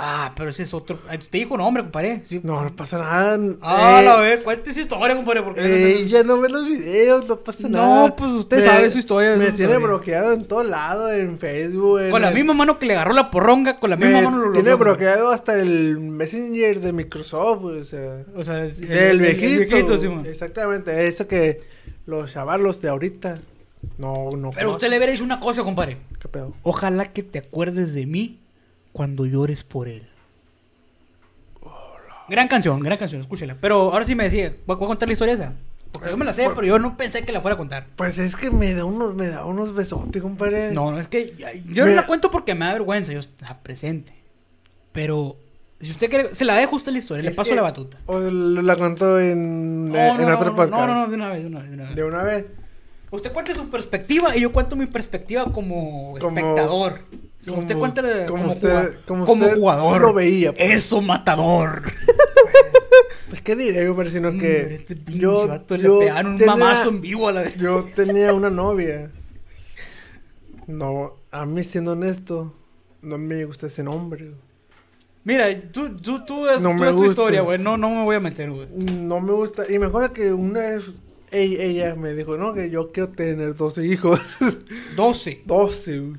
Ah, 0.00 0.32
pero 0.36 0.50
ese 0.50 0.62
es 0.62 0.72
otro. 0.72 0.96
Usted 1.06 1.28
dijo 1.32 1.56
nombre, 1.56 1.82
compadre. 1.82 2.22
Sí. 2.24 2.40
No, 2.44 2.62
no 2.62 2.76
pasa 2.76 2.98
nada. 2.98 3.36
Ah, 3.62 4.00
eh, 4.00 4.08
a 4.08 4.16
ver, 4.20 4.44
cuéntese 4.44 4.70
esa 4.70 4.80
historia, 4.82 5.16
compadre. 5.16 5.42
Porque 5.42 5.60
eh, 6.02 6.06
ya 6.06 6.22
no 6.22 6.38
ve 6.38 6.48
los 6.48 6.68
videos, 6.68 7.28
no 7.28 7.36
pasa 7.40 7.68
No, 7.68 7.68
nada. 7.68 8.14
pues 8.14 8.30
usted 8.30 8.64
sabe 8.64 8.92
su 8.92 8.98
historia, 8.98 9.34
Me 9.34 9.50
tiene 9.50 9.72
sabe. 9.72 9.84
bloqueado 9.84 10.32
en 10.34 10.44
todo 10.44 10.62
lado, 10.62 11.12
en 11.12 11.36
Facebook. 11.36 11.98
en 11.98 12.10
Con 12.12 12.22
la 12.22 12.28
el- 12.28 12.34
misma 12.34 12.54
mano 12.54 12.78
que 12.78 12.86
le 12.86 12.94
agarró 12.94 13.12
la 13.12 13.28
porronga, 13.32 13.80
con 13.80 13.90
la 13.90 13.96
me 13.96 14.06
misma 14.06 14.22
mano 14.30 14.44
lo 14.44 14.52
Tiene 14.52 14.72
bloqueado 14.74 15.30
hasta 15.30 15.58
el 15.58 15.98
Messenger 15.98 16.80
de 16.80 16.92
Microsoft, 16.92 17.64
o 17.64 17.84
sea. 17.84 18.22
O 18.36 18.44
sea, 18.44 18.66
el, 18.66 18.90
El, 18.92 19.20
viejito. 19.20 19.98
sí, 19.98 20.08
man. 20.08 20.24
Exactamente, 20.26 21.08
eso 21.08 21.26
que 21.26 21.60
los 22.06 22.32
chavalos 22.32 22.80
de 22.80 22.88
ahorita 22.88 23.34
no, 23.98 24.30
no 24.36 24.50
Pero 24.50 24.70
usted 24.70 24.88
le 24.90 24.96
hubiera 24.98 25.10
dicho 25.12 25.24
una 25.24 25.40
cosa, 25.40 25.64
compadre. 25.64 25.96
¿Qué 26.20 26.28
pedo? 26.28 26.52
Ojalá 26.62 27.06
que 27.06 27.24
te 27.24 27.40
acuerdes 27.40 27.94
de 27.94 28.06
mí 28.06 28.38
cuando 28.92 29.26
llores 29.26 29.62
por 29.62 29.88
él. 29.88 30.06
Gran 32.28 32.46
canción, 32.48 32.80
gran 32.80 32.98
canción, 32.98 33.20
escúchela. 33.22 33.56
Pero 33.60 33.90
ahora 33.92 34.04
sí 34.04 34.14
me 34.14 34.24
decía, 34.24 34.54
¿voy 34.66 34.76
a 34.76 34.78
contar 34.78 35.08
la 35.08 35.14
historia 35.14 35.34
esa? 35.34 35.52
Porque 35.92 36.10
yo 36.10 36.16
me 36.18 36.26
la 36.26 36.34
sé, 36.34 36.44
Por- 36.44 36.56
pero 36.56 36.66
yo 36.66 36.78
no 36.78 36.96
pensé 36.98 37.24
que 37.24 37.32
la 37.32 37.40
fuera 37.40 37.54
a 37.54 37.56
contar. 37.58 37.86
Pues 37.96 38.18
es 38.18 38.36
que 38.36 38.50
me 38.50 38.74
da 38.74 38.84
unos, 38.84 39.14
me 39.14 39.28
da 39.28 39.46
unos 39.46 39.74
besotes, 39.74 40.20
compadre. 40.20 40.72
No, 40.72 40.90
no, 40.90 41.00
es 41.00 41.08
que 41.08 41.34
yo 41.66 41.84
Me- 41.86 41.90
no 41.92 41.96
la 41.96 42.06
cuento 42.06 42.30
porque 42.30 42.54
me 42.54 42.66
da 42.66 42.72
vergüenza, 42.74 43.12
yo 43.12 43.20
estaba 43.20 43.58
presente. 43.60 44.12
Pero, 44.92 45.36
si 45.80 45.90
usted 45.90 46.10
quiere, 46.10 46.34
se 46.34 46.44
la 46.44 46.56
dejo 46.56 46.76
usted 46.76 46.92
la 46.92 46.98
historia, 46.98 47.22
le 47.24 47.30
paso 47.30 47.54
la 47.54 47.62
batuta. 47.62 47.96
O 48.04 48.18
la 48.20 48.76
contó 48.76 49.18
en, 49.18 49.90
No, 49.90 49.96
en 49.98 50.26
no, 50.28 50.34
otro 50.34 50.50
no, 50.50 50.54
podcast. 50.54 50.70
No, 50.72 50.86
no, 50.86 50.94
no, 50.94 51.06
de 51.06 51.14
una 51.14 51.28
vez, 51.30 51.40
de 51.42 51.46
una 51.48 51.60
vez. 51.60 51.70
De 51.70 51.74
una 51.74 51.84
vez. 51.86 51.94
De 51.96 52.04
una 52.04 52.22
vez. 52.24 52.46
Usted 53.10 53.32
cuenta 53.32 53.54
su 53.54 53.70
perspectiva 53.70 54.36
y 54.36 54.40
yo 54.40 54.52
cuento 54.52 54.76
mi 54.76 54.84
perspectiva 54.84 55.44
como, 55.50 56.14
Como- 56.20 56.38
espectador. 56.38 57.00
Como- 57.50 57.60
usted 57.62 57.76
cuenta 57.78 58.02
de- 58.02 58.26
como 58.26 58.42
como, 58.42 58.52
usted- 58.54 59.00
como 59.06 59.24
como 59.24 59.44
usted 59.44 59.56
jugador. 59.58 60.00
lo 60.00 60.12
veía, 60.14 60.52
pues. 60.52 60.70
Eso, 60.70 61.00
matador. 61.02 61.82
Pues 63.28 63.42
qué 63.42 63.54
diré, 63.56 63.84
yo, 63.84 63.94
pero 63.94 64.08
sino 64.08 64.28
Hombre, 64.28 64.46
que 64.68 64.74
este 64.74 64.96
yo, 65.06 65.46
vato 65.46 65.76
yo 65.76 65.98
le 66.00 66.06
pegaron 66.06 66.32
un 66.32 66.38
tenía- 66.38 66.56
mamazo 66.56 66.88
en 66.88 67.00
vivo 67.02 67.28
a 67.28 67.32
la 67.32 67.54
Yo 67.56 67.84
tenía 67.94 68.32
una 68.32 68.48
novia. 68.48 69.10
No, 70.66 71.14
a 71.30 71.44
mí 71.46 71.62
siendo 71.62 71.92
honesto, 71.92 72.54
no 73.02 73.18
me 73.18 73.44
gusta 73.44 73.66
ese 73.66 73.82
nombre. 73.82 74.24
güey. 74.24 74.36
Mira, 75.24 75.46
tú, 75.72 75.96
tú, 75.96 76.24
tú, 76.24 76.48
es, 76.48 76.60
No 76.62 76.70
tú 76.70 76.74
me 76.76 76.86
es 76.86 76.92
tu 76.92 76.98
gusta. 76.98 77.10
historia, 77.10 77.42
güey. 77.42 77.58
No, 77.58 77.76
no 77.76 77.90
me 77.90 78.02
voy 78.04 78.16
a 78.16 78.20
meter, 78.20 78.50
güey. 78.50 78.66
No 78.94 79.20
me 79.20 79.32
gusta. 79.32 79.70
Y 79.70 79.78
me 79.78 79.86
acuerdo 79.86 80.12
que 80.14 80.32
una 80.32 80.60
vez 80.60 80.84
ella, 81.30 81.62
ella 81.64 81.94
me 81.96 82.14
dijo, 82.14 82.38
no, 82.38 82.54
que 82.54 82.70
yo 82.70 82.92
quiero 82.92 83.10
tener 83.10 83.54
12 83.54 83.84
hijos. 83.86 84.20
12. 84.96 85.42
12, 85.44 85.98
güey. 85.98 86.16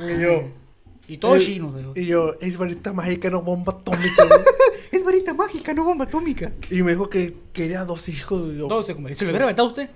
Y 0.00 0.20
yo, 0.20 0.42
Y 1.06 1.18
todos 1.18 1.38
eh, 1.42 1.46
chinos, 1.46 1.72
güey. 1.72 2.04
y 2.04 2.06
yo, 2.06 2.34
es 2.40 2.56
varita 2.56 2.92
mágica, 2.92 3.30
no 3.30 3.42
bomba 3.42 3.72
atómica. 3.74 4.24
güey". 4.24 4.40
Es 4.92 5.04
varita 5.04 5.34
mágica, 5.34 5.74
no 5.74 5.82
bomba 5.84 6.04
atómica. 6.04 6.52
y 6.70 6.82
me 6.82 6.92
dijo 6.92 7.08
que 7.08 7.34
quería 7.52 7.84
dos 7.84 8.08
hijos. 8.08 8.52
Y 8.54 8.58
yo, 8.58 8.68
12, 8.68 8.94
compadre. 8.94 9.14
¿Se 9.16 9.24
lo 9.24 9.30
hubiera 9.30 9.44
aventado 9.44 9.68
usted? 9.68 9.90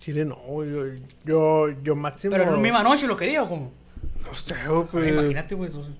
Chile, 0.00 0.24
no, 0.24 0.36
yo, 0.64 0.84
yo, 1.24 1.68
yo 1.82 1.94
máximo. 1.94 2.32
Pero 2.32 2.44
en 2.44 2.52
la 2.52 2.56
misma 2.58 2.82
noche 2.82 3.06
lo 3.06 3.16
quería, 3.16 3.42
¿o 3.44 3.48
cómo? 3.48 3.70
No 4.24 4.34
sé, 4.34 4.54
Pues, 4.66 4.88
pues, 4.90 5.12
imagínate. 5.12 5.54
12. 5.54 5.90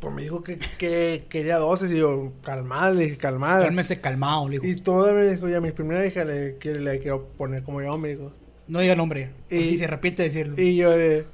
pues 0.00 0.14
me 0.14 0.22
dijo 0.22 0.42
que, 0.42 0.58
que 0.58 1.24
quería 1.30 1.56
12. 1.58 1.94
Y 1.94 1.98
yo, 1.98 2.32
calmada, 2.42 2.90
le 2.90 3.04
dije, 3.04 3.16
calmada. 3.16 3.64
Cálmese 3.64 4.00
calmado, 4.00 4.48
le 4.48 4.58
dijo. 4.58 4.66
Y 4.66 4.76
todavía 4.76 5.22
me 5.24 5.32
dijo, 5.32 5.48
ya 5.48 5.60
mi 5.60 5.72
primera 5.72 6.04
hija 6.06 6.24
le, 6.24 6.56
que 6.58 6.74
le 6.74 6.98
quiero 7.00 7.26
poner 7.38 7.62
como 7.62 7.80
yo, 7.80 7.96
me 7.96 8.08
dijo. 8.10 8.32
No 8.68 8.80
diga 8.80 8.92
el 8.92 8.98
nombre. 8.98 9.30
Y- 9.48 9.56
Y 9.56 9.70
si 9.70 9.76
se 9.78 9.84
arrepiente 9.84 10.22
de 10.24 10.28
decirlo. 10.28 10.60
Y 10.60 10.76
yo 10.76 10.90
de, 10.90 11.24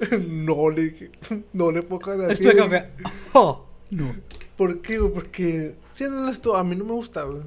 no, 0.28 0.70
le 0.70 0.82
dije, 0.82 1.10
no 1.52 1.70
le 1.70 1.82
pongas 1.82 2.20
así. 2.20 2.32
Estoy 2.42 2.56
como 2.56 2.70
que. 2.70 2.84
Oh, 3.34 3.66
no. 3.90 4.14
¿Por 4.56 4.80
qué? 4.82 4.98
Porque, 5.00 5.74
siendo 5.94 6.22
honesto, 6.22 6.56
a 6.56 6.64
mí 6.64 6.76
no 6.76 6.84
me 6.84 6.92
gusta, 6.92 7.22
güey. 7.22 7.42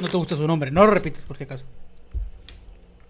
No 0.00 0.08
te 0.08 0.16
gusta 0.16 0.36
su 0.36 0.46
nombre. 0.46 0.70
No 0.70 0.84
lo 0.86 0.92
repites 0.92 1.22
por 1.24 1.36
si 1.36 1.44
acaso. 1.44 1.64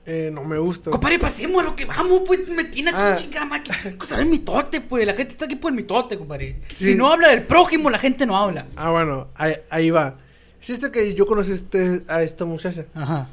Eh, 0.05 0.31
no 0.33 0.43
me 0.45 0.59
gusta. 0.59 0.91
Compadre, 0.91 1.19
pasemos 1.21 1.63
a 1.63 1.67
lo 1.67 1.77
que 1.77 1.85
vamos, 1.85 2.23
pues. 2.27 2.49
Me 2.49 2.65
tiene 2.65 2.91
aquí 2.91 2.99
Ah. 3.01 3.15
chingada 3.15 3.47
máquina. 3.47 3.77
Cosa 3.97 4.21
el 4.21 4.29
mitote, 4.29 4.81
pues. 4.81 5.07
La 5.07 5.15
gente 5.15 5.33
está 5.33 5.45
aquí 5.45 5.55
por 5.55 5.71
el 5.71 5.77
mitote, 5.77 6.19
compadre. 6.19 6.61
Sí. 6.77 6.87
Si 6.87 6.95
no 6.97 7.13
habla 7.13 7.29
del 7.29 7.45
prójimo, 7.45 7.89
la 7.89 7.99
gente 7.99 8.27
no 8.27 8.37
habla. 8.37 8.67
Ah, 8.75 8.91
bueno, 8.91 9.29
ahí, 9.37 9.55
ahí 9.71 9.91
va. 9.91 10.19
Existe 10.59 10.91
que 10.91 11.15
yo 11.15 11.25
conocí 11.27 11.53
este, 11.53 12.03
a 12.09 12.23
esta 12.23 12.45
muchacha. 12.45 12.87
Ajá. 12.95 13.29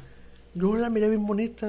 Yo 0.54 0.76
la 0.76 0.90
miré 0.90 1.08
bien 1.08 1.26
bonita. 1.26 1.66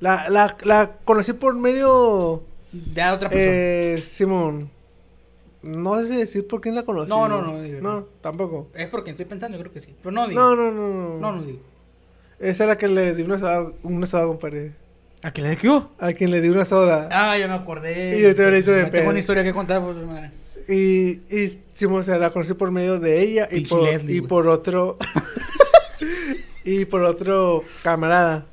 La, 0.00 0.28
la, 0.28 0.54
la 0.64 0.92
conocí 1.04 1.32
por 1.32 1.54
medio... 1.54 2.44
De 2.86 3.02
otra 3.10 3.28
persona. 3.28 3.52
Eh, 3.54 3.96
Simón. 4.04 4.70
No 5.62 5.96
sé 6.00 6.06
si 6.08 6.16
decir 6.18 6.46
por 6.46 6.60
quién 6.60 6.74
la 6.74 6.84
conocí. 6.84 7.08
No, 7.08 7.28
no, 7.28 7.42
no, 7.42 7.58
No, 7.58 7.80
no. 7.80 8.04
tampoco. 8.20 8.68
Es 8.74 8.86
porque 8.88 9.10
estoy 9.10 9.24
pensando, 9.26 9.56
yo 9.56 9.62
creo 9.62 9.72
que 9.72 9.80
sí. 9.80 9.94
Pero 10.02 10.12
no 10.12 10.28
digo. 10.28 10.40
No, 10.40 10.54
no, 10.54 10.70
no, 10.70 10.88
no. 10.88 11.18
No, 11.18 11.32
no 11.36 11.42
digo. 11.42 11.58
Esa 12.38 12.64
era 12.64 12.74
la 12.74 12.78
que 12.78 12.88
le 12.88 13.14
di 13.14 13.22
una 13.22 13.38
soda, 13.38 13.72
una 13.82 14.06
soda, 14.06 14.26
compadre. 14.26 14.74
¿A 15.22 15.32
qué 15.32 15.42
le 15.42 15.56
quedó? 15.56 15.90
A 15.98 16.12
quien 16.12 16.30
le 16.30 16.40
di 16.40 16.48
una 16.50 16.64
soda. 16.64 17.08
Ah, 17.10 17.36
ya 17.36 17.48
me 17.48 17.54
acordé. 17.54 18.18
Y 18.18 18.22
yo 18.22 18.34
te 18.34 18.42
de 18.50 18.62
Tengo 18.62 18.90
pedo. 18.90 19.10
una 19.10 19.18
historia 19.18 19.42
que 19.42 19.52
contar, 19.52 19.80
por 19.82 19.94
su 19.94 20.06
madre. 20.06 20.30
Y, 20.68 21.20
y 21.34 21.60
Simón, 21.74 22.00
o 22.00 22.02
sea, 22.02 22.18
la 22.18 22.30
conocí 22.30 22.54
por 22.54 22.70
medio 22.70 22.98
de 23.00 23.20
ella 23.20 23.48
y 23.50 23.56
Pinche 23.56 23.70
por, 23.70 23.82
Leslie, 23.84 24.16
y 24.16 24.20
por 24.20 24.46
otro. 24.46 24.98
y 26.64 26.84
por 26.84 27.02
otro 27.02 27.64
camarada. 27.82 28.46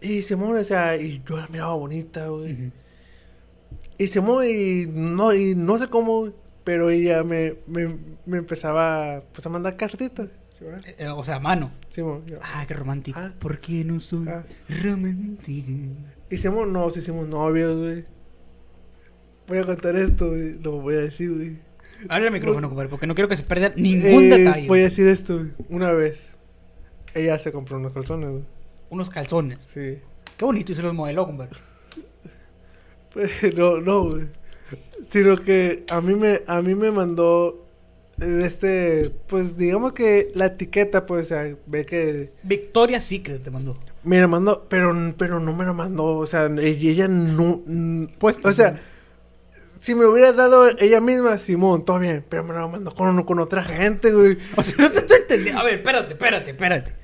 Y 0.00 0.22
Simón, 0.22 0.56
o 0.56 0.64
sea, 0.64 0.96
y 0.96 1.22
yo 1.28 1.36
la 1.36 1.48
miraba 1.48 1.74
bonita, 1.74 2.28
güey. 2.28 2.70
Y 3.98 4.06
Simón, 4.06 4.44
y 4.48 4.86
no, 4.86 5.34
y 5.34 5.54
no 5.56 5.76
sé 5.78 5.88
cómo, 5.88 6.30
pero 6.64 6.90
ella 6.90 7.24
me, 7.24 7.56
me, 7.66 7.96
me 8.26 8.38
empezaba 8.38 9.22
pues, 9.32 9.44
a 9.44 9.48
mandar 9.48 9.76
cartitas. 9.76 10.28
Eh, 10.60 10.94
eh, 10.98 11.08
o 11.08 11.24
sea, 11.24 11.38
mano. 11.40 11.70
Yo- 11.94 12.22
Ah, 12.42 12.64
qué 12.66 12.74
romántico. 12.74 13.18
Ah. 13.20 13.32
¿Por 13.38 13.58
qué 13.58 13.84
no 13.84 13.98
soy 14.00 14.26
Ah. 14.28 14.44
romántico? 14.82 15.72
Hicimos, 16.30 16.68
no, 16.68 16.90
sí 16.90 17.00
hicimos 17.00 17.26
novios, 17.26 17.76
güey. 17.76 18.04
Voy 19.48 19.58
a 19.58 19.64
contar 19.64 19.96
esto, 19.96 20.28
güey. 20.30 20.54
Lo 20.62 20.80
voy 20.80 20.94
a 20.96 21.00
decir, 21.00 21.32
güey. 21.34 21.56
Abre 22.08 22.26
el 22.26 22.32
micrófono, 22.32 22.68
compadre, 22.68 22.88
porque 22.88 23.06
no 23.08 23.14
quiero 23.16 23.28
que 23.28 23.36
se 23.36 23.42
pierda 23.42 23.72
ningún 23.74 24.24
Eh, 24.32 24.38
detalle. 24.38 24.68
Voy 24.68 24.80
a 24.80 24.82
decir 24.84 25.08
esto, 25.08 25.38
güey. 25.38 25.50
Una 25.70 25.90
vez. 25.92 26.20
Ella 27.14 27.38
se 27.38 27.50
compró 27.50 27.78
unos 27.78 27.92
calzones, 27.92 28.30
güey. 28.30 28.44
Unos 28.90 29.10
calzones. 29.10 29.58
Sí. 29.66 29.98
Qué 30.36 30.44
bonito 30.44 30.72
y 30.72 30.74
se 30.74 30.82
los 30.82 30.94
modeló, 30.94 31.26
compadre. 31.26 31.56
Pero 33.40 33.80
no, 33.80 34.10
güey. 34.10 34.26
Sino 35.10 35.36
que 35.36 35.84
a 35.90 36.00
mí 36.00 36.14
me, 36.14 36.42
a 36.46 36.60
mí 36.60 36.74
me 36.74 36.90
mandó 36.90 37.68
este, 38.20 39.10
pues 39.28 39.56
digamos 39.56 39.92
que 39.92 40.30
la 40.34 40.46
etiqueta, 40.46 41.06
pues, 41.06 41.26
o 41.26 41.28
sea, 41.28 41.56
ve 41.66 41.86
que 41.86 42.32
Victoria 42.42 43.00
Secret 43.00 43.42
te 43.42 43.50
mandó. 43.50 43.76
me 44.02 44.20
la 44.20 44.26
mandó, 44.26 44.66
pero, 44.68 44.92
pero 45.16 45.38
no 45.38 45.52
me 45.52 45.64
la 45.64 45.72
mandó, 45.72 46.16
o 46.16 46.26
sea, 46.26 46.46
ella 46.60 47.06
no, 47.06 47.62
Pues, 48.18 48.38
o 48.42 48.52
sea, 48.52 48.80
si 49.80 49.94
me 49.94 50.04
hubiera 50.04 50.32
dado 50.32 50.68
ella 50.78 51.00
misma, 51.00 51.38
Simón, 51.38 51.84
todo 51.84 52.00
bien, 52.00 52.24
pero 52.28 52.42
me 52.42 52.54
la 52.54 52.66
mandó 52.66 52.92
con, 52.92 53.22
con 53.22 53.38
otra 53.38 53.62
gente, 53.62 54.10
güey. 54.10 54.38
O 54.56 54.64
sea, 54.64 54.74
no 54.78 54.90
te 54.90 54.98
estoy 54.98 55.18
entendiendo. 55.18 55.60
A 55.60 55.64
ver, 55.64 55.74
espérate, 55.74 56.14
espérate, 56.14 56.50
espérate. 56.50 56.94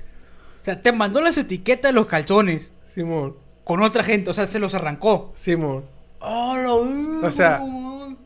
O 0.65 0.67
sea, 0.67 0.81
te 0.81 0.93
mandó 0.93 1.21
las 1.21 1.37
etiquetas 1.37 1.91
de 1.91 1.93
los 1.93 2.07
calzones 2.07 2.71
Simón, 2.95 3.37
con 3.65 3.83
otra 3.83 4.03
gente. 4.03 4.31
O 4.31 4.33
sea, 4.35 4.47
se 4.47 4.59
los 4.59 4.73
arrancó. 4.73 5.35
Simón. 5.37 5.85
Oh, 6.21 6.57
la 6.57 6.73
O 7.29 7.31
sea, 7.31 7.61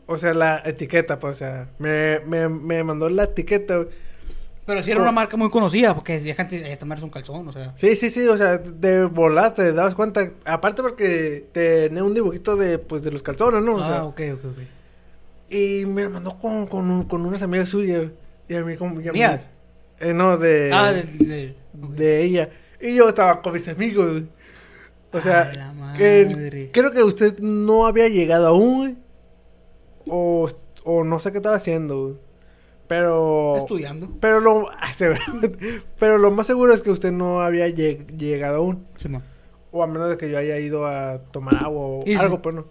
O 0.05 0.17
sea, 0.17 0.33
la 0.33 0.61
etiqueta, 0.63 1.19
pues, 1.19 1.35
o 1.35 1.39
sea, 1.39 1.67
me, 1.79 2.19
me, 2.25 2.47
me 2.47 2.81
mandó 2.85 3.09
la 3.09 3.25
etiqueta, 3.25 3.75
güey. 3.75 3.89
Pero 4.65 4.81
si 4.83 4.91
era 4.91 5.01
una 5.01 5.11
marca 5.11 5.35
muy 5.35 5.49
conocida, 5.49 5.93
porque 5.93 6.13
decía 6.13 6.33
gente, 6.33 6.71
esta 6.71 6.85
marca 6.85 6.99
es 6.99 7.03
un 7.03 7.09
calzón, 7.09 7.45
o 7.47 7.51
sea. 7.51 7.73
Sí, 7.75 7.97
sí, 7.97 8.09
sí, 8.09 8.25
o 8.25 8.37
sea, 8.37 8.57
de 8.57 9.03
volar 9.03 9.53
te 9.53 9.73
dabas 9.73 9.95
cuenta. 9.95 10.31
Aparte 10.45 10.81
porque 10.81 11.45
tenía 11.51 12.03
un 12.05 12.13
dibujito 12.13 12.55
de, 12.55 12.77
pues, 12.79 13.01
de 13.01 13.11
los 13.11 13.21
calzones, 13.21 13.61
¿no? 13.63 13.75
O 13.75 13.79
sea, 13.79 13.97
ah, 13.99 14.05
ok, 14.05 14.21
ok, 14.35 14.45
ok. 14.45 14.57
y 15.53 15.85
me 15.87 16.07
mandó 16.07 16.37
con, 16.37 16.67
con, 16.67 17.03
con 17.03 17.25
unas 17.25 17.41
amigas 17.43 17.67
suyas. 17.67 18.11
Y 18.47 18.55
a 18.55 18.61
mí 18.63 18.77
como... 18.77 19.01
y 19.01 19.07
a 19.09 19.11
mí- 19.11 19.19
¿Mías? 19.19 19.41
Eh, 19.99 20.13
no, 20.13 20.37
de... 20.37 20.71
ah, 20.73 20.91
de, 20.93 21.55
de- 21.73 22.21
ella. 22.23 22.49
Y 22.81 22.95
yo 22.95 23.09
estaba 23.09 23.41
con 23.41 23.53
mis 23.53 23.67
amigos. 23.67 24.23
O 25.11 25.19
sea, 25.21 25.41
A 25.41 25.53
la 25.53 25.93
que 25.97 26.25
madre. 26.29 26.69
creo 26.71 26.91
que 26.91 27.03
usted 27.03 27.39
no 27.39 27.85
había 27.87 28.07
llegado 28.07 28.47
aún. 28.47 28.99
O, 30.07 30.49
o 30.83 31.03
no 31.03 31.19
sé 31.19 31.31
qué 31.31 31.37
estaba 31.39 31.55
haciendo. 31.57 32.19
Pero... 32.87 33.55
Estudiando. 33.57 34.09
Pero 34.19 34.39
lo, 34.39 34.69
pero 35.99 36.17
lo 36.17 36.31
más 36.31 36.47
seguro 36.47 36.73
es 36.73 36.81
que 36.81 36.89
usted 36.91 37.11
no 37.11 37.41
había 37.41 37.67
lleg- 37.67 38.17
llegado 38.17 38.57
aún. 38.57 38.85
Sí. 38.97 39.09
O 39.71 39.83
a 39.83 39.87
menos 39.87 40.09
de 40.09 40.17
que 40.17 40.29
yo 40.29 40.37
haya 40.37 40.57
ido 40.59 40.87
a 40.87 41.19
tomar 41.31 41.57
agua 41.63 41.81
o 41.85 42.03
Y 42.05 42.11
sí. 42.13 42.15
algo, 42.15 42.41
pues 42.41 42.55
no. 42.55 42.65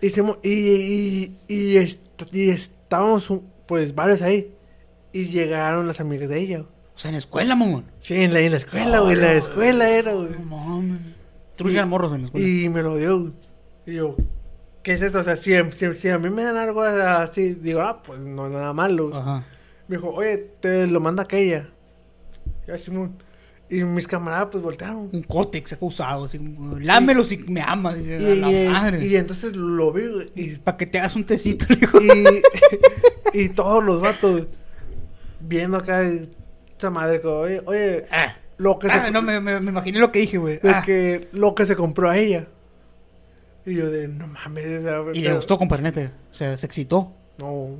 Hicimos, 0.00 0.38
y, 0.42 0.50
y, 0.50 1.36
y, 1.48 1.76
est- 1.78 2.22
y 2.32 2.50
estábamos, 2.50 3.30
un- 3.30 3.50
pues, 3.66 3.94
varios 3.94 4.22
ahí. 4.22 4.52
Y 5.16 5.28
llegaron 5.28 5.86
las 5.86 6.00
amigas 6.00 6.28
de 6.28 6.38
ella. 6.40 6.60
O 6.60 6.98
sea, 6.98 7.08
en 7.10 7.12
la 7.14 7.18
escuela, 7.18 7.54
mamón. 7.54 7.84
Sí, 8.00 8.14
en 8.14 8.32
la, 8.32 8.40
en 8.40 8.50
la 8.52 8.56
escuela, 8.58 9.00
güey. 9.00 9.14
En 9.14 9.20
la 9.22 9.32
escuela 9.34 9.88
era, 9.90 10.12
güey. 10.14 10.30
No 10.30 10.38
mames. 10.56 11.00
Truchan 11.56 11.88
morros 11.88 12.12
en 12.12 12.20
la 12.22 12.24
escuela. 12.26 12.46
Y 12.46 12.68
me 12.68 12.82
lo 12.82 12.96
dio, 12.96 13.20
güey. 13.20 13.32
Y 13.86 13.94
yo, 13.94 14.16
¿qué 14.82 14.92
es 14.94 15.02
eso? 15.02 15.20
O 15.20 15.22
sea, 15.22 15.36
si, 15.36 15.52
si, 15.72 15.94
si 15.94 16.08
a 16.08 16.18
mí 16.18 16.28
me 16.30 16.42
dan 16.42 16.56
algo 16.56 16.82
así, 16.82 17.54
digo, 17.54 17.80
ah, 17.80 18.02
pues 18.02 18.18
no 18.20 18.46
es 18.46 18.52
nada 18.52 18.72
malo. 18.72 19.14
Ajá. 19.14 19.44
Me 19.88 19.96
dijo, 19.96 20.10
oye, 20.10 20.36
te 20.60 20.86
lo 20.86 21.00
manda 21.00 21.22
aquella. 21.22 21.68
Ya, 22.66 22.76
Simón. 22.76 23.22
Y 23.68 23.82
mis 23.84 24.06
camaradas, 24.06 24.48
pues, 24.52 24.62
voltearon. 24.62 25.08
Un 25.12 25.22
cótex 25.22 25.72
acá 25.72 25.84
usado, 25.84 26.24
así 26.26 26.38
lámelo 26.80 27.24
si 27.24 27.38
me 27.38 27.60
amas. 27.62 27.96
Dice, 27.96 28.18
Y, 28.20 28.32
a 28.32 28.34
la 28.36 28.52
y- 28.52 28.68
madre. 28.68 29.06
y 29.06 29.16
entonces 29.16 29.56
lo 29.56 29.92
vi, 29.92 30.06
güey. 30.06 30.32
Y, 30.34 30.56
Para 30.58 30.76
que 30.76 30.86
te 30.86 30.98
hagas 30.98 31.16
un 31.16 31.24
tecito, 31.24 31.66
y, 33.32 33.38
y 33.44 33.48
todos 33.50 33.82
los 33.82 34.00
vatos 34.00 34.44
viendo 35.46 35.76
acá 35.78 36.02
esa 36.02 36.90
madre, 36.90 37.20
como, 37.20 37.36
oye, 37.36 37.62
oye, 37.66 38.02
Ah, 38.10 38.34
lo 38.58 38.78
que 38.78 38.88
se, 38.88 38.94
Ah, 38.94 39.10
no, 39.10 39.22
me, 39.22 39.40
me, 39.40 39.60
me 39.60 39.70
imaginé 39.70 39.98
lo 39.98 40.12
que 40.12 40.20
dije, 40.20 40.38
güey. 40.38 40.58
de 40.58 40.70
Ah. 40.70 40.82
que, 40.84 41.28
lo 41.32 41.54
que 41.54 41.64
se 41.66 41.76
compró 41.76 42.10
a 42.10 42.18
ella. 42.18 42.46
Y 43.64 43.74
yo 43.74 43.90
de, 43.90 44.06
no 44.08 44.28
mames, 44.28 44.82
Y 45.14 45.20
le 45.22 45.34
gustó, 45.34 45.58
compadre. 45.58 45.88
O 46.30 46.34
sea, 46.34 46.56
se 46.56 46.66
excitó. 46.66 47.12
No, 47.38 47.76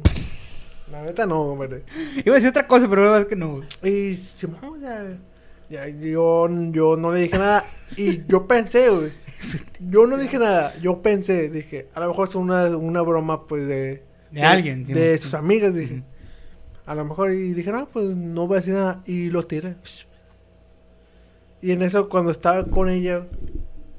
la 0.90 1.02
neta 1.02 1.26
no, 1.26 1.40
hombre. 1.42 1.84
Iba 2.24 2.32
a 2.32 2.34
decir 2.34 2.50
otra 2.50 2.66
cosa, 2.66 2.88
pero 2.88 3.04
la 3.04 3.10
verdad 3.12 3.22
es 3.22 3.28
que 3.28 3.36
no. 3.36 3.60
Y 3.82 4.16
Simón, 4.16 4.58
o 4.64 4.78
sea, 4.80 5.16
Ya, 5.70 5.86
yo, 5.88 6.48
yo 6.72 6.96
no 6.96 7.12
le 7.12 7.22
dije 7.22 7.38
nada. 7.38 7.64
Y 7.96 8.24
yo 8.26 8.46
pensé, 8.46 8.88
güey. 8.90 9.12
Yo 9.78 10.06
no 10.06 10.16
dije 10.16 10.38
nada. 10.38 10.74
Yo 10.80 11.02
pensé, 11.02 11.48
dije, 11.50 11.88
a 11.94 12.00
lo 12.00 12.08
mejor 12.08 12.28
es 12.28 12.34
una, 12.34 12.76
una 12.76 13.02
broma, 13.02 13.46
pues, 13.46 13.66
de... 13.66 14.02
De 14.32 14.42
alguien, 14.42 14.84
sí, 14.86 14.92
De 14.92 15.16
sus 15.18 15.34
amigas, 15.34 15.72
dije. 15.74 16.02
A 16.87 16.95
lo 16.95 17.05
mejor, 17.05 17.32
y 17.32 17.53
dije, 17.53 17.72
no, 17.72 17.87
pues, 17.89 18.07
no 18.07 18.47
voy 18.47 18.57
a 18.57 18.61
decir 18.61 18.74
nada. 18.74 19.03
Y 19.07 19.30
lo 19.30 19.43
tiré. 19.43 19.76
Y 21.62 21.72
en 21.72 21.82
eso, 21.82 22.09
cuando 22.09 22.30
estaba 22.30 22.64
con 22.64 22.89
ella, 22.89 23.26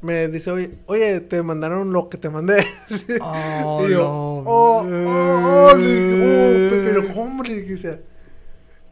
me 0.02 0.28
dice, 0.30 0.52
oye, 0.52 0.78
oye, 0.86 1.20
te 1.22 1.42
mandaron 1.44 1.92
lo 1.92 2.10
que 2.10 2.18
te 2.18 2.30
mandé. 2.30 2.66
Oh, 3.22 3.84
Y 3.86 3.92
yo, 3.92 3.98
no. 4.00 4.10
oh, 4.46 4.86
oh, 4.86 5.70
oh, 5.72 5.76
dije, 5.76 6.14
oh, 6.16 6.70
pe- 6.70 6.82
pero 6.86 7.14
¿cómo 7.14 7.44
le 7.44 7.62
dije? 7.62 7.74
O 7.74 7.78
sea, 7.78 8.00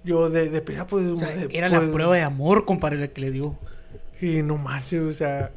yo 0.04 0.30
de, 0.30 0.50
de 0.50 0.62
pues, 0.62 0.80
O 0.82 1.18
sea, 1.18 1.30
de- 1.30 1.48
era 1.58 1.70
la 1.70 1.80
pues, 1.80 1.92
prueba 1.92 2.16
de 2.16 2.22
amor, 2.24 2.66
compadre, 2.66 2.98
la 2.98 3.08
que 3.08 3.22
le 3.22 3.32
dio. 3.32 3.58
Y 4.20 4.42
no 4.42 4.58
más, 4.58 4.92
o 4.94 5.14
sea, 5.14 5.52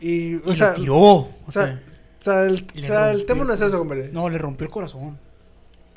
y, 0.00 0.36
o 0.36 0.52
Y 0.52 0.56
sea, 0.56 0.68
lo 0.68 0.74
tiró. 0.74 0.98
O 0.98 1.50
sea, 1.50 1.80
o 2.20 2.24
sea, 2.24 2.44
el, 2.44 2.66
o 2.76 2.86
sea, 2.86 3.10
el 3.10 3.24
tema 3.26 3.44
no 3.44 3.52
es 3.54 3.60
eso, 3.60 3.78
compadre. 3.78 4.10
no, 4.12 4.28
le 4.28 4.38
rompió 4.38 4.66
el 4.66 4.70
corazón. 4.72 5.18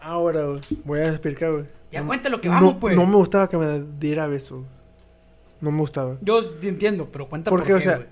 Ahora, 0.05 0.45
güey, 0.45 0.61
voy 0.83 0.99
a 0.99 1.09
explicar, 1.09 1.51
güey. 1.51 1.65
Ya 1.91 2.01
No- 2.01 2.07
cuenta 2.07 2.29
lo 2.29 2.39
que 2.39 2.47
vamos, 2.47 2.73
no, 2.75 2.79
pues. 2.79 2.95
No 2.95 3.07
me 3.07 3.15
gustaba 3.15 3.49
que 3.49 3.57
me 3.57 3.83
diera 3.99 4.27
besos. 4.27 4.63
No 5.61 5.71
me 5.71 5.79
gustaba. 5.79 6.17
Yo 6.21 6.41
entiendo, 6.61 7.09
pero 7.11 7.27
cuenta 7.27 7.49
Porque, 7.49 7.69
por 7.69 7.77
o 7.77 7.79
qué, 7.79 7.83
sea, 7.85 7.95
güey. 7.97 8.07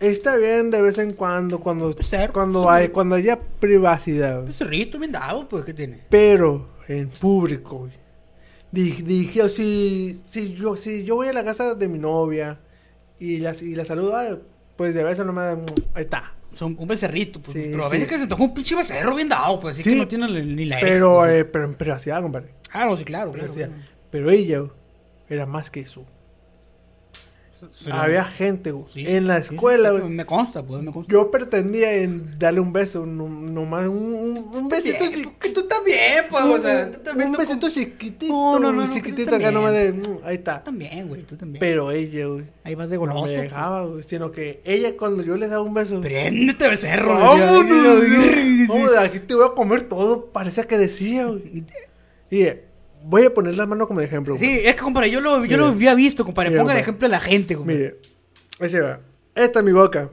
Está 0.00 0.36
bien 0.36 0.72
de 0.72 0.82
vez 0.82 0.98
en 0.98 1.12
cuando, 1.12 1.60
cuando, 1.60 1.92
Puede 1.92 2.02
ser, 2.04 2.32
cuando 2.32 2.64
puede 2.64 2.74
hay, 2.76 2.88
cuando 2.88 3.14
haya 3.14 3.38
privacidad. 3.60 4.48
Ese 4.48 4.64
rito 4.64 4.98
bien 4.98 5.12
dado, 5.12 5.48
pues, 5.48 5.64
¿qué 5.64 5.74
tiene? 5.74 6.00
Pero 6.08 6.66
en 6.88 7.08
público, 7.08 7.80
güey. 7.80 7.92
Dije, 8.72 9.02
dije, 9.04 9.48
si, 9.48 10.20
si, 10.28 10.54
yo, 10.54 10.74
si 10.74 11.04
yo 11.04 11.14
voy 11.16 11.28
a 11.28 11.32
la 11.32 11.44
casa 11.44 11.76
de 11.76 11.86
mi 11.86 11.98
novia 11.98 12.58
y 13.20 13.36
la, 13.38 13.54
y 13.60 13.76
la 13.76 13.84
saludo, 13.84 14.40
pues 14.76 14.92
de 14.92 15.04
beso 15.04 15.24
nomás, 15.24 15.56
ahí 15.94 16.02
está. 16.02 16.34
Son 16.54 16.76
un 16.78 16.88
becerrito, 16.88 17.40
pues. 17.40 17.52
Sí, 17.54 17.68
pero 17.70 17.84
a 17.86 17.88
sí. 17.90 17.92
veces 17.96 18.08
que 18.08 18.18
se 18.18 18.26
toca 18.26 18.42
un 18.42 18.52
pinche 18.54 18.74
becerro 18.74 19.14
bien 19.14 19.28
dado, 19.28 19.60
pues, 19.60 19.74
así 19.74 19.82
Sí. 19.82 19.90
que 19.90 19.96
no 19.96 20.08
tiene 20.08 20.28
ni 20.44 20.64
la 20.66 20.78
Pero, 20.80 21.18
pues, 21.18 21.30
eh, 21.32 21.44
pero 21.44 21.64
en 21.66 21.74
privacidad, 21.74 22.20
compadre. 22.22 22.48
Claro, 22.70 22.96
sí, 22.96 23.04
claro, 23.04 23.32
claro. 23.32 23.52
Pero 24.10 24.30
ella 24.30 24.58
güey, 24.60 24.70
era 25.28 25.46
más 25.46 25.70
que 25.70 25.80
eso. 25.80 26.04
Había 27.92 28.24
gente 28.24 28.70
güey, 28.72 28.86
sí, 28.92 29.04
en 29.06 29.26
la 29.26 29.42
sí, 29.42 29.52
escuela, 29.54 29.90
sí, 29.90 29.98
güey. 29.98 30.10
Me 30.10 30.24
consta, 30.24 30.62
pues, 30.62 30.82
me 30.82 30.90
consta. 30.92 31.12
Yo 31.12 31.30
pretendía 31.30 31.92
en 31.94 32.38
darle 32.38 32.60
un 32.60 32.72
beso, 32.72 33.04
no- 33.04 33.28
nomás 33.28 33.86
un, 33.86 33.96
un, 34.14 34.38
un 34.38 34.68
besito 34.70 34.98
Bien, 35.00 35.10
chiquitito. 35.10 35.38
que 35.38 35.50
tú 35.50 35.68
también, 35.80 36.24
pues, 36.30 36.44
o 36.44 36.58
sea, 36.62 36.90
tú 36.90 36.98
también. 37.00 37.26
un 37.28 37.32
no 37.32 37.38
besito 37.38 37.70
chiquitito, 37.70 38.32
No, 38.32 38.58
no, 38.58 38.72
no, 38.72 38.86
no, 38.86 38.92
chiquitito 38.92 39.30
tú 39.30 39.36
acá 39.36 39.50
nomás 39.50 39.72
de, 39.72 39.92
mm, 39.92 40.18
ahí 40.24 40.36
está. 40.36 40.58
Tú 40.58 40.64
también, 40.66 41.08
güey, 41.08 41.22
tú 41.22 41.36
también. 41.36 41.60
Pero 41.60 41.90
ella, 41.90 42.26
güey, 42.26 42.44
Ahí 42.64 42.74
vas 42.74 42.90
de 42.90 42.96
no 42.96 43.00
goloso. 43.00 43.22
me 43.22 43.28
pues. 43.28 43.42
dejaba, 43.42 43.84
güey, 43.86 44.02
sino 44.02 44.30
que 44.32 44.60
ella 44.64 44.96
cuando 44.96 45.22
yo 45.22 45.36
le 45.36 45.48
daba 45.48 45.62
un 45.62 45.74
beso, 45.74 46.00
Préndete, 46.00 46.68
becerro. 46.68 47.14
vámonos, 47.14 48.00
decía. 48.00 48.90
de 48.90 48.98
aquí 48.98 49.18
te 49.20 49.34
voy 49.34 49.46
a 49.46 49.54
comer 49.54 49.82
todo, 49.82 50.26
parecía 50.26 50.64
que 50.64 50.78
decía, 50.78 51.26
güey. 51.26 51.64
Y 52.30 52.42
eh, 52.42 52.64
voy 53.04 53.24
a 53.24 53.34
poner 53.34 53.56
la 53.56 53.66
mano 53.66 53.88
como 53.88 54.00
ejemplo, 54.00 54.36
güey. 54.36 54.46
Sí, 54.46 54.60
es 54.64 54.74
que, 54.74 54.82
compadre, 54.82 55.10
yo 55.10 55.20
lo, 55.20 55.44
yo 55.44 55.56
lo 55.56 55.66
había 55.66 55.94
visto, 55.94 56.24
compadre. 56.24 56.56
Ponga 56.56 56.74
de 56.74 56.80
ejemplo 56.80 57.06
a 57.06 57.10
la 57.10 57.20
gente, 57.20 57.56
compadre. 57.56 57.78
Mire, 57.78 57.96
ese 58.60 58.80
va. 58.80 59.00
Esta 59.34 59.60
es 59.60 59.64
mi 59.64 59.72
boca. 59.72 60.10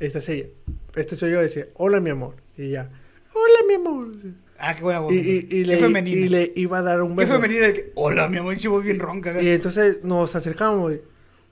Esta 0.00 0.18
es 0.18 0.28
ella. 0.28 0.46
Este 0.94 1.16
soy 1.16 1.32
yo. 1.32 1.42
Dice, 1.42 1.70
hola, 1.74 2.00
mi 2.00 2.10
amor. 2.10 2.34
Y 2.56 2.70
ya, 2.70 2.90
hola, 3.32 3.58
mi 3.66 3.74
amor. 3.74 4.08
Ah, 4.58 4.74
qué 4.74 4.82
buena 4.82 5.00
voz. 5.00 5.12
Y, 5.12 5.16
y, 5.18 5.36
y 5.38 5.46
Qué 5.48 5.64
le, 5.64 5.76
femenina. 5.78 6.16
y 6.20 6.28
le 6.28 6.52
iba 6.56 6.78
a 6.78 6.82
dar 6.82 7.02
un 7.02 7.10
Qué 7.10 7.24
beso. 7.24 7.34
femenina. 7.34 7.66
de 7.68 7.74
que, 7.74 7.92
Hola, 7.94 8.28
mi 8.28 8.38
amor, 8.38 8.56
chivo 8.56 8.80
bien 8.80 8.98
ronca. 8.98 9.40
Y 9.40 9.50
entonces 9.50 9.98
nos 10.02 10.34
acercamos. 10.34 10.94
Y, 10.94 11.00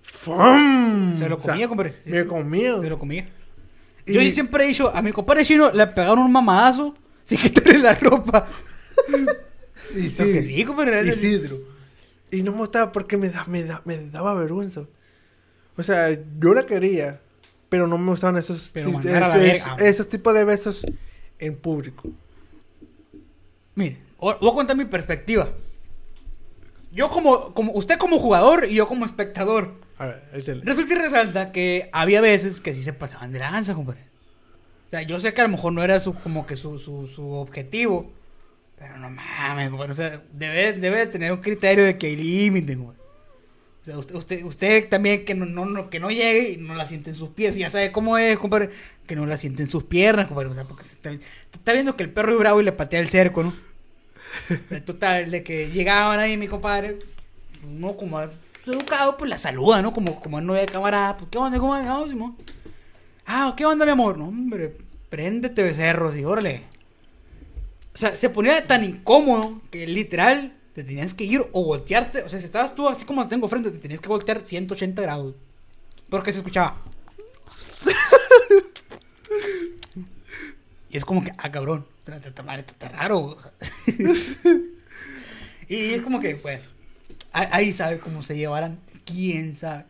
¡fum! 0.02 1.14
Se 1.14 1.28
lo 1.28 1.36
O 1.36 1.40
sea, 1.40 1.52
comía, 1.52 1.68
compadre. 1.68 1.94
Sí, 2.04 2.10
Me 2.10 2.22
sí. 2.22 2.26
comía. 2.26 2.80
Se 2.80 2.90
lo 2.90 2.98
comía. 2.98 3.28
Yo 4.06 4.20
siempre 4.32 4.64
he 4.64 4.68
dicho, 4.68 4.94
a 4.94 5.02
mi 5.02 5.10
compadre 5.12 5.44
chino 5.44 5.70
le 5.72 5.86
pegaron 5.88 6.20
un 6.20 6.30
mamadazo 6.32 6.94
sin 7.24 7.38
quitarle 7.42 7.78
la 7.78 7.94
ropa. 7.94 8.46
Y 9.94 10.08
Lo 10.08 10.24
que 10.24 10.42
sí, 10.42 10.64
compadre. 10.64 11.06
Isidro. 11.08 11.58
Y 12.30 12.42
no 12.42 12.50
me 12.52 12.58
gustaba 12.58 12.90
porque 12.90 13.16
me, 13.16 13.30
da, 13.30 13.44
me, 13.46 13.62
da, 13.62 13.82
me 13.84 13.96
daba 14.08 14.34
vergüenza. 14.34 14.82
O 15.76 15.82
sea, 15.82 16.10
yo 16.10 16.54
la 16.54 16.66
quería, 16.66 17.20
pero 17.68 17.86
no 17.86 17.96
me 17.96 18.10
gustaban 18.10 18.36
esos, 18.36 18.72
esos, 18.74 19.02
verga. 19.04 19.76
esos 19.78 20.08
tipos 20.08 20.34
de 20.34 20.44
besos 20.44 20.84
en 21.38 21.54
público. 21.56 22.10
Mire, 23.76 23.98
voy 24.18 24.32
a 24.34 24.54
contar 24.54 24.76
mi 24.76 24.84
perspectiva. 24.86 25.50
Yo 26.92 27.10
como, 27.10 27.52
como, 27.54 27.72
usted 27.72 27.98
como 27.98 28.18
jugador 28.18 28.66
y 28.68 28.74
yo 28.74 28.88
como 28.88 29.04
espectador. 29.04 29.74
A 29.98 30.06
ver, 30.06 30.24
échale. 30.34 30.62
Resulta 30.64 30.94
y 30.94 30.96
resalta 30.96 31.52
que 31.52 31.88
había 31.92 32.20
veces 32.20 32.60
que 32.60 32.74
sí 32.74 32.82
se 32.82 32.92
pasaban 32.92 33.32
de 33.32 33.38
lanza, 33.38 33.74
compadre. 33.74 34.00
O 34.86 34.90
sea, 34.90 35.02
yo 35.02 35.20
sé 35.20 35.34
que 35.34 35.40
a 35.40 35.44
lo 35.44 35.50
mejor 35.50 35.72
no 35.72 35.82
era 35.82 36.00
su, 36.00 36.14
como 36.14 36.46
que 36.46 36.56
su, 36.56 36.78
su, 36.78 37.06
su 37.06 37.28
objetivo. 37.32 38.10
Pero 38.78 38.98
no 38.98 39.10
mames, 39.10 39.70
compadre. 39.70 39.92
O 39.92 39.96
sea, 39.96 40.22
debe, 40.32 40.72
debe 40.74 40.98
de 40.98 41.06
tener 41.06 41.32
un 41.32 41.38
criterio 41.40 41.84
de 41.84 41.98
que 41.98 42.06
hay 42.08 42.16
límite, 42.16 42.76
compadre. 42.76 43.00
O 43.82 43.84
sea, 43.84 43.98
usted, 43.98 44.14
usted, 44.16 44.44
usted 44.44 44.88
también 44.88 45.24
que 45.24 45.34
no, 45.34 45.44
no, 45.44 45.64
no- 45.66 45.90
que 45.90 46.00
no 46.00 46.10
llegue 46.10 46.52
y 46.52 46.56
no 46.56 46.74
la 46.74 46.86
siente 46.86 47.10
en 47.10 47.16
sus 47.16 47.30
pies. 47.30 47.56
Y 47.56 47.60
ya 47.60 47.70
sabe 47.70 47.92
cómo 47.92 48.16
es, 48.18 48.38
compadre. 48.38 48.70
Que 49.06 49.16
no 49.16 49.26
la 49.26 49.36
siente 49.38 49.62
en 49.62 49.68
sus 49.68 49.84
piernas, 49.84 50.26
compadre. 50.28 50.48
O 50.50 50.54
sea, 50.54 50.64
porque 50.64 50.84
se 50.84 50.92
está, 50.94 51.10
está 51.10 51.72
viendo 51.72 51.96
que 51.96 52.02
el 52.04 52.10
perro 52.10 52.32
es 52.32 52.38
bravo 52.38 52.60
y 52.60 52.64
le 52.64 52.72
patea 52.72 53.00
el 53.00 53.08
cerco, 53.08 53.42
¿no? 53.42 53.65
Total, 54.84 55.30
de 55.30 55.42
que 55.42 55.70
llegaban 55.70 56.18
ahí 56.18 56.36
mi 56.36 56.48
compadre, 56.48 56.98
uno 57.64 57.96
como 57.96 58.20
educado, 58.66 59.16
pues 59.16 59.30
la 59.30 59.38
saluda, 59.38 59.82
¿no? 59.82 59.92
Como, 59.92 60.20
como 60.20 60.40
no 60.40 60.54
de 60.54 60.66
camarada, 60.66 61.16
pues, 61.16 61.30
¿qué 61.30 61.38
onda? 61.38 61.58
¿Cómo 61.58 61.74
andas? 61.74 61.98
No, 61.98 62.08
Simón. 62.08 62.36
Ah, 63.26 63.54
¿qué 63.56 63.64
onda, 63.64 63.84
mi 63.84 63.92
amor? 63.92 64.18
No, 64.18 64.28
hombre, 64.28 64.76
préndete 65.08 65.62
becerro, 65.62 66.16
y 66.16 66.24
órale. 66.24 66.64
O 67.94 67.98
sea, 67.98 68.16
se 68.16 68.30
ponía 68.30 68.66
tan 68.66 68.84
incómodo 68.84 69.60
que 69.70 69.86
literal 69.86 70.54
te 70.74 70.84
tenías 70.84 71.14
que 71.14 71.24
ir 71.24 71.44
o 71.52 71.64
voltearte. 71.64 72.22
O 72.22 72.28
sea, 72.28 72.38
si 72.38 72.44
estabas 72.44 72.74
tú 72.74 72.88
así 72.88 73.04
como 73.04 73.22
lo 73.22 73.28
tengo 73.28 73.48
frente, 73.48 73.70
te 73.70 73.78
tenías 73.78 74.00
que 74.00 74.08
voltear 74.08 74.42
180 74.42 75.02
grados. 75.02 75.34
Porque 76.10 76.32
se 76.32 76.38
escuchaba. 76.38 76.76
y 80.90 80.96
es 80.96 81.04
como 81.04 81.24
que, 81.24 81.32
ah, 81.38 81.50
cabrón. 81.50 81.86
Está, 82.06 82.56
está, 82.58 82.88
raro. 82.88 83.36
y 85.68 85.74
es 85.94 86.02
como 86.02 86.20
que, 86.20 86.34
bueno. 86.34 86.62
ahí- 87.32 87.72
sabe 87.72 87.98
cómo 87.98 88.22
se 88.22 88.36
llevarán. 88.36 88.78
Quién 89.04 89.56
sabe. 89.56 89.84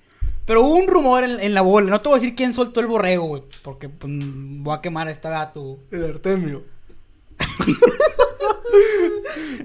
Pero 0.46 0.62
hubo 0.62 0.76
un 0.76 0.86
rumor 0.88 1.24
en, 1.24 1.40
en 1.40 1.54
la 1.54 1.62
bola. 1.62 1.90
No 1.90 2.00
te 2.00 2.08
voy 2.08 2.18
a 2.18 2.20
decir 2.20 2.36
quién 2.36 2.54
soltó 2.54 2.80
el 2.80 2.86
borrego, 2.86 3.26
güey. 3.26 3.42
Porque 3.62 3.88
pues, 3.88 4.12
voy 4.14 4.74
a 4.76 4.80
quemar 4.80 5.08
a 5.08 5.10
este 5.10 5.28
gato. 5.28 5.78
El 5.90 6.04
Artemio. 6.04 6.64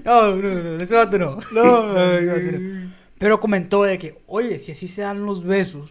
No, 0.04 0.36
no, 0.36 0.48
no, 0.76 0.82
ese 0.82 0.94
vato 0.94 1.18
no. 1.18 1.38
No, 1.52 1.96
ese 2.16 2.26
vato 2.50 2.58
no. 2.58 2.92
Pero 3.18 3.40
comentó 3.40 3.82
de 3.84 3.98
que, 3.98 4.18
oye, 4.26 4.58
si 4.58 4.72
así 4.72 4.88
se 4.88 5.02
dan 5.02 5.24
los 5.24 5.44
besos, 5.44 5.90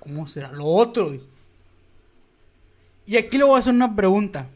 ¿cómo 0.00 0.26
será 0.26 0.52
lo 0.52 0.64
otro? 0.66 1.16
Y 3.06 3.16
aquí 3.16 3.36
le 3.38 3.44
voy 3.44 3.56
a 3.56 3.58
hacer 3.58 3.72
una 3.74 3.94
pregunta. 3.96 4.48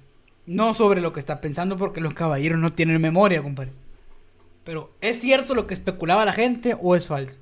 No 0.49 0.73
sobre 0.73 1.01
lo 1.03 1.13
que 1.13 1.21
está 1.21 1.41
pensando, 1.43 1.77
porque 1.77 2.01
los 2.01 2.15
caballeros 2.15 2.59
no 2.59 2.73
tienen 2.73 3.01
memoria, 3.03 3.43
compadre. 3.43 3.71
Pero, 4.65 4.91
¿es 5.03 5.21
cierto 5.21 5.55
lo 5.55 5.67
que 5.67 5.75
especulaba 5.75 6.25
la 6.25 6.33
gente 6.33 6.75
o 6.81 6.97
es 6.97 7.07
falso? 7.07 7.37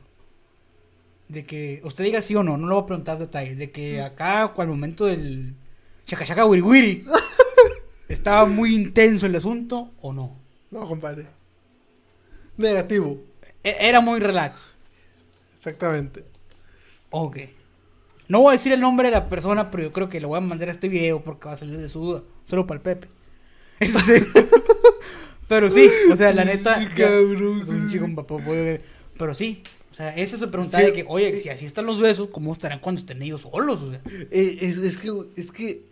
De 1.28 1.44
que 1.44 1.80
usted 1.84 2.04
diga 2.04 2.20
sí 2.20 2.34
o 2.34 2.42
no, 2.42 2.57
no 2.57 2.66
le 2.66 2.74
voy 2.74 2.82
a 2.82 2.86
preguntar 2.86 3.18
detalles. 3.18 3.59
De 3.59 3.70
que 3.70 4.02
acá, 4.02 4.42
al 4.57 4.68
momento 4.68 5.07
del 5.07 5.54
chaca 6.04 6.24
chaca 6.24 6.44
wiri 6.46 6.62
wiri, 6.62 7.04
estaba 8.09 8.44
muy 8.46 8.74
intenso 8.74 9.26
el 9.26 9.36
asunto 9.36 9.92
o 10.00 10.12
no. 10.12 10.36
No, 10.72 10.86
compadre. 10.86 11.26
Negativo. 12.57 13.20
E- 13.62 13.76
Era 13.80 14.00
muy 14.00 14.18
relax. 14.20 14.74
Exactamente. 15.57 16.24
Ok. 17.11 17.38
No 18.28 18.40
voy 18.40 18.50
a 18.50 18.57
decir 18.59 18.72
el 18.72 18.80
nombre 18.80 19.09
de 19.09 19.12
la 19.14 19.28
persona, 19.28 19.70
pero 19.70 19.84
yo 19.84 19.92
creo 19.92 20.09
que 20.09 20.20
le 20.20 20.26
voy 20.26 20.38
a 20.38 20.40
mandar 20.40 20.68
este 20.68 20.88
video 20.88 21.22
porque 21.22 21.46
va 21.46 21.52
a 21.54 21.57
salir 21.57 21.78
de 21.78 21.88
su 21.88 22.00
duda. 22.00 22.22
Solo 22.47 22.66
para 22.66 22.78
el 22.78 22.82
Pepe. 22.82 23.09
Pero 25.49 25.70
sí, 25.70 25.88
o 26.11 26.16
sea, 26.16 26.32
la 26.32 26.44
neta. 26.44 26.78
Sí, 26.80 26.86
cabrón. 26.86 27.68
un 27.68 27.88
chico, 27.90 28.05
un 28.05 28.14
papá, 28.16 28.36
puede- 28.38 28.80
Pero 29.18 29.34
sí. 29.34 29.62
O 29.92 29.94
sea, 29.94 30.14
esa 30.16 30.36
se 30.36 30.47
pregunta 30.49 30.78
Sí. 30.78 30.86
de 30.86 30.92
que, 30.92 31.05
oye, 31.09 31.36
si 31.36 31.49
así 31.49 31.64
están 31.64 31.86
los 31.86 32.01
besos, 32.01 32.28
¿cómo 32.30 32.53
estarán 32.53 32.80
cuando 32.80 33.01
estén 33.01 33.22
ellos 33.22 33.42
solos? 33.42 33.80
O 33.80 33.90
sea, 33.90 34.01
Eh, 34.30 34.59
es, 34.61 34.76
es 34.78 34.99
que, 34.99 35.11
es 35.36 35.51
que 35.53 35.84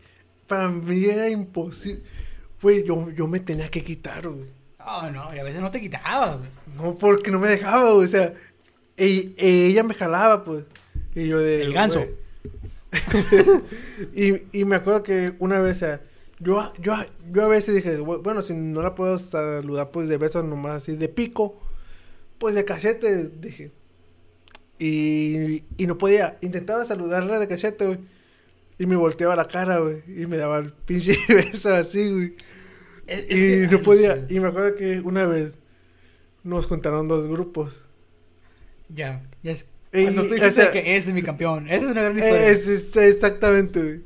para 0.46 0.68
mí 0.68 1.04
era 1.04 1.30
imposible. 1.30 2.02
Güey, 2.60 2.84
yo, 2.84 3.10
yo 3.12 3.26
me 3.28 3.40
tenía 3.40 3.68
que 3.70 3.82
quitar, 3.84 4.28
güey. 4.28 4.44
no, 4.78 5.10
no, 5.10 5.34
y 5.34 5.38
a 5.38 5.44
veces 5.44 5.60
no 5.60 5.70
te 5.70 5.80
quitabas. 5.80 6.38
güey. 6.38 6.50
No, 6.76 6.98
porque 6.98 7.30
no 7.30 7.38
me 7.38 7.48
dejaba, 7.48 7.92
güey. 7.92 8.04
O 8.06 8.08
sea, 8.08 8.34
e- 8.96 9.32
ella 9.38 9.82
me 9.82 9.94
jalaba, 9.94 10.44
pues. 10.44 10.64
Y 11.14 11.28
yo 11.28 11.38
de. 11.38 11.62
El 11.62 11.72
ganso. 11.72 12.04
y, 14.14 14.58
y 14.60 14.64
me 14.64 14.76
acuerdo 14.76 15.02
que 15.02 15.32
una 15.38 15.60
vez, 15.60 15.76
o 15.78 15.80
sea, 15.80 16.00
yo, 16.44 16.72
yo, 16.80 16.94
yo 17.32 17.42
a 17.44 17.48
veces 17.48 17.74
dije, 17.74 17.98
bu- 17.98 18.22
bueno, 18.22 18.42
si 18.42 18.52
no 18.54 18.82
la 18.82 18.94
puedo 18.94 19.18
saludar, 19.18 19.90
pues 19.90 20.08
de 20.08 20.16
besos 20.18 20.44
nomás 20.44 20.82
así 20.82 20.94
de 20.96 21.08
pico, 21.08 21.58
pues 22.38 22.54
de 22.54 22.64
cachete, 22.64 23.28
dije. 23.28 23.72
Y, 24.78 25.64
y 25.76 25.86
no 25.86 25.98
podía. 25.98 26.36
Intentaba 26.40 26.84
saludarla 26.84 27.38
de 27.38 27.48
cachete, 27.48 27.86
güey. 27.86 27.98
Y 28.78 28.86
me 28.86 28.96
volteaba 28.96 29.36
la 29.36 29.46
cara, 29.48 29.78
güey. 29.78 30.02
Y 30.08 30.26
me 30.26 30.36
daba 30.36 30.58
el 30.58 30.72
pinche 30.72 31.16
beso 31.28 31.74
así, 31.74 32.10
güey. 32.10 32.34
Es- 33.06 33.26
es 33.28 33.70
Y 33.70 33.72
no 33.72 33.80
podía. 33.82 34.26
Y 34.28 34.40
me 34.40 34.48
acuerdo 34.48 34.74
que 34.76 35.00
una 35.00 35.26
vez 35.26 35.58
nos 36.42 36.66
contaron 36.66 37.06
dos 37.08 37.26
grupos. 37.26 37.82
Ya, 38.88 39.22
ya 39.42 39.52
es. 39.52 39.66
Y- 39.92 40.06
o 40.42 40.50
sea, 40.50 40.72
que 40.72 40.96
ese 40.96 41.08
es 41.10 41.14
mi 41.14 41.22
campeón. 41.22 41.66
Esa 41.68 41.84
es 41.86 41.90
una 41.92 42.02
gran 42.02 42.18
historia. 42.18 42.48
Es- 42.48 42.66
es- 42.66 42.96
exactamente, 42.96 43.80
güey. 43.80 44.00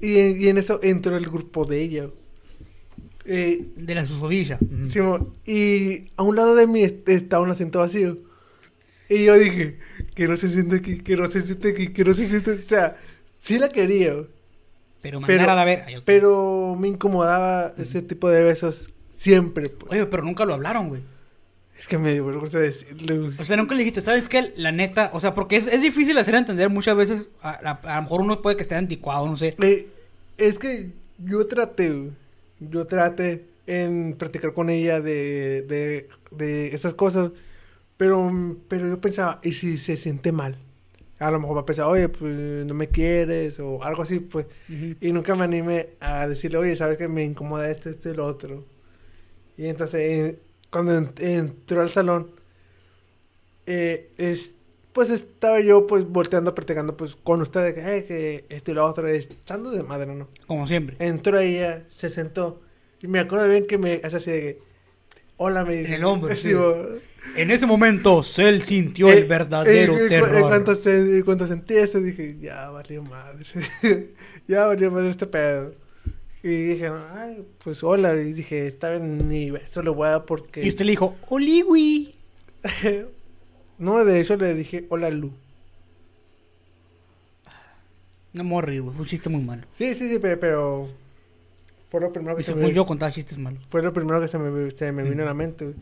Y, 0.00 0.18
en- 0.18 0.40
y 0.40 0.48
en 0.48 0.58
eso 0.58 0.80
entró 0.82 1.16
el 1.16 1.26
grupo 1.28 1.64
de 1.64 1.80
ella. 1.82 2.06
Eh, 3.24 3.68
De 3.76 3.94
la 3.94 4.06
susodilla. 4.06 4.58
Simón, 4.88 5.34
y 5.44 6.10
a 6.16 6.22
un 6.22 6.34
lado 6.36 6.54
de 6.54 6.66
mí 6.66 6.82
est- 6.82 7.08
estaba 7.08 7.42
un 7.42 7.50
asiento 7.50 7.80
vacío. 7.80 8.18
Y 9.10 9.24
yo 9.24 9.34
dije, 9.38 9.78
que 10.14 10.28
no 10.28 10.36
se 10.36 10.48
siente 10.50 10.76
aquí, 10.76 10.98
que 10.98 11.16
no 11.16 11.28
se 11.28 11.42
siente 11.42 11.68
aquí, 11.70 11.88
que 11.92 12.04
no 12.04 12.14
se 12.14 12.26
siente. 12.26 12.52
O 12.52 12.56
sea, 12.56 12.96
sí 13.38 13.58
la 13.58 13.68
quería, 13.68 14.14
Pero 15.02 15.20
mandar 15.20 15.38
pero- 15.38 15.52
a 15.52 15.54
la 15.54 15.64
ver. 15.64 15.82
Ay, 15.86 15.96
ok. 15.96 16.02
pero 16.06 16.76
me 16.78 16.88
incomodaba 16.88 17.72
ese 17.78 18.02
tipo 18.02 18.28
de 18.30 18.44
besos 18.44 18.90
siempre, 19.14 19.68
pues. 19.68 19.92
Oye, 19.92 20.06
pero 20.06 20.22
nunca 20.22 20.44
lo 20.44 20.54
hablaron, 20.54 20.88
güey. 20.88 21.02
Es 21.78 21.86
que 21.86 21.96
me 21.96 22.12
dio 22.12 22.26
vergüenza 22.26 22.58
decirle. 22.58 23.30
O 23.38 23.44
sea, 23.44 23.56
nunca 23.56 23.74
le 23.74 23.80
dijiste, 23.80 24.00
¿sabes 24.00 24.28
qué? 24.28 24.52
La 24.56 24.72
neta, 24.72 25.10
o 25.12 25.20
sea, 25.20 25.32
porque 25.34 25.56
es, 25.56 25.66
es 25.68 25.80
difícil 25.80 26.18
hacer 26.18 26.34
entender 26.34 26.68
muchas 26.70 26.96
veces. 26.96 27.30
A, 27.40 27.50
a- 27.50 27.92
a 27.92 27.96
lo 27.96 28.02
mejor 28.02 28.20
uno 28.22 28.42
puede 28.42 28.56
que 28.56 28.62
esté 28.62 28.74
anticuado, 28.74 29.26
no 29.26 29.36
sé. 29.36 29.54
Eh, 29.62 29.86
es 30.36 30.58
que 30.58 30.90
yo 31.18 31.46
traté, 31.46 31.92
güey, 31.92 32.10
yo 32.60 32.84
traté 32.86 33.44
en 33.68 34.14
practicar 34.18 34.54
con 34.54 34.70
ella 34.70 35.00
de, 35.00 35.62
de, 35.62 36.08
de 36.32 36.74
esas 36.74 36.94
cosas, 36.94 37.30
pero, 37.96 38.56
pero 38.68 38.88
yo 38.88 39.00
pensaba, 39.00 39.40
¿y 39.44 39.52
si 39.52 39.78
se 39.78 39.96
siente 39.96 40.32
mal? 40.32 40.56
A 41.20 41.30
lo 41.30 41.38
mejor 41.40 41.56
va 41.58 41.60
a 41.62 41.66
pensar, 41.66 41.86
oye, 41.86 42.08
pues 42.08 42.64
no 42.66 42.74
me 42.74 42.88
quieres 42.88 43.58
o 43.60 43.82
algo 43.84 44.02
así, 44.02 44.18
pues. 44.20 44.46
Ujú. 44.68 44.94
Y 45.00 45.12
nunca 45.12 45.34
me 45.36 45.44
animé 45.44 45.90
a 46.00 46.26
decirle, 46.26 46.58
oye, 46.58 46.74
sabes 46.76 46.96
que 46.96 47.06
me 47.08 47.24
incomoda 47.24 47.70
esto, 47.70 47.88
esto 47.90 48.08
y 48.10 48.14
lo 48.14 48.26
otro. 48.26 48.64
Y 49.56 49.66
entonces, 49.66 50.00
eh, 50.00 50.38
cuando 50.70 50.96
en- 50.96 51.12
entró 51.18 51.80
al 51.82 51.88
salón, 51.90 52.30
eh, 53.66 54.10
es, 54.16 54.54
pues 54.92 55.10
estaba 55.10 55.60
yo 55.60 55.86
pues 55.86 56.04
volteando, 56.08 56.54
practicando 56.54 56.96
pues 56.96 57.16
con 57.16 57.40
ustedes, 57.42 57.74
"Eh, 57.76 58.04
que 58.06 58.44
esto 58.48 58.70
y 58.70 58.74
lo 58.74 58.86
otro, 58.86 59.06
echando 59.08 59.70
de 59.70 59.82
madre, 59.82 60.14
¿no? 60.14 60.28
Como 60.46 60.66
siempre. 60.66 60.96
Entró 60.98 61.38
ella, 61.38 61.84
se 61.90 62.10
sentó, 62.10 62.62
y 63.00 63.06
me 63.08 63.20
acuerdo 63.20 63.48
bien 63.48 63.66
que 63.66 63.78
me 63.78 64.00
hace 64.02 64.16
así 64.16 64.30
de 64.30 64.40
que, 64.40 64.58
hola, 65.36 65.64
me 65.64 65.76
dice. 65.76 65.94
el 65.94 66.04
hombro, 66.04 66.34
sí. 66.36 66.52
En 67.36 67.50
ese 67.50 67.66
momento, 67.66 68.22
Cell 68.22 68.62
sintió 68.62 69.08
eh, 69.10 69.18
el 69.18 69.24
verdadero 69.28 69.96
eh, 69.98 70.08
terror. 70.08 70.34
En 70.36 70.48
cuanto, 70.48 70.74
se- 70.74 71.18
en 71.18 71.22
cuanto 71.22 71.46
sentí 71.46 71.74
eso, 71.74 72.00
dije, 72.00 72.38
ya 72.40 72.70
valió 72.70 73.02
madre. 73.02 73.44
ya 74.48 74.64
valió 74.66 74.90
madre 74.90 75.10
este 75.10 75.26
pedo. 75.26 75.74
Y 76.42 76.48
dije, 76.48 76.88
ay, 77.14 77.44
pues 77.62 77.82
hola. 77.82 78.14
Y 78.14 78.32
dije, 78.32 78.68
está 78.68 78.90
bien, 78.90 79.28
ni 79.28 79.50
beso 79.50 79.82
le 79.82 79.90
voy 79.90 80.06
a 80.06 80.10
dar 80.10 80.24
porque. 80.24 80.64
Y 80.64 80.68
usted 80.68 80.84
le 80.84 80.92
dijo, 80.92 81.16
Oliwi. 81.28 82.14
no, 83.78 84.04
de 84.04 84.20
hecho 84.20 84.36
le 84.36 84.54
dije, 84.54 84.86
hola 84.88 85.10
Lu. 85.10 85.32
No 88.32 88.44
güey. 88.44 88.78
Fue 88.80 89.00
un 89.00 89.06
chiste 89.06 89.28
muy 89.28 89.42
malo. 89.42 89.62
Sí, 89.74 89.94
sí, 89.94 90.08
sí, 90.08 90.18
pe- 90.18 90.36
pero. 90.36 90.88
Fue 91.90 92.00
lo 92.00 92.12
primero 92.12 92.36
que 92.36 92.42
Y 92.42 92.44
se 92.44 92.52
según 92.52 92.64
me, 92.68 92.72
yo 92.74 92.84
contaba 92.86 93.10
chistes 93.10 93.38
malos. 93.38 93.64
fue 93.68 93.82
lo 93.82 93.92
primero 93.92 94.20
que 94.20 94.28
se 94.28 94.38
me, 94.38 94.70
se 94.72 94.92
me 94.92 95.02
vino 95.08 95.22
a 95.22 95.26
la 95.26 95.34
mente. 95.34 95.64
güey. 95.64 95.76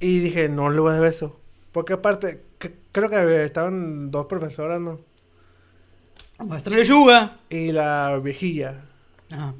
Y 0.00 0.18
dije, 0.18 0.48
no 0.48 0.68
le 0.70 0.80
voy 0.80 0.90
a 0.90 0.94
dar 0.94 1.02
beso. 1.02 1.38
Porque 1.72 1.92
aparte, 1.94 2.42
que- 2.58 2.74
creo 2.92 3.08
que 3.08 3.44
estaban 3.44 4.10
dos 4.10 4.26
profesoras, 4.26 4.80
¿no? 4.80 5.00
Maestra 6.44 6.76
Lechuga. 6.76 7.38
Y 7.48 7.70
la 7.72 8.18
viejilla. 8.22 8.84
Ajá. 9.34 9.54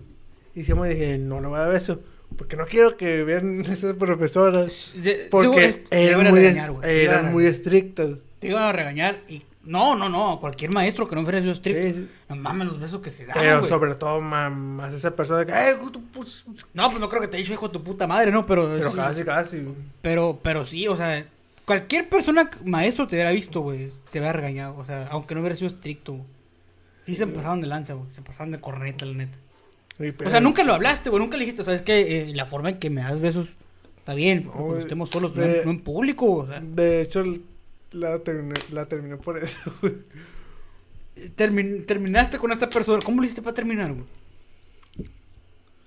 Y 0.55 0.65
siempre 0.65 0.91
dije, 0.91 1.19
no 1.19 1.41
le 1.41 1.49
voy 1.49 1.59
a 1.59 1.63
dar 1.63 1.73
beso. 1.73 2.01
Porque 2.37 2.57
no 2.57 2.67
quiero 2.67 2.97
que 2.97 3.23
vean 3.25 3.61
esas 3.69 3.95
profesoras. 3.95 4.93
De- 4.97 5.29
Porque 5.31 5.85
eran, 5.91 6.11
iban 6.13 6.27
a 6.27 6.31
muy, 6.31 6.41
regañar, 6.41 6.71
güey. 6.73 6.83
Te 6.83 7.03
iban 7.05 7.15
a 7.15 7.19
eran 7.21 7.33
muy 7.33 7.47
estrictas. 7.47 8.11
Te 8.39 8.49
iban 8.49 8.63
a 8.63 8.73
regañar 8.73 9.21
y... 9.29 9.43
No, 9.67 9.95
no, 9.97 10.11
no. 10.11 10.39
Cualquier 10.41 10.71
maestro 10.71 11.09
que 11.09 11.15
no 11.17 11.23
fuera 11.23 11.41
sido 11.41 11.53
estricto. 11.53 11.83
Sí, 11.83 11.93
sí. 11.95 12.09
No 12.29 12.37
mames 12.37 12.69
los 12.69 12.79
besos 12.79 13.01
que 13.01 13.09
se 13.09 13.25
dan, 13.25 13.35
Pero 13.39 13.59
güey. 13.61 13.69
sobre 13.69 13.95
todo 13.95 14.21
ma- 14.21 14.51
más 14.51 14.93
esa 14.93 15.17
persona 15.17 15.47
que, 15.47 15.53
"Ay, 15.55 15.77
tú, 15.91 16.03
pues", 16.13 16.45
No, 16.75 16.89
pues 16.91 17.01
no 17.01 17.09
creo 17.09 17.23
que 17.23 17.29
te 17.29 17.37
haya 17.39 17.43
dicho 17.45 17.55
hijo 17.55 17.69
de 17.69 17.73
tu 17.73 17.83
puta 17.83 18.07
madre, 18.07 18.31
¿no? 18.31 18.45
Pero... 18.45 18.69
Pero 18.77 18.91
sí, 18.91 18.97
casi, 18.97 19.25
casi. 19.25 19.65
Pero, 20.03 20.39
pero 20.43 20.67
sí, 20.67 20.87
o 20.87 20.97
sea... 20.97 21.27
Cualquier 21.65 22.11
persona, 22.11 22.51
maestro, 22.67 23.09
te 23.09 23.17
hubiera 23.17 23.31
visto, 23.31 23.61
güey. 23.63 23.91
Se 24.11 24.19
hubiera 24.19 24.35
regañado. 24.35 24.77
O 24.77 24.85
sea, 24.85 25.07
aunque 25.11 25.35
no 25.35 25.41
hubiera 25.41 25.57
sido 25.57 25.69
estricto, 25.69 26.13
güey. 26.13 26.25
Sí 27.05 27.15
se 27.15 27.27
pasaban 27.27 27.63
de 27.63 27.67
lanza, 27.67 27.95
güey. 27.95 28.11
Se 28.11 28.21
pasaban 28.21 28.51
de 28.51 28.61
corneta, 28.61 29.07
la 29.07 29.15
neta. 29.15 29.39
O 30.27 30.31
sea, 30.31 30.41
nunca 30.41 30.63
lo 30.65 30.75
hablaste, 30.75 31.11
güey. 31.11 31.23
Nunca 31.23 31.37
le 31.37 31.45
dijiste, 31.45 31.65
¿sabes 31.65 31.83
qué? 31.83 32.23
Eh, 32.31 32.35
la 32.35 32.47
forma 32.47 32.71
en 32.71 32.79
que 32.79 32.91
me 32.91 33.01
das 33.03 33.21
besos 33.21 33.49
está 33.99 34.15
bien. 34.15 34.49
pero 34.53 34.69
No, 34.73 34.79
estemos 34.79 35.11
solos, 35.11 35.35
no, 35.35 35.43
De- 35.43 35.61
en- 35.61 35.65
no 35.65 35.71
en 35.71 35.81
público. 35.81 36.33
O 36.33 36.47
sea, 36.49 36.61
De 36.61 37.01
hecho, 37.03 37.23
la 37.93 38.19
terminé, 38.21 38.55
la 38.73 38.87
terminé 38.87 39.17
por 39.17 39.39
eso, 39.39 39.73
güey. 39.81 39.95
termin- 41.37 41.87
terminaste 41.87 42.39
con 42.39 42.51
esta 42.53 42.69
persona. 42.69 43.01
¿Cómo 43.05 43.19
lo 43.21 43.25
hiciste 43.25 43.43
para 43.43 43.55
terminar, 43.55 43.93
güey? 43.93 44.05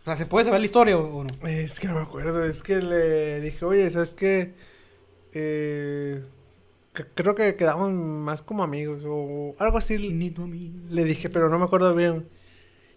O 0.02 0.04
sea, 0.06 0.16
¿se 0.16 0.26
puede 0.26 0.46
saber 0.46 0.62
la 0.62 0.66
historia 0.66 0.98
o, 0.98 1.18
o 1.18 1.24
no? 1.26 1.48
Es 1.48 1.80
que 1.82 1.88
no 1.90 1.96
me 1.96 2.02
acuerdo, 2.02 2.44
es 2.46 2.62
que 2.62 2.78
le 2.78 3.42
dije, 3.42 3.66
oye, 3.66 3.90
¿sabes 3.90 4.14
qué? 4.14 4.54
Eh, 5.34 6.24
que- 6.94 7.06
creo 7.14 7.36
que 7.36 7.56
quedamos 7.56 7.92
más 7.92 8.42
como 8.42 8.64
amigos 8.64 9.02
o 9.06 9.54
algo 9.60 9.78
así. 9.78 9.98
Le 9.98 11.04
dije, 11.04 11.30
pero 11.30 11.50
no 11.50 11.60
me 11.60 11.66
acuerdo 11.66 11.94
bien. 11.94 12.26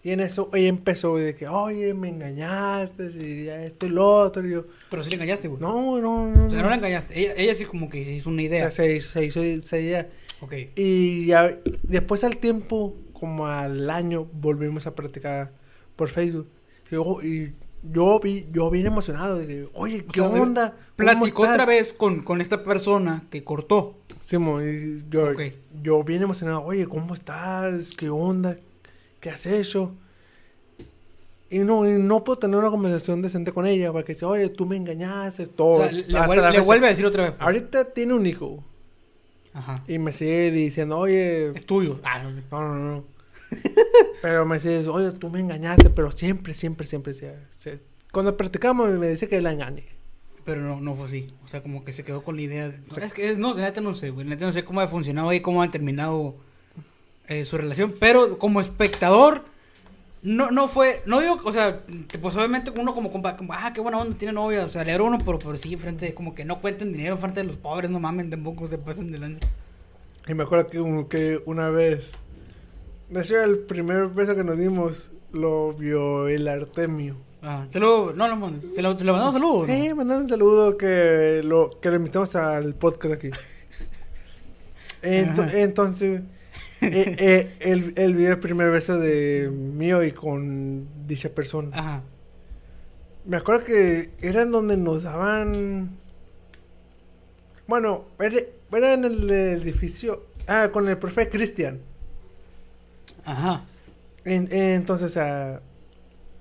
Y 0.03 0.11
en 0.13 0.21
eso 0.21 0.49
ella 0.55 0.69
empezó 0.69 1.17
de 1.17 1.35
que, 1.35 1.47
oye, 1.47 1.93
me 1.93 2.09
engañaste, 2.09 3.11
y 3.21 3.49
esto 3.49 3.87
y 3.87 3.91
lo 3.91 4.07
otro. 4.07 4.47
Y 4.47 4.53
yo, 4.53 4.65
Pero 4.91 5.03
sí 5.05 5.11
le 5.11 5.17
engañaste, 5.17 5.49
güey. 5.49 5.61
no, 5.61 5.99
no, 6.01 6.27
no. 6.31 6.47
O 6.47 6.51
sea, 6.51 6.63
no 6.63 6.71
la 6.71 6.77
engañaste. 6.77 7.19
Ella, 7.21 7.35
ella 7.37 7.55
sí 7.55 7.65
como 7.65 7.91
que 7.91 8.05
se 8.05 8.13
hizo 8.13 8.31
una 8.31 8.41
O 8.43 8.45
idea. 8.47 8.71
sea, 8.71 8.87
se, 8.87 9.01
se 9.01 9.25
hizo 9.27 9.43
esa 9.43 9.79
idea. 9.79 10.09
Ok. 10.41 10.55
Y 10.77 11.27
ya, 11.27 11.59
después 11.83 12.25
al 12.25 12.39
tiempo, 12.39 12.97
como 13.13 13.47
al 13.47 13.91
año, 13.91 14.27
volvimos 14.33 14.87
a 14.87 14.95
practicar 14.95 15.53
por 15.97 16.09
Facebook. 16.09 16.49
Y 16.91 16.95
yo, 16.95 17.19
y 17.23 17.53
yo 17.83 18.19
vi, 18.21 18.47
yo 18.53 18.71
bien 18.71 18.87
emocionado, 18.87 19.37
de 19.39 19.47
que, 19.47 19.69
oye, 19.75 20.05
O 20.09 20.13
¿qué 20.13 20.21
sea, 20.21 20.29
onda? 20.31 20.71
¿Cómo 20.71 20.81
Platicó 20.97 21.45
estás?" 21.45 21.55
otra 21.57 21.67
vez 21.67 21.93
con, 21.93 22.23
con 22.23 22.41
esta 22.41 22.63
persona 22.63 23.25
que 23.31 23.45
cortó. 23.45 23.99
Simón, 24.23 24.63
y 24.67 25.11
yo, 25.11 25.31
Ok. 25.33 25.43
yo 25.83 26.03
bien 26.05 26.23
emocionado, 26.23 26.63
oye, 26.65 26.87
¿cómo 26.87 27.13
estás? 27.15 27.91
¿Qué 27.99 28.09
onda? 28.09 28.57
¿Qué 29.21 29.31
has 29.31 29.45
hecho? 29.47 29.95
Y 31.51 31.59
no, 31.61 31.87
y 31.89 32.01
no 32.01 32.23
puedo 32.23 32.39
tener 32.39 32.59
una 32.59 32.71
conversación 32.71 33.23
decente 33.23 33.53
con 33.53 33.66
ella, 33.66 33.91
porque 33.93 34.12
dice, 34.14 34.25
oye, 34.25 34.49
tú 34.51 34.66
me 34.66 34.77
engañaste, 34.77 35.47
todo. 35.47 35.83
O 35.83 35.83
sea, 35.83 35.91
le, 35.93 36.27
vuelve, 36.27 36.51
le 36.53 36.61
vuelve 36.61 36.87
a 36.87 36.91
decir 36.91 37.05
otra 37.07 37.25
vez. 37.25 37.33
pues. 37.33 37.43
Ahorita 37.43 37.93
tiene 37.93 38.14
un 38.14 38.25
hijo, 38.25 38.62
Ajá. 39.53 39.83
y 39.89 39.99
me 39.99 40.12
sigue 40.12 40.53
diciendo, 40.53 40.97
oye, 40.99 41.49
Es 41.51 41.66
tuyo. 41.66 41.99
Ah, 42.05 42.21
no 42.23 42.31
no, 42.31 42.75
no, 42.75 42.75
no. 42.93 43.05
pero 44.23 44.47
me 44.47 44.57
dice, 44.57 44.87
oye, 44.89 45.11
tú 45.11 45.29
me 45.29 45.41
engañaste, 45.41 45.91
pero 45.91 46.12
siempre, 46.12 46.55
siempre, 46.55 46.87
siempre. 46.87 47.14
se- 47.14 47.35
se- 47.59 47.81
Cuando 48.12 48.37
practicamos 48.37 48.89
me 48.91 49.09
dice 49.09 49.29
que 49.29 49.41
la 49.41 49.51
engañe. 49.53 49.87
Pero 50.45 50.62
no, 50.62 50.81
no 50.81 50.95
fue 50.95 51.07
así. 51.07 51.27
O 51.45 51.49
sea, 51.49 51.62
como 51.62 51.85
que 51.85 51.93
se 51.93 52.05
quedó 52.05 52.23
con 52.23 52.37
la 52.37 52.43
idea. 52.43 52.68
De... 52.68 52.79
Es 53.05 53.12
que, 53.12 53.35
no, 53.37 53.55
neta 53.55 53.81
no 53.81 53.93
sé, 53.95 54.11
güey. 54.11 54.25
Neta 54.27 54.47
no 54.47 54.53
sé 54.53 54.64
cómo 54.64 54.81
ha 54.81 54.87
funcionado 54.89 55.33
y 55.33 55.41
cómo 55.41 55.62
ha 55.62 55.71
terminado 55.71 56.37
eh, 57.31 57.47
su 57.47 57.57
relación. 57.57 57.95
Pero 57.99 58.39
como 58.39 58.61
espectador, 58.61 59.45
no, 60.22 60.51
no 60.51 60.68
fue. 60.68 61.03
No 61.07 61.20
digo, 61.20 61.41
o 61.45 61.53
sea, 61.53 61.81
pues 62.20 62.37
obviamente 62.37 62.70
uno 62.78 62.93
como 62.95 63.11
compa, 63.11 63.37
como, 63.39 63.55
ah, 63.55 63.72
qué 63.74 63.81
buena 63.81 63.97
onda, 63.99 64.18
tiene 64.18 64.35
novia. 64.35 64.66
O 64.66 64.68
sea, 64.68 64.85
le 64.85 65.01
uno, 65.01 65.16
pero, 65.24 65.39
pero 65.39 65.57
sí, 65.57 65.76
frente, 65.76 66.12
como 66.12 66.35
que 66.35 66.45
no 66.45 66.61
cuenten 66.61 66.93
dinero 66.93 67.16
frente 67.16 67.41
de 67.41 67.47
los 67.47 67.57
pobres, 67.57 67.89
no 67.91 67.99
mamen, 67.99 68.28
tampoco 68.28 68.66
se 68.66 68.76
pasen 68.76 69.11
de 69.11 69.18
lanza. 69.18 69.41
Y 70.28 70.35
me 70.35 70.43
acuerdo 70.43 70.66
que, 70.66 70.78
un- 70.78 71.07
que 71.09 71.41
una 71.47 71.70
vez, 71.70 72.11
de 73.09 73.20
hecho, 73.22 73.43
el 73.43 73.61
primer 73.61 74.09
beso 74.09 74.37
que 74.37 74.45
nos 74.45 74.59
dimos 74.59 75.11
lo 75.33 75.72
vio 75.72 76.28
el 76.28 76.47
Artemio. 76.47 77.16
Ah, 77.43 77.64
se 77.70 77.81
lo, 77.81 78.12
no, 78.12 78.28
no, 78.37 78.53
se 78.61 78.83
lo, 78.83 78.93
se 78.99 79.03
lo 79.05 79.12
mandamos 79.12 79.33
saludos. 79.35 79.66
¿no? 79.68 79.72
Eh, 79.74 79.95
mandando 79.95 80.24
un 80.24 80.28
saludo 80.28 80.76
que 80.76 81.41
lo, 81.43 81.81
que 81.81 81.89
lo 81.89 81.97
invitamos 81.97 82.37
al 82.37 82.74
podcast 82.74 83.14
aquí. 83.14 83.31
Ento- 85.03 85.51
entonces, 85.55 86.20
eh, 86.83 87.16
eh, 87.18 87.57
él, 87.61 87.93
él 87.97 88.14
vio 88.16 88.31
el 88.31 88.39
primer 88.41 88.70
beso 88.70 88.99
de 88.99 89.51
mío 89.51 90.03
y 90.05 90.12
con 90.12 90.87
dicha 91.07 91.28
persona. 91.31 91.70
Ajá. 91.76 92.03
Me 93.24 93.37
acuerdo 93.37 93.64
que 93.66 94.11
era 94.20 94.43
en 94.43 94.51
donde 94.53 94.76
nos 94.76 95.03
daban. 95.05 95.91
Bueno, 97.66 98.05
era, 98.18 98.41
era 98.72 98.95
en 98.95 99.05
el 99.05 99.31
edificio. 99.31 100.26
Ah, 100.47 100.70
con 100.72 100.89
el 100.89 100.99
profe 100.99 101.28
Cristian. 101.28 101.81
Ajá. 103.24 103.64
En- 104.24 104.53
entonces, 104.53 105.16
ah, 105.16 105.61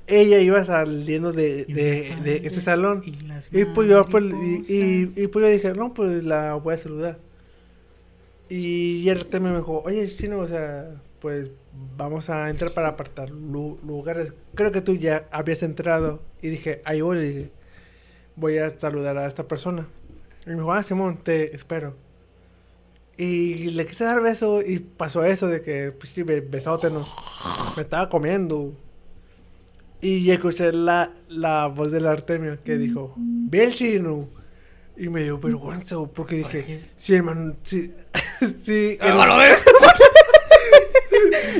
ella 0.07 0.39
iba 0.39 0.63
saliendo 0.65 1.31
de, 1.31 1.65
de, 1.65 2.15
de 2.23 2.41
ese 2.47 2.61
salón. 2.61 3.03
Y 3.05 3.13
Y 3.51 3.65
pues 3.65 3.89
yo, 3.89 4.05
pues, 4.09 4.23
y, 4.67 5.27
pues 5.27 5.45
yo 5.45 5.51
dije, 5.51 5.73
no, 5.73 5.93
pues 5.93 6.23
la 6.23 6.55
voy 6.55 6.73
a 6.73 6.77
saludar. 6.77 7.19
Y 8.49 9.07
el 9.09 9.19
Artemio 9.19 9.51
me 9.51 9.57
dijo, 9.57 9.81
oye, 9.85 10.07
chino, 10.07 10.39
o 10.39 10.47
sea, 10.47 10.89
pues 11.19 11.51
vamos 11.97 12.29
a 12.29 12.49
entrar 12.49 12.71
para 12.73 12.89
apartar 12.89 13.29
lu- 13.29 13.77
lugares. 13.85 14.33
Creo 14.55 14.71
que 14.71 14.81
tú 14.81 14.95
ya 14.95 15.27
habías 15.31 15.61
entrado. 15.63 16.21
Y 16.41 16.49
dije, 16.49 16.81
ahí 16.85 17.01
voy, 17.01 17.51
voy 18.35 18.57
a 18.57 18.71
saludar 18.79 19.17
a 19.17 19.27
esta 19.27 19.47
persona. 19.47 19.87
Y 20.45 20.49
me 20.49 20.55
dijo, 20.55 20.71
ah, 20.73 20.81
Simón, 20.83 21.17
te 21.17 21.55
espero. 21.55 21.95
Y 23.17 23.71
le 23.71 23.85
quise 23.85 24.05
dar 24.05 24.21
beso 24.21 24.61
y 24.61 24.79
pasó 24.79 25.23
eso 25.25 25.47
de 25.47 25.61
que, 25.61 25.91
pues 25.91 26.09
sí, 26.13 26.23
be- 26.23 26.41
besote, 26.41 26.89
¿no? 26.89 27.05
Me 27.75 27.83
estaba 27.83 28.09
comiendo. 28.09 28.73
Y 30.01 30.31
escuché 30.31 30.71
la, 30.71 31.11
la 31.27 31.67
voz 31.67 31.91
del 31.91 32.07
Artemio 32.07 32.57
que 32.63 32.77
dijo, 32.77 33.13
el 33.51 33.73
chino. 33.73 34.27
Y 34.99 35.09
me 35.09 35.23
dio 35.23 35.39
vergüenza, 35.39 35.95
porque 36.13 36.35
dije, 36.35 36.89
sí, 36.97 37.15
hermano, 37.15 37.55
sí, 37.63 37.93
sí. 38.63 38.97
el- 38.99 39.11
¡A 39.11 39.25
la 39.27 39.37
verga! 39.37 39.59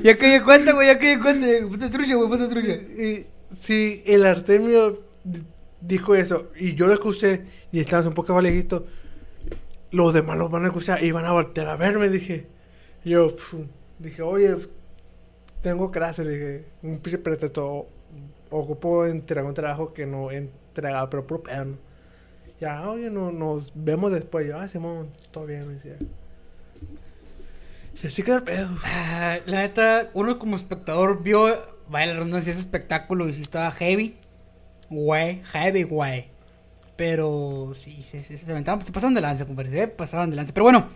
ya 0.04 0.18
que 0.18 0.34
di 0.34 0.40
cuenta, 0.42 0.74
güey, 0.74 0.88
ya 0.88 1.00
que 1.00 1.16
di 1.16 1.22
cuenta. 1.22 1.48
Puta 1.68 1.90
trucha, 1.90 2.16
güey, 2.16 2.30
puta 2.30 2.48
trucha. 2.50 2.74
Y, 2.74 3.28
sí, 3.56 4.04
el 4.06 4.26
Artemio 4.26 5.02
di- 5.24 5.44
dijo 5.82 6.16
eso. 6.16 6.48
Y 6.56 6.76
yo 6.76 6.88
lo 6.88 6.94
escuché 6.94 7.44
y 7.72 7.80
estabas 7.80 8.06
un 8.06 8.14
poco 8.14 8.40
lejito. 8.42 8.86
Los 9.92 10.14
demás 10.14 10.38
los 10.38 10.52
van 10.52 10.66
a 10.66 10.68
escuchar 10.68 11.04
y 11.04 11.12
van 11.12 11.26
a 11.26 11.32
voltear 11.32 11.68
a 11.70 11.76
verme, 11.76 12.10
dije. 12.10 12.48
Yo 13.06 13.36
pfu, 13.36 13.66
dije, 13.98 14.22
oye, 14.22 14.56
tengo 15.64 15.90
clase, 15.92 16.24
dije, 16.28 16.66
un 16.84 17.00
pinche 17.00 17.18
pretexto. 17.18 17.88
Ocupo 18.52 19.06
entregar 19.06 19.46
un 19.46 19.54
trabajo 19.54 19.94
que 19.94 20.06
no 20.06 20.32
he 20.32 20.38
entregado, 20.38 21.10
pero 21.10 21.26
por. 21.26 21.44
Ya, 22.60 22.90
oye, 22.90 23.10
no, 23.10 23.32
nos 23.32 23.72
vemos 23.74 24.12
después. 24.12 24.46
Yo, 24.46 24.60
ah, 24.60 24.68
Simón, 24.68 25.10
todo 25.32 25.46
bien, 25.46 25.68
me 25.68 25.76
decía. 25.76 25.96
Y 28.04 28.08
así 28.08 28.22
quedó 28.24 28.38
el 28.38 28.44
pedo. 28.44 28.70
Ah, 28.84 29.38
la 29.46 29.62
neta, 29.62 30.10
uno 30.14 30.40
como 30.40 30.56
espectador 30.56 31.24
vio, 31.24 31.48
vaya 31.88 32.08
la 32.08 32.14
redundancia, 32.16 32.52
ese 32.52 32.62
espectáculo 32.62 33.30
y 33.30 33.34
sí 33.34 33.42
estaba 33.42 33.72
heavy. 33.72 34.16
Güey, 34.90 35.42
heavy, 35.46 35.84
güey. 35.84 36.28
Pero 36.96 37.74
sí, 37.76 38.02
se, 38.02 38.24
se, 38.24 38.38
se 38.38 38.52
aventaban, 38.52 38.84
se 38.84 38.92
pasaban 38.92 39.14
de 39.14 39.22
lanza, 39.22 39.46
compadre. 39.46 39.72
Se 39.72 39.88
pasaban 39.88 40.30
de 40.30 40.36
lanza. 40.36 40.54
Pero 40.54 40.66
bueno, 40.66 40.90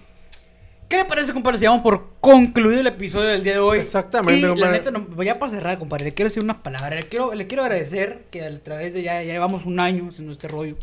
¿qué 0.89 0.97
le 0.97 1.05
parece, 1.05 1.31
compadre? 1.31 1.59
Si 1.59 1.63
damos 1.63 1.81
por 1.81 2.15
concluido 2.19 2.81
el 2.81 2.87
episodio 2.87 3.29
del 3.29 3.43
día 3.43 3.53
de 3.53 3.59
hoy. 3.59 3.79
Exactamente, 3.79 4.51
Y 4.51 4.59
la 4.59 4.71
neta, 4.71 4.91
no, 4.91 4.99
voy 5.01 5.29
a 5.29 5.39
para 5.39 5.51
cerrar, 5.51 5.79
compadre. 5.79 6.05
Le 6.05 6.13
quiero 6.13 6.27
decir 6.27 6.43
unas 6.43 6.57
palabras. 6.57 6.95
Le 6.99 7.07
quiero, 7.07 7.33
le 7.33 7.47
quiero 7.47 7.63
agradecer 7.63 8.25
que 8.31 8.43
a 8.43 8.59
través 8.59 8.93
de 8.93 9.01
ya, 9.01 9.23
ya 9.23 9.31
llevamos 9.31 9.65
un 9.65 9.79
año 9.79 10.09
en 10.17 10.29
este 10.29 10.49
rollo. 10.49 10.75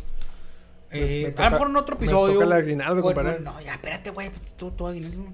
Me- 0.93 0.99
Eh, 1.29 1.35
me 1.37 1.43
a 1.45 1.47
lo 1.47 1.51
mejor 1.53 1.69
en 1.71 1.77
otro 1.77 1.97
me 1.97 2.05
episodio. 2.05 2.35
toca 2.35 2.45
el 2.47 2.53
aguinaldo, 2.53 3.03
compadre. 3.03 3.41
No, 3.41 3.61
ya, 3.61 3.75
espérate, 3.75 4.11
güey. 4.11 4.31
pues, 4.31 4.53
Tú, 4.57 4.71
tú 4.73 4.87
aguinaldo. 4.87 5.25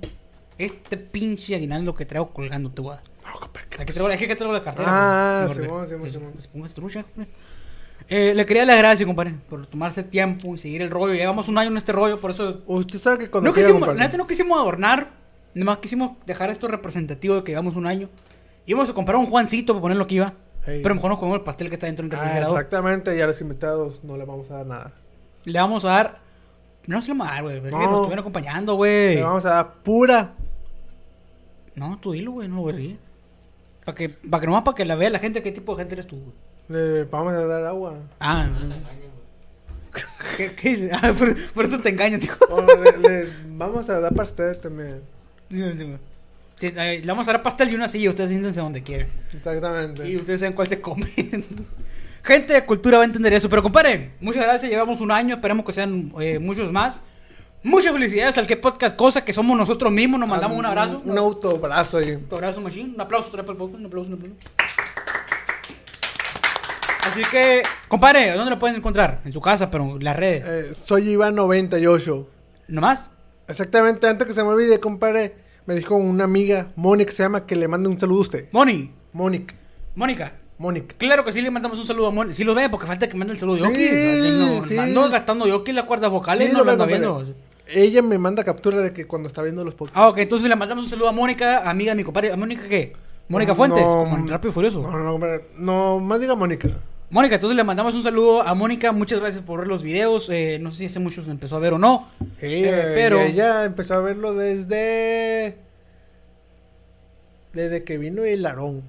Este 0.58 0.96
pinche 0.96 1.54
aguinaldo 1.54 1.94
que 1.94 2.06
traigo 2.06 2.30
colgando, 2.30 2.70
te 2.70 2.80
voy 2.82 2.92
a 2.92 2.94
dar. 2.96 3.04
No, 3.32 3.40
compadre, 3.40 3.66
¿qué 3.68 3.78
La 3.78 3.84
que 3.84 3.92
traigo, 3.92 4.10
es 4.10 4.18
que 4.18 4.36
traigo 4.36 4.52
la 4.52 4.62
cartera. 4.62 4.88
Ah, 4.88 5.48
güey. 5.52 6.10
Simón. 6.10 6.32
pues, 6.34 6.48
¿cómo 6.48 6.64
es 6.66 6.74
trucha, 6.74 7.04
güey? 7.14 7.26
Eh, 8.08 8.34
le 8.34 8.46
quería 8.46 8.64
las 8.64 8.78
gracias, 8.78 9.06
compadre, 9.06 9.34
por 9.48 9.66
tomarse 9.66 10.02
tiempo 10.04 10.54
y 10.54 10.58
seguir 10.58 10.80
el 10.82 10.90
rollo. 10.90 11.14
Llevamos 11.14 11.48
un 11.48 11.58
año 11.58 11.70
en 11.70 11.76
este 11.76 11.92
rollo, 11.92 12.20
por 12.20 12.30
eso. 12.30 12.62
Usted 12.66 12.98
sabe 12.98 13.18
que 13.18 13.30
cuando 13.30 13.50
No 13.50 13.54
quiera, 13.54 13.68
quisimos, 13.70 13.96
neta 13.96 14.16
no 14.16 14.26
quisimos 14.26 14.58
adornar, 14.60 15.10
nomás 15.54 15.78
quisimos 15.78 16.12
dejar 16.24 16.50
esto 16.50 16.68
representativo 16.68 17.34
de 17.34 17.42
que 17.44 17.52
llevamos 17.52 17.74
un 17.74 17.86
año. 17.86 18.08
Íbamos 18.66 18.88
a 18.90 18.94
comprar 18.94 19.16
un 19.16 19.26
Juancito 19.26 19.72
para 19.72 19.80
poner 19.82 19.96
lo 19.96 20.06
que 20.06 20.16
iba, 20.16 20.34
Hey. 20.64 20.80
pero 20.82 20.94
mejor 20.94 21.10
nos 21.10 21.18
comemos 21.18 21.38
el 21.40 21.44
pastel 21.44 21.68
que 21.68 21.74
está 21.74 21.86
dentro 21.86 22.04
del 22.06 22.16
Ah, 22.16 22.22
refrigerador. 22.22 22.56
exactamente, 22.56 23.16
y 23.16 23.20
a 23.20 23.26
los 23.26 23.40
invitados 23.40 24.04
no 24.04 24.16
le 24.16 24.24
vamos 24.24 24.50
a 24.52 24.54
dar 24.58 24.66
nada. 24.66 24.92
Le 25.46 25.58
vamos 25.58 25.84
a 25.86 25.88
dar. 25.88 26.18
No 26.86 27.00
se 27.02 27.08
lo 27.08 27.14
vamos 27.14 27.28
a 27.28 27.34
dar, 27.34 27.42
güey. 27.44 27.56
Es 27.56 27.62
que 27.64 27.70
No. 27.70 27.78
nos 27.78 27.92
estuvieron 27.94 28.18
acompañando, 28.20 28.74
güey. 28.74 29.14
Le 29.16 29.22
vamos 29.22 29.44
a 29.46 29.50
dar 29.50 29.72
pura. 29.82 30.34
No, 31.74 31.98
tú 31.98 32.12
dilo, 32.12 32.32
güey, 32.32 32.48
no 32.48 32.56
lo 32.56 32.62
voy 32.62 32.72
a 32.72 32.76
decir. 32.76 32.98
Para 33.84 33.96
que, 33.96 34.08
para 34.08 34.40
que 34.40 34.46
nomás 34.46 34.62
para 34.62 34.74
que 34.74 34.84
la 34.84 34.94
vea 34.96 35.10
la 35.10 35.18
gente 35.18 35.42
qué 35.42 35.52
tipo 35.52 35.74
de 35.74 35.80
gente 35.82 35.94
eres 35.94 36.06
tú, 36.06 36.16
güey. 36.16 36.34
Le 36.68 37.04
vamos 37.04 37.32
a 37.32 37.46
dar 37.46 37.64
agua. 37.64 37.94
Ah, 38.20 38.46
no. 38.46 38.74
¿Qué, 40.36 40.52
qué 40.54 40.68
dices? 40.70 40.90
Ah, 40.92 41.12
por, 41.16 41.34
por 41.52 41.64
eso 41.64 41.80
te 41.80 41.88
engaño, 41.90 42.18
tío. 42.18 42.32
Le, 43.02 43.22
le 43.24 43.28
vamos 43.48 43.88
a 43.88 44.00
dar 44.00 44.14
pastel 44.14 44.58
también. 44.60 45.00
Sí, 45.50 45.62
sí, 45.76 45.84
güey. 45.84 45.98
Sí, 46.56 46.70
le 46.72 47.06
vamos 47.06 47.28
a 47.28 47.32
dar 47.32 47.42
pastel 47.42 47.70
y 47.70 47.74
una 47.74 47.86
silla, 47.88 48.10
ustedes 48.10 48.30
siéntense 48.30 48.60
donde 48.60 48.82
quieren. 48.82 49.08
Exactamente. 49.32 50.08
Y 50.08 50.16
ustedes 50.16 50.40
saben 50.40 50.54
cuál 50.54 50.68
se 50.68 50.80
comen. 50.80 51.06
Gente 52.26 52.54
de 52.54 52.64
cultura 52.64 52.98
va 52.98 53.04
a 53.04 53.06
entender 53.06 53.32
eso. 53.32 53.48
Pero 53.48 53.62
compadre, 53.62 54.10
muchas 54.20 54.42
gracias. 54.42 54.68
Llevamos 54.68 55.00
un 55.00 55.12
año. 55.12 55.36
Esperemos 55.36 55.64
que 55.64 55.72
sean 55.72 56.12
eh, 56.20 56.40
muchos 56.40 56.72
más. 56.72 57.02
Muchas 57.62 57.92
felicidades 57.92 58.36
al 58.36 58.48
que 58.48 58.56
podcast, 58.56 58.96
cosa 58.96 59.24
que 59.24 59.32
somos 59.32 59.56
nosotros 59.56 59.92
mismos. 59.92 60.18
Nos 60.18 60.28
mandamos 60.28 60.58
un 60.58 60.66
abrazo. 60.66 61.02
Un 61.04 61.16
autobrazo 61.16 61.98
ahí. 61.98 62.10
Un 62.10 62.26
abrazo, 62.32 62.60
machine. 62.60 62.94
Un 62.94 63.00
aplauso 63.00 63.30
para 63.30 63.42
el 63.42 63.46
podcast. 63.46 63.78
Un 63.78 63.86
aplauso, 63.86 64.08
un 64.10 64.14
aplauso. 64.14 64.36
Así 67.06 67.22
que, 67.30 67.62
compadre, 67.86 68.32
¿dónde 68.32 68.50
lo 68.50 68.58
pueden 68.58 68.74
encontrar? 68.74 69.20
En 69.24 69.32
su 69.32 69.40
casa, 69.40 69.70
pero 69.70 69.84
en 69.84 70.02
las 70.02 70.16
redes. 70.16 70.42
Eh, 70.44 70.74
soy 70.74 71.14
Iván98. 71.14 72.26
¿Nomás? 72.66 73.08
Exactamente, 73.46 74.08
antes 74.08 74.26
que 74.26 74.32
se 74.32 74.42
me 74.42 74.48
olvide, 74.48 74.80
compadre, 74.80 75.36
me 75.66 75.76
dijo 75.76 75.94
una 75.94 76.24
amiga, 76.24 76.72
Mónica 76.74 77.12
se 77.12 77.22
llama, 77.22 77.46
que 77.46 77.54
le 77.54 77.68
mande 77.68 77.88
un 77.88 78.00
saludo 78.00 78.18
a 78.18 78.22
usted. 78.22 78.48
Moni, 78.50 78.92
Mónica. 79.12 79.54
Mónica. 79.94 80.32
Mónica. 80.58 80.94
Claro 80.98 81.24
que 81.24 81.32
sí 81.32 81.42
le 81.42 81.50
mandamos 81.50 81.78
un 81.78 81.86
saludo 81.86 82.06
a 82.06 82.10
Moni. 82.10 82.32
Sí 82.34 82.42
lo 82.44 82.54
ve, 82.54 82.68
porque 82.70 82.86
falta 82.86 83.08
que 83.08 83.16
mande 83.16 83.34
el 83.34 83.38
saludo 83.38 83.58
Sí, 83.58 83.62
Yoki. 83.64 84.60
No, 84.60 84.66
sí. 84.66 84.78
Ando 84.78 85.08
gastando 85.10 85.46
Yoki 85.46 85.72
las 85.72 85.84
cuerdas 85.84 86.10
vocales, 86.10 86.48
Sí, 86.48 86.54
no 86.54 86.64
lo 86.64 86.70
anda 86.72 86.86
viendo. 86.86 87.34
Ella 87.68 88.00
me 88.00 88.16
manda 88.16 88.44
captura 88.44 88.78
de 88.80 88.92
que 88.92 89.06
cuando 89.06 89.28
está 89.28 89.42
viendo 89.42 89.64
los 89.64 89.74
podcasts. 89.74 89.98
Ah, 90.00 90.08
ok, 90.08 90.18
entonces 90.18 90.48
le 90.48 90.54
mandamos 90.56 90.84
un 90.84 90.90
saludo 90.90 91.08
a 91.08 91.12
Mónica, 91.12 91.68
amiga 91.68 91.90
de 91.92 91.96
mi 91.96 92.04
compadre. 92.04 92.32
¿A 92.32 92.36
Mónica 92.36 92.62
qué? 92.68 92.92
Mónica 93.28 93.52
No, 93.52 93.56
Fuentes, 93.56 93.82
no, 93.84 94.26
Rápido 94.28 94.50
y 94.50 94.54
Furioso. 94.54 94.82
No, 94.82 94.96
no, 94.98 95.12
compadre. 95.12 95.44
No, 95.56 95.98
más 95.98 96.20
diga 96.20 96.34
Mónica. 96.36 96.68
Mónica, 97.10 97.34
entonces 97.36 97.56
le 97.56 97.64
mandamos 97.64 97.94
un 97.94 98.02
saludo 98.04 98.40
a 98.42 98.54
Mónica. 98.54 98.92
Muchas 98.92 99.18
gracias 99.20 99.42
por 99.42 99.58
ver 99.60 99.68
los 99.68 99.82
videos. 99.82 100.28
Eh, 100.30 100.58
no 100.60 100.70
sé 100.70 100.78
si 100.78 100.86
hace 100.86 101.00
mucho 101.00 101.24
se 101.24 101.30
empezó 101.30 101.56
a 101.56 101.58
ver 101.58 101.72
o 101.74 101.78
no. 101.78 102.08
Sí, 102.18 102.26
Eh, 102.40 102.70
pero- 102.94 102.94
pero 102.94 103.20
ella 103.20 103.64
empezó 103.64 103.94
a 103.94 104.00
verlo 104.00 104.32
desde. 104.34 105.56
Desde 107.52 107.84
que 107.84 107.98
vino 107.98 108.24
el 108.24 108.42
Larón. 108.42 108.82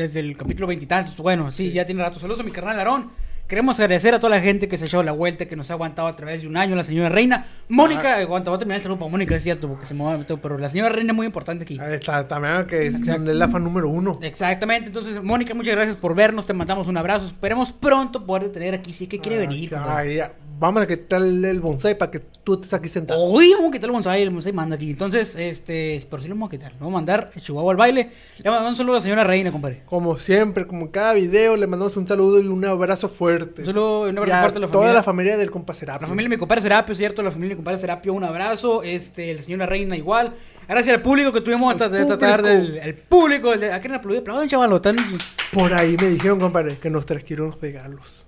Desde 0.00 0.20
el 0.20 0.34
capítulo 0.34 0.66
veintitantos. 0.66 1.14
Bueno, 1.18 1.50
sí, 1.50 1.72
ya 1.72 1.84
tiene 1.84 2.02
rato. 2.02 2.18
Saludos 2.18 2.40
a 2.40 2.42
mi 2.42 2.50
carnal 2.50 2.78
Aarón. 2.78 3.10
Queremos 3.46 3.78
agradecer 3.80 4.14
a 4.14 4.18
toda 4.18 4.34
la 4.34 4.40
gente 4.40 4.66
que 4.66 4.78
se 4.78 4.84
ha 4.84 4.86
echado 4.86 5.02
la 5.02 5.12
vuelta, 5.12 5.44
que 5.44 5.56
nos 5.56 5.68
ha 5.70 5.74
aguantado 5.74 6.08
a 6.08 6.16
través 6.16 6.40
de 6.40 6.48
un 6.48 6.56
año. 6.56 6.74
La 6.74 6.84
señora 6.84 7.10
Reina. 7.10 7.48
Mónica, 7.68 8.16
aguanta, 8.16 8.48
voy 8.48 8.56
a 8.56 8.58
terminar 8.60 8.78
el 8.78 8.82
saludo 8.82 8.98
para 9.00 9.10
Mónica, 9.10 9.36
es 9.36 9.42
cierto, 9.42 9.68
porque 9.68 9.84
se 9.84 9.92
me 9.92 10.02
va 10.02 10.14
a 10.14 10.16
meter, 10.18 10.38
pero 10.40 10.56
la 10.56 10.70
señora 10.70 10.88
Reina 10.88 11.12
es 11.12 11.16
muy 11.16 11.26
importante 11.26 11.64
aquí. 11.64 11.78
Está, 11.92 12.26
también 12.26 12.66
que 12.66 12.86
es 12.86 13.06
la 13.06 13.48
fan 13.48 13.62
número 13.62 13.90
uno. 13.90 14.18
Exactamente, 14.22 14.86
entonces 14.86 15.22
Mónica, 15.22 15.52
muchas 15.52 15.74
gracias 15.74 15.96
por 15.96 16.14
vernos, 16.14 16.46
te 16.46 16.54
mandamos 16.54 16.88
un 16.88 16.96
abrazo, 16.96 17.26
esperemos 17.26 17.72
pronto 17.72 18.24
poder 18.24 18.50
tener 18.50 18.72
aquí, 18.72 18.94
si 18.94 19.04
es 19.04 19.10
que 19.10 19.18
quiere 19.18 19.36
Ah, 19.36 19.46
venir. 19.46 20.30
Vamos 20.60 20.82
a 20.82 20.86
quitarle 20.86 21.48
el 21.48 21.58
bonsai 21.58 21.96
para 21.96 22.10
que 22.10 22.20
tú 22.44 22.52
estés 22.52 22.74
aquí 22.74 22.86
sentado. 22.86 23.18
Hoy 23.18 23.50
vamos 23.54 23.70
a 23.70 23.72
quitar 23.72 23.88
el 23.88 23.92
bonsai, 23.92 24.20
el 24.20 24.28
bonsai 24.28 24.52
manda 24.52 24.76
aquí. 24.76 24.90
Entonces, 24.90 25.34
este, 25.34 26.06
pero 26.10 26.20
sí 26.20 26.28
lo 26.28 26.34
vamos 26.34 26.48
a 26.48 26.50
quitar. 26.50 26.72
Le 26.72 26.78
vamos 26.80 26.92
a 26.92 26.96
mandar 26.96 27.30
el 27.34 27.40
chihuahua 27.40 27.72
al 27.72 27.78
baile. 27.78 28.10
Le 28.36 28.50
mandar 28.50 28.68
un 28.68 28.76
saludo 28.76 28.96
a 28.96 28.98
la 28.98 29.02
señora 29.02 29.24
Reina, 29.24 29.50
compadre. 29.52 29.80
Como 29.86 30.18
siempre, 30.18 30.66
como 30.66 30.82
en 30.82 30.88
cada 30.88 31.14
video, 31.14 31.56
le 31.56 31.66
mandamos 31.66 31.96
un 31.96 32.06
saludo 32.06 32.42
y 32.42 32.46
un 32.48 32.62
abrazo 32.66 33.08
fuerte. 33.08 33.62
Un 33.62 33.66
saludo 33.68 34.06
y 34.06 34.10
un 34.10 34.16
Y 34.16 34.18
abrazo 34.18 34.34
a 34.36 34.40
fuerte 34.42 34.58
a 34.58 34.60
la 34.60 34.66
toda 34.66 34.74
familia. 34.82 34.92
la 34.92 35.02
familia 35.02 35.36
del 35.38 35.50
compa 35.50 35.72
Serapio. 35.72 36.02
La 36.02 36.08
familia 36.08 36.28
de 36.28 36.36
mi 36.36 36.38
compadre 36.38 36.60
Serapio, 36.60 36.94
¿cierto? 36.94 37.22
La 37.22 37.30
familia 37.30 37.48
de 37.48 37.54
mi 37.54 37.58
compadre 37.60 37.78
Serapio, 37.78 38.12
un 38.12 38.24
abrazo. 38.24 38.82
Este, 38.82 39.32
la 39.32 39.40
señora 39.40 39.64
Reina 39.64 39.96
igual. 39.96 40.34
Gracias 40.68 40.94
al 40.94 41.00
público 41.00 41.32
que 41.32 41.40
tuvimos 41.40 41.72
esta, 41.72 41.86
El 41.86 41.94
esta 42.02 42.18
tarde. 42.18 42.52
El, 42.58 42.76
el 42.76 42.94
público, 42.96 43.54
el 43.54 43.60
de, 43.60 43.72
¿a 43.72 43.80
quién 43.80 43.94
aplaudir? 43.94 44.20
Aplauden, 44.20 44.46
chaval. 44.46 44.78
Por 45.54 45.72
ahí 45.72 45.96
me 45.98 46.10
dijeron, 46.10 46.38
compadre, 46.38 46.76
que 46.76 46.90
nos 46.90 47.06
trajeron 47.06 47.50
regalos. 47.62 48.26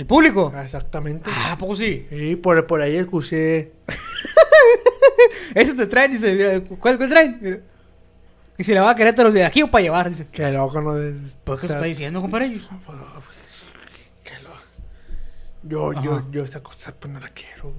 ¿El 0.00 0.06
público? 0.06 0.50
Ah, 0.56 0.62
Exactamente. 0.64 1.28
Ah, 1.30 1.52
¿a 1.52 1.58
poco 1.58 1.76
sí? 1.76 2.06
Y 2.10 2.34
por, 2.36 2.66
por 2.66 2.80
ahí 2.80 2.96
escuché. 2.96 3.72
Ese 5.54 5.74
te 5.74 5.86
traen, 5.86 6.10
dice, 6.10 6.32
mira, 6.32 6.58
¿cuál 6.78 6.96
te 6.96 7.06
traen? 7.06 7.38
Mira. 7.38 7.58
Y 8.56 8.64
si 8.64 8.72
la 8.72 8.80
va 8.80 8.92
a 8.92 8.94
querer, 8.94 9.14
te 9.14 9.22
los 9.22 9.34
de 9.34 9.44
aquí 9.44 9.60
o 9.60 9.70
para 9.70 9.82
llevar, 9.82 10.08
dice. 10.08 10.26
Que 10.32 10.50
loco, 10.50 10.80
¿no? 10.80 10.94
De- 10.94 11.14
Pues, 11.44 11.60
¿qué 11.60 11.66
te 11.66 11.74
está 11.74 11.84
diciendo, 11.84 12.22
compadre? 12.22 12.50
Que 14.24 14.32
lo- 14.42 14.50
Yo, 15.64 15.90
Ajá. 15.92 16.02
yo, 16.02 16.30
yo 16.30 16.44
esa 16.44 16.62
cosa 16.62 16.94
pues 16.98 17.12
no 17.12 17.20
la 17.20 17.28
quiero. 17.28 17.74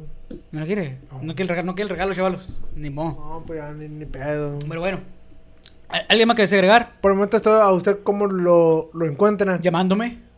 ¿No 0.52 0.60
la 0.60 0.66
quiere? 0.68 1.00
No. 1.12 1.18
No, 1.24 1.34
quiere 1.34 1.42
el 1.44 1.48
regalo, 1.50 1.66
no 1.66 1.74
quiere 1.76 1.86
el 1.86 1.90
regalo, 1.90 2.14
chavalos. 2.14 2.48
Ni 2.76 2.92
modo. 2.92 3.14
No, 3.40 3.44
pues 3.48 3.58
ya 3.60 3.72
ni, 3.72 3.88
ni 3.90 4.06
pedo. 4.06 4.60
Pero 4.68 4.80
bueno. 4.80 5.00
¿Al- 5.90 6.06
¿Alguien 6.08 6.28
más 6.28 6.36
que 6.36 6.44
desee 6.44 6.60
agregar? 6.60 7.00
Por 7.02 7.14
el 7.14 7.16
momento, 7.18 7.38
esto, 7.38 7.50
¿a 7.64 7.74
usted 7.74 8.04
cómo 8.04 8.28
lo, 8.28 8.92
lo 8.94 9.06
encuentran? 9.08 9.60
Llamándome. 9.60 10.30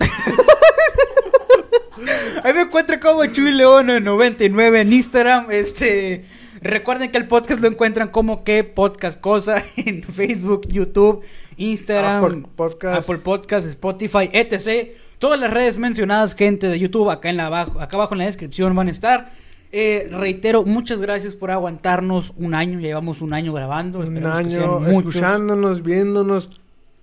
Ahí 2.44 2.54
me 2.54 2.62
encuentro 2.62 2.98
como 3.00 3.24
Chuy 3.26 3.52
León 3.52 3.88
99 4.02 4.80
en 4.80 4.92
Instagram. 4.92 5.50
Este. 5.50 6.24
Recuerden 6.62 7.10
que 7.10 7.18
el 7.18 7.26
podcast 7.26 7.60
lo 7.60 7.66
encuentran 7.66 8.08
como 8.08 8.44
que 8.44 8.62
podcast 8.62 9.20
cosa 9.20 9.64
en 9.76 10.02
Facebook, 10.02 10.68
YouTube, 10.68 11.22
Instagram, 11.56 12.24
Apple 12.24 12.42
Podcast. 12.54 13.02
Apple 13.02 13.18
Podcast, 13.18 13.66
Spotify, 13.66 14.30
etc. 14.32 14.90
Todas 15.18 15.40
las 15.40 15.52
redes 15.52 15.78
mencionadas, 15.78 16.36
gente 16.36 16.68
de 16.68 16.78
YouTube, 16.78 17.10
acá 17.10 17.30
en 17.30 17.36
la 17.36 17.46
abajo, 17.46 17.80
acá 17.80 17.96
abajo 17.96 18.14
en 18.14 18.18
la 18.18 18.26
descripción 18.26 18.74
van 18.76 18.88
a 18.88 18.92
estar. 18.92 19.32
Eh, 19.72 20.08
reitero, 20.12 20.64
muchas 20.64 21.00
gracias 21.00 21.34
por 21.34 21.50
aguantarnos 21.50 22.32
un 22.36 22.54
año. 22.54 22.78
Llevamos 22.78 23.22
un 23.22 23.32
año 23.32 23.52
grabando. 23.52 23.98
Un 23.98 24.04
esperemos 24.04 24.44
que 24.44 24.50
sean 24.50 24.64
año 24.64 24.86
escuchándonos, 24.86 25.82
viéndonos, 25.82 26.50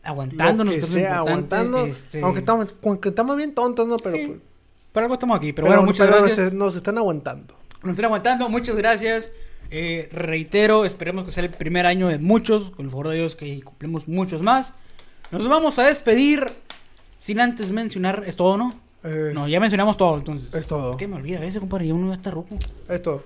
Aguantándonos, 0.03 0.75
lo 0.75 0.81
que 0.81 0.87
sea, 0.87 1.17
aguantando. 1.17 1.85
este, 1.85 2.21
Aunque, 2.21 2.39
estamos, 2.39 2.75
aunque 2.83 3.09
estamos 3.09 3.35
bien 3.37 3.53
tontos, 3.53 3.87
¿no? 3.87 3.97
Pero, 3.97 4.15
Sí, 4.15 4.39
pues, 4.91 5.03
algo 5.03 5.13
estamos 5.15 5.37
aquí. 5.37 5.53
Pero, 5.53 5.67
bueno, 5.67 5.83
muchas 5.83 6.07
pero 6.07 6.23
gracias. 6.23 6.53
nos 6.53 6.75
están 6.75 6.97
aguantando. 6.97 7.55
Nos 7.83 7.91
están 7.91 8.05
aguantando, 8.05 8.49
muchas 8.49 8.75
gracias. 8.75 9.31
Eh, 9.71 10.09
reitero, 10.11 10.83
esperemos 10.85 11.25
que 11.25 11.31
sea 11.31 11.43
el 11.43 11.51
primer 11.51 11.85
año 11.85 12.07
de 12.07 12.17
muchos, 12.17 12.71
con 12.71 12.85
el 12.85 12.91
favor 12.91 13.09
de 13.09 13.15
Dios 13.17 13.35
que 13.35 13.61
cumplimos 13.61 14.07
muchos 14.07 14.41
más. 14.41 14.73
Nos 15.31 15.47
vamos 15.47 15.77
a 15.77 15.83
despedir 15.83 16.45
sin 17.19 17.39
antes 17.39 17.69
mencionar, 17.71 18.23
es 18.25 18.35
todo, 18.35 18.57
¿no? 18.57 18.79
Es, 19.03 19.33
No, 19.33 19.47
ya 19.47 19.59
mencionamos 19.59 19.95
todo, 19.95 20.17
entonces. 20.17 20.53
es 20.53 20.65
todo. 20.65 20.97
¿Qué 20.97 21.07
me 21.07 21.17
olvida 21.17 21.37
a 21.37 21.41
veces, 21.41 21.59
compadre? 21.59 21.93
Uno 21.93 22.07
ya 22.09 22.15
está 22.15 22.31
rojo. 22.31 22.57
Es 22.89 23.01
todo. 23.03 23.23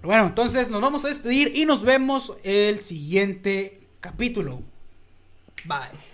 Pero 0.00 0.08
bueno, 0.08 0.26
entonces 0.26 0.68
nos 0.68 0.82
vamos 0.82 1.04
a 1.04 1.08
despedir 1.08 1.52
y 1.54 1.64
nos 1.64 1.82
vemos 1.82 2.34
el 2.42 2.82
siguiente 2.82 3.80
capítulo. 4.00 4.60
Bye. 5.64 6.13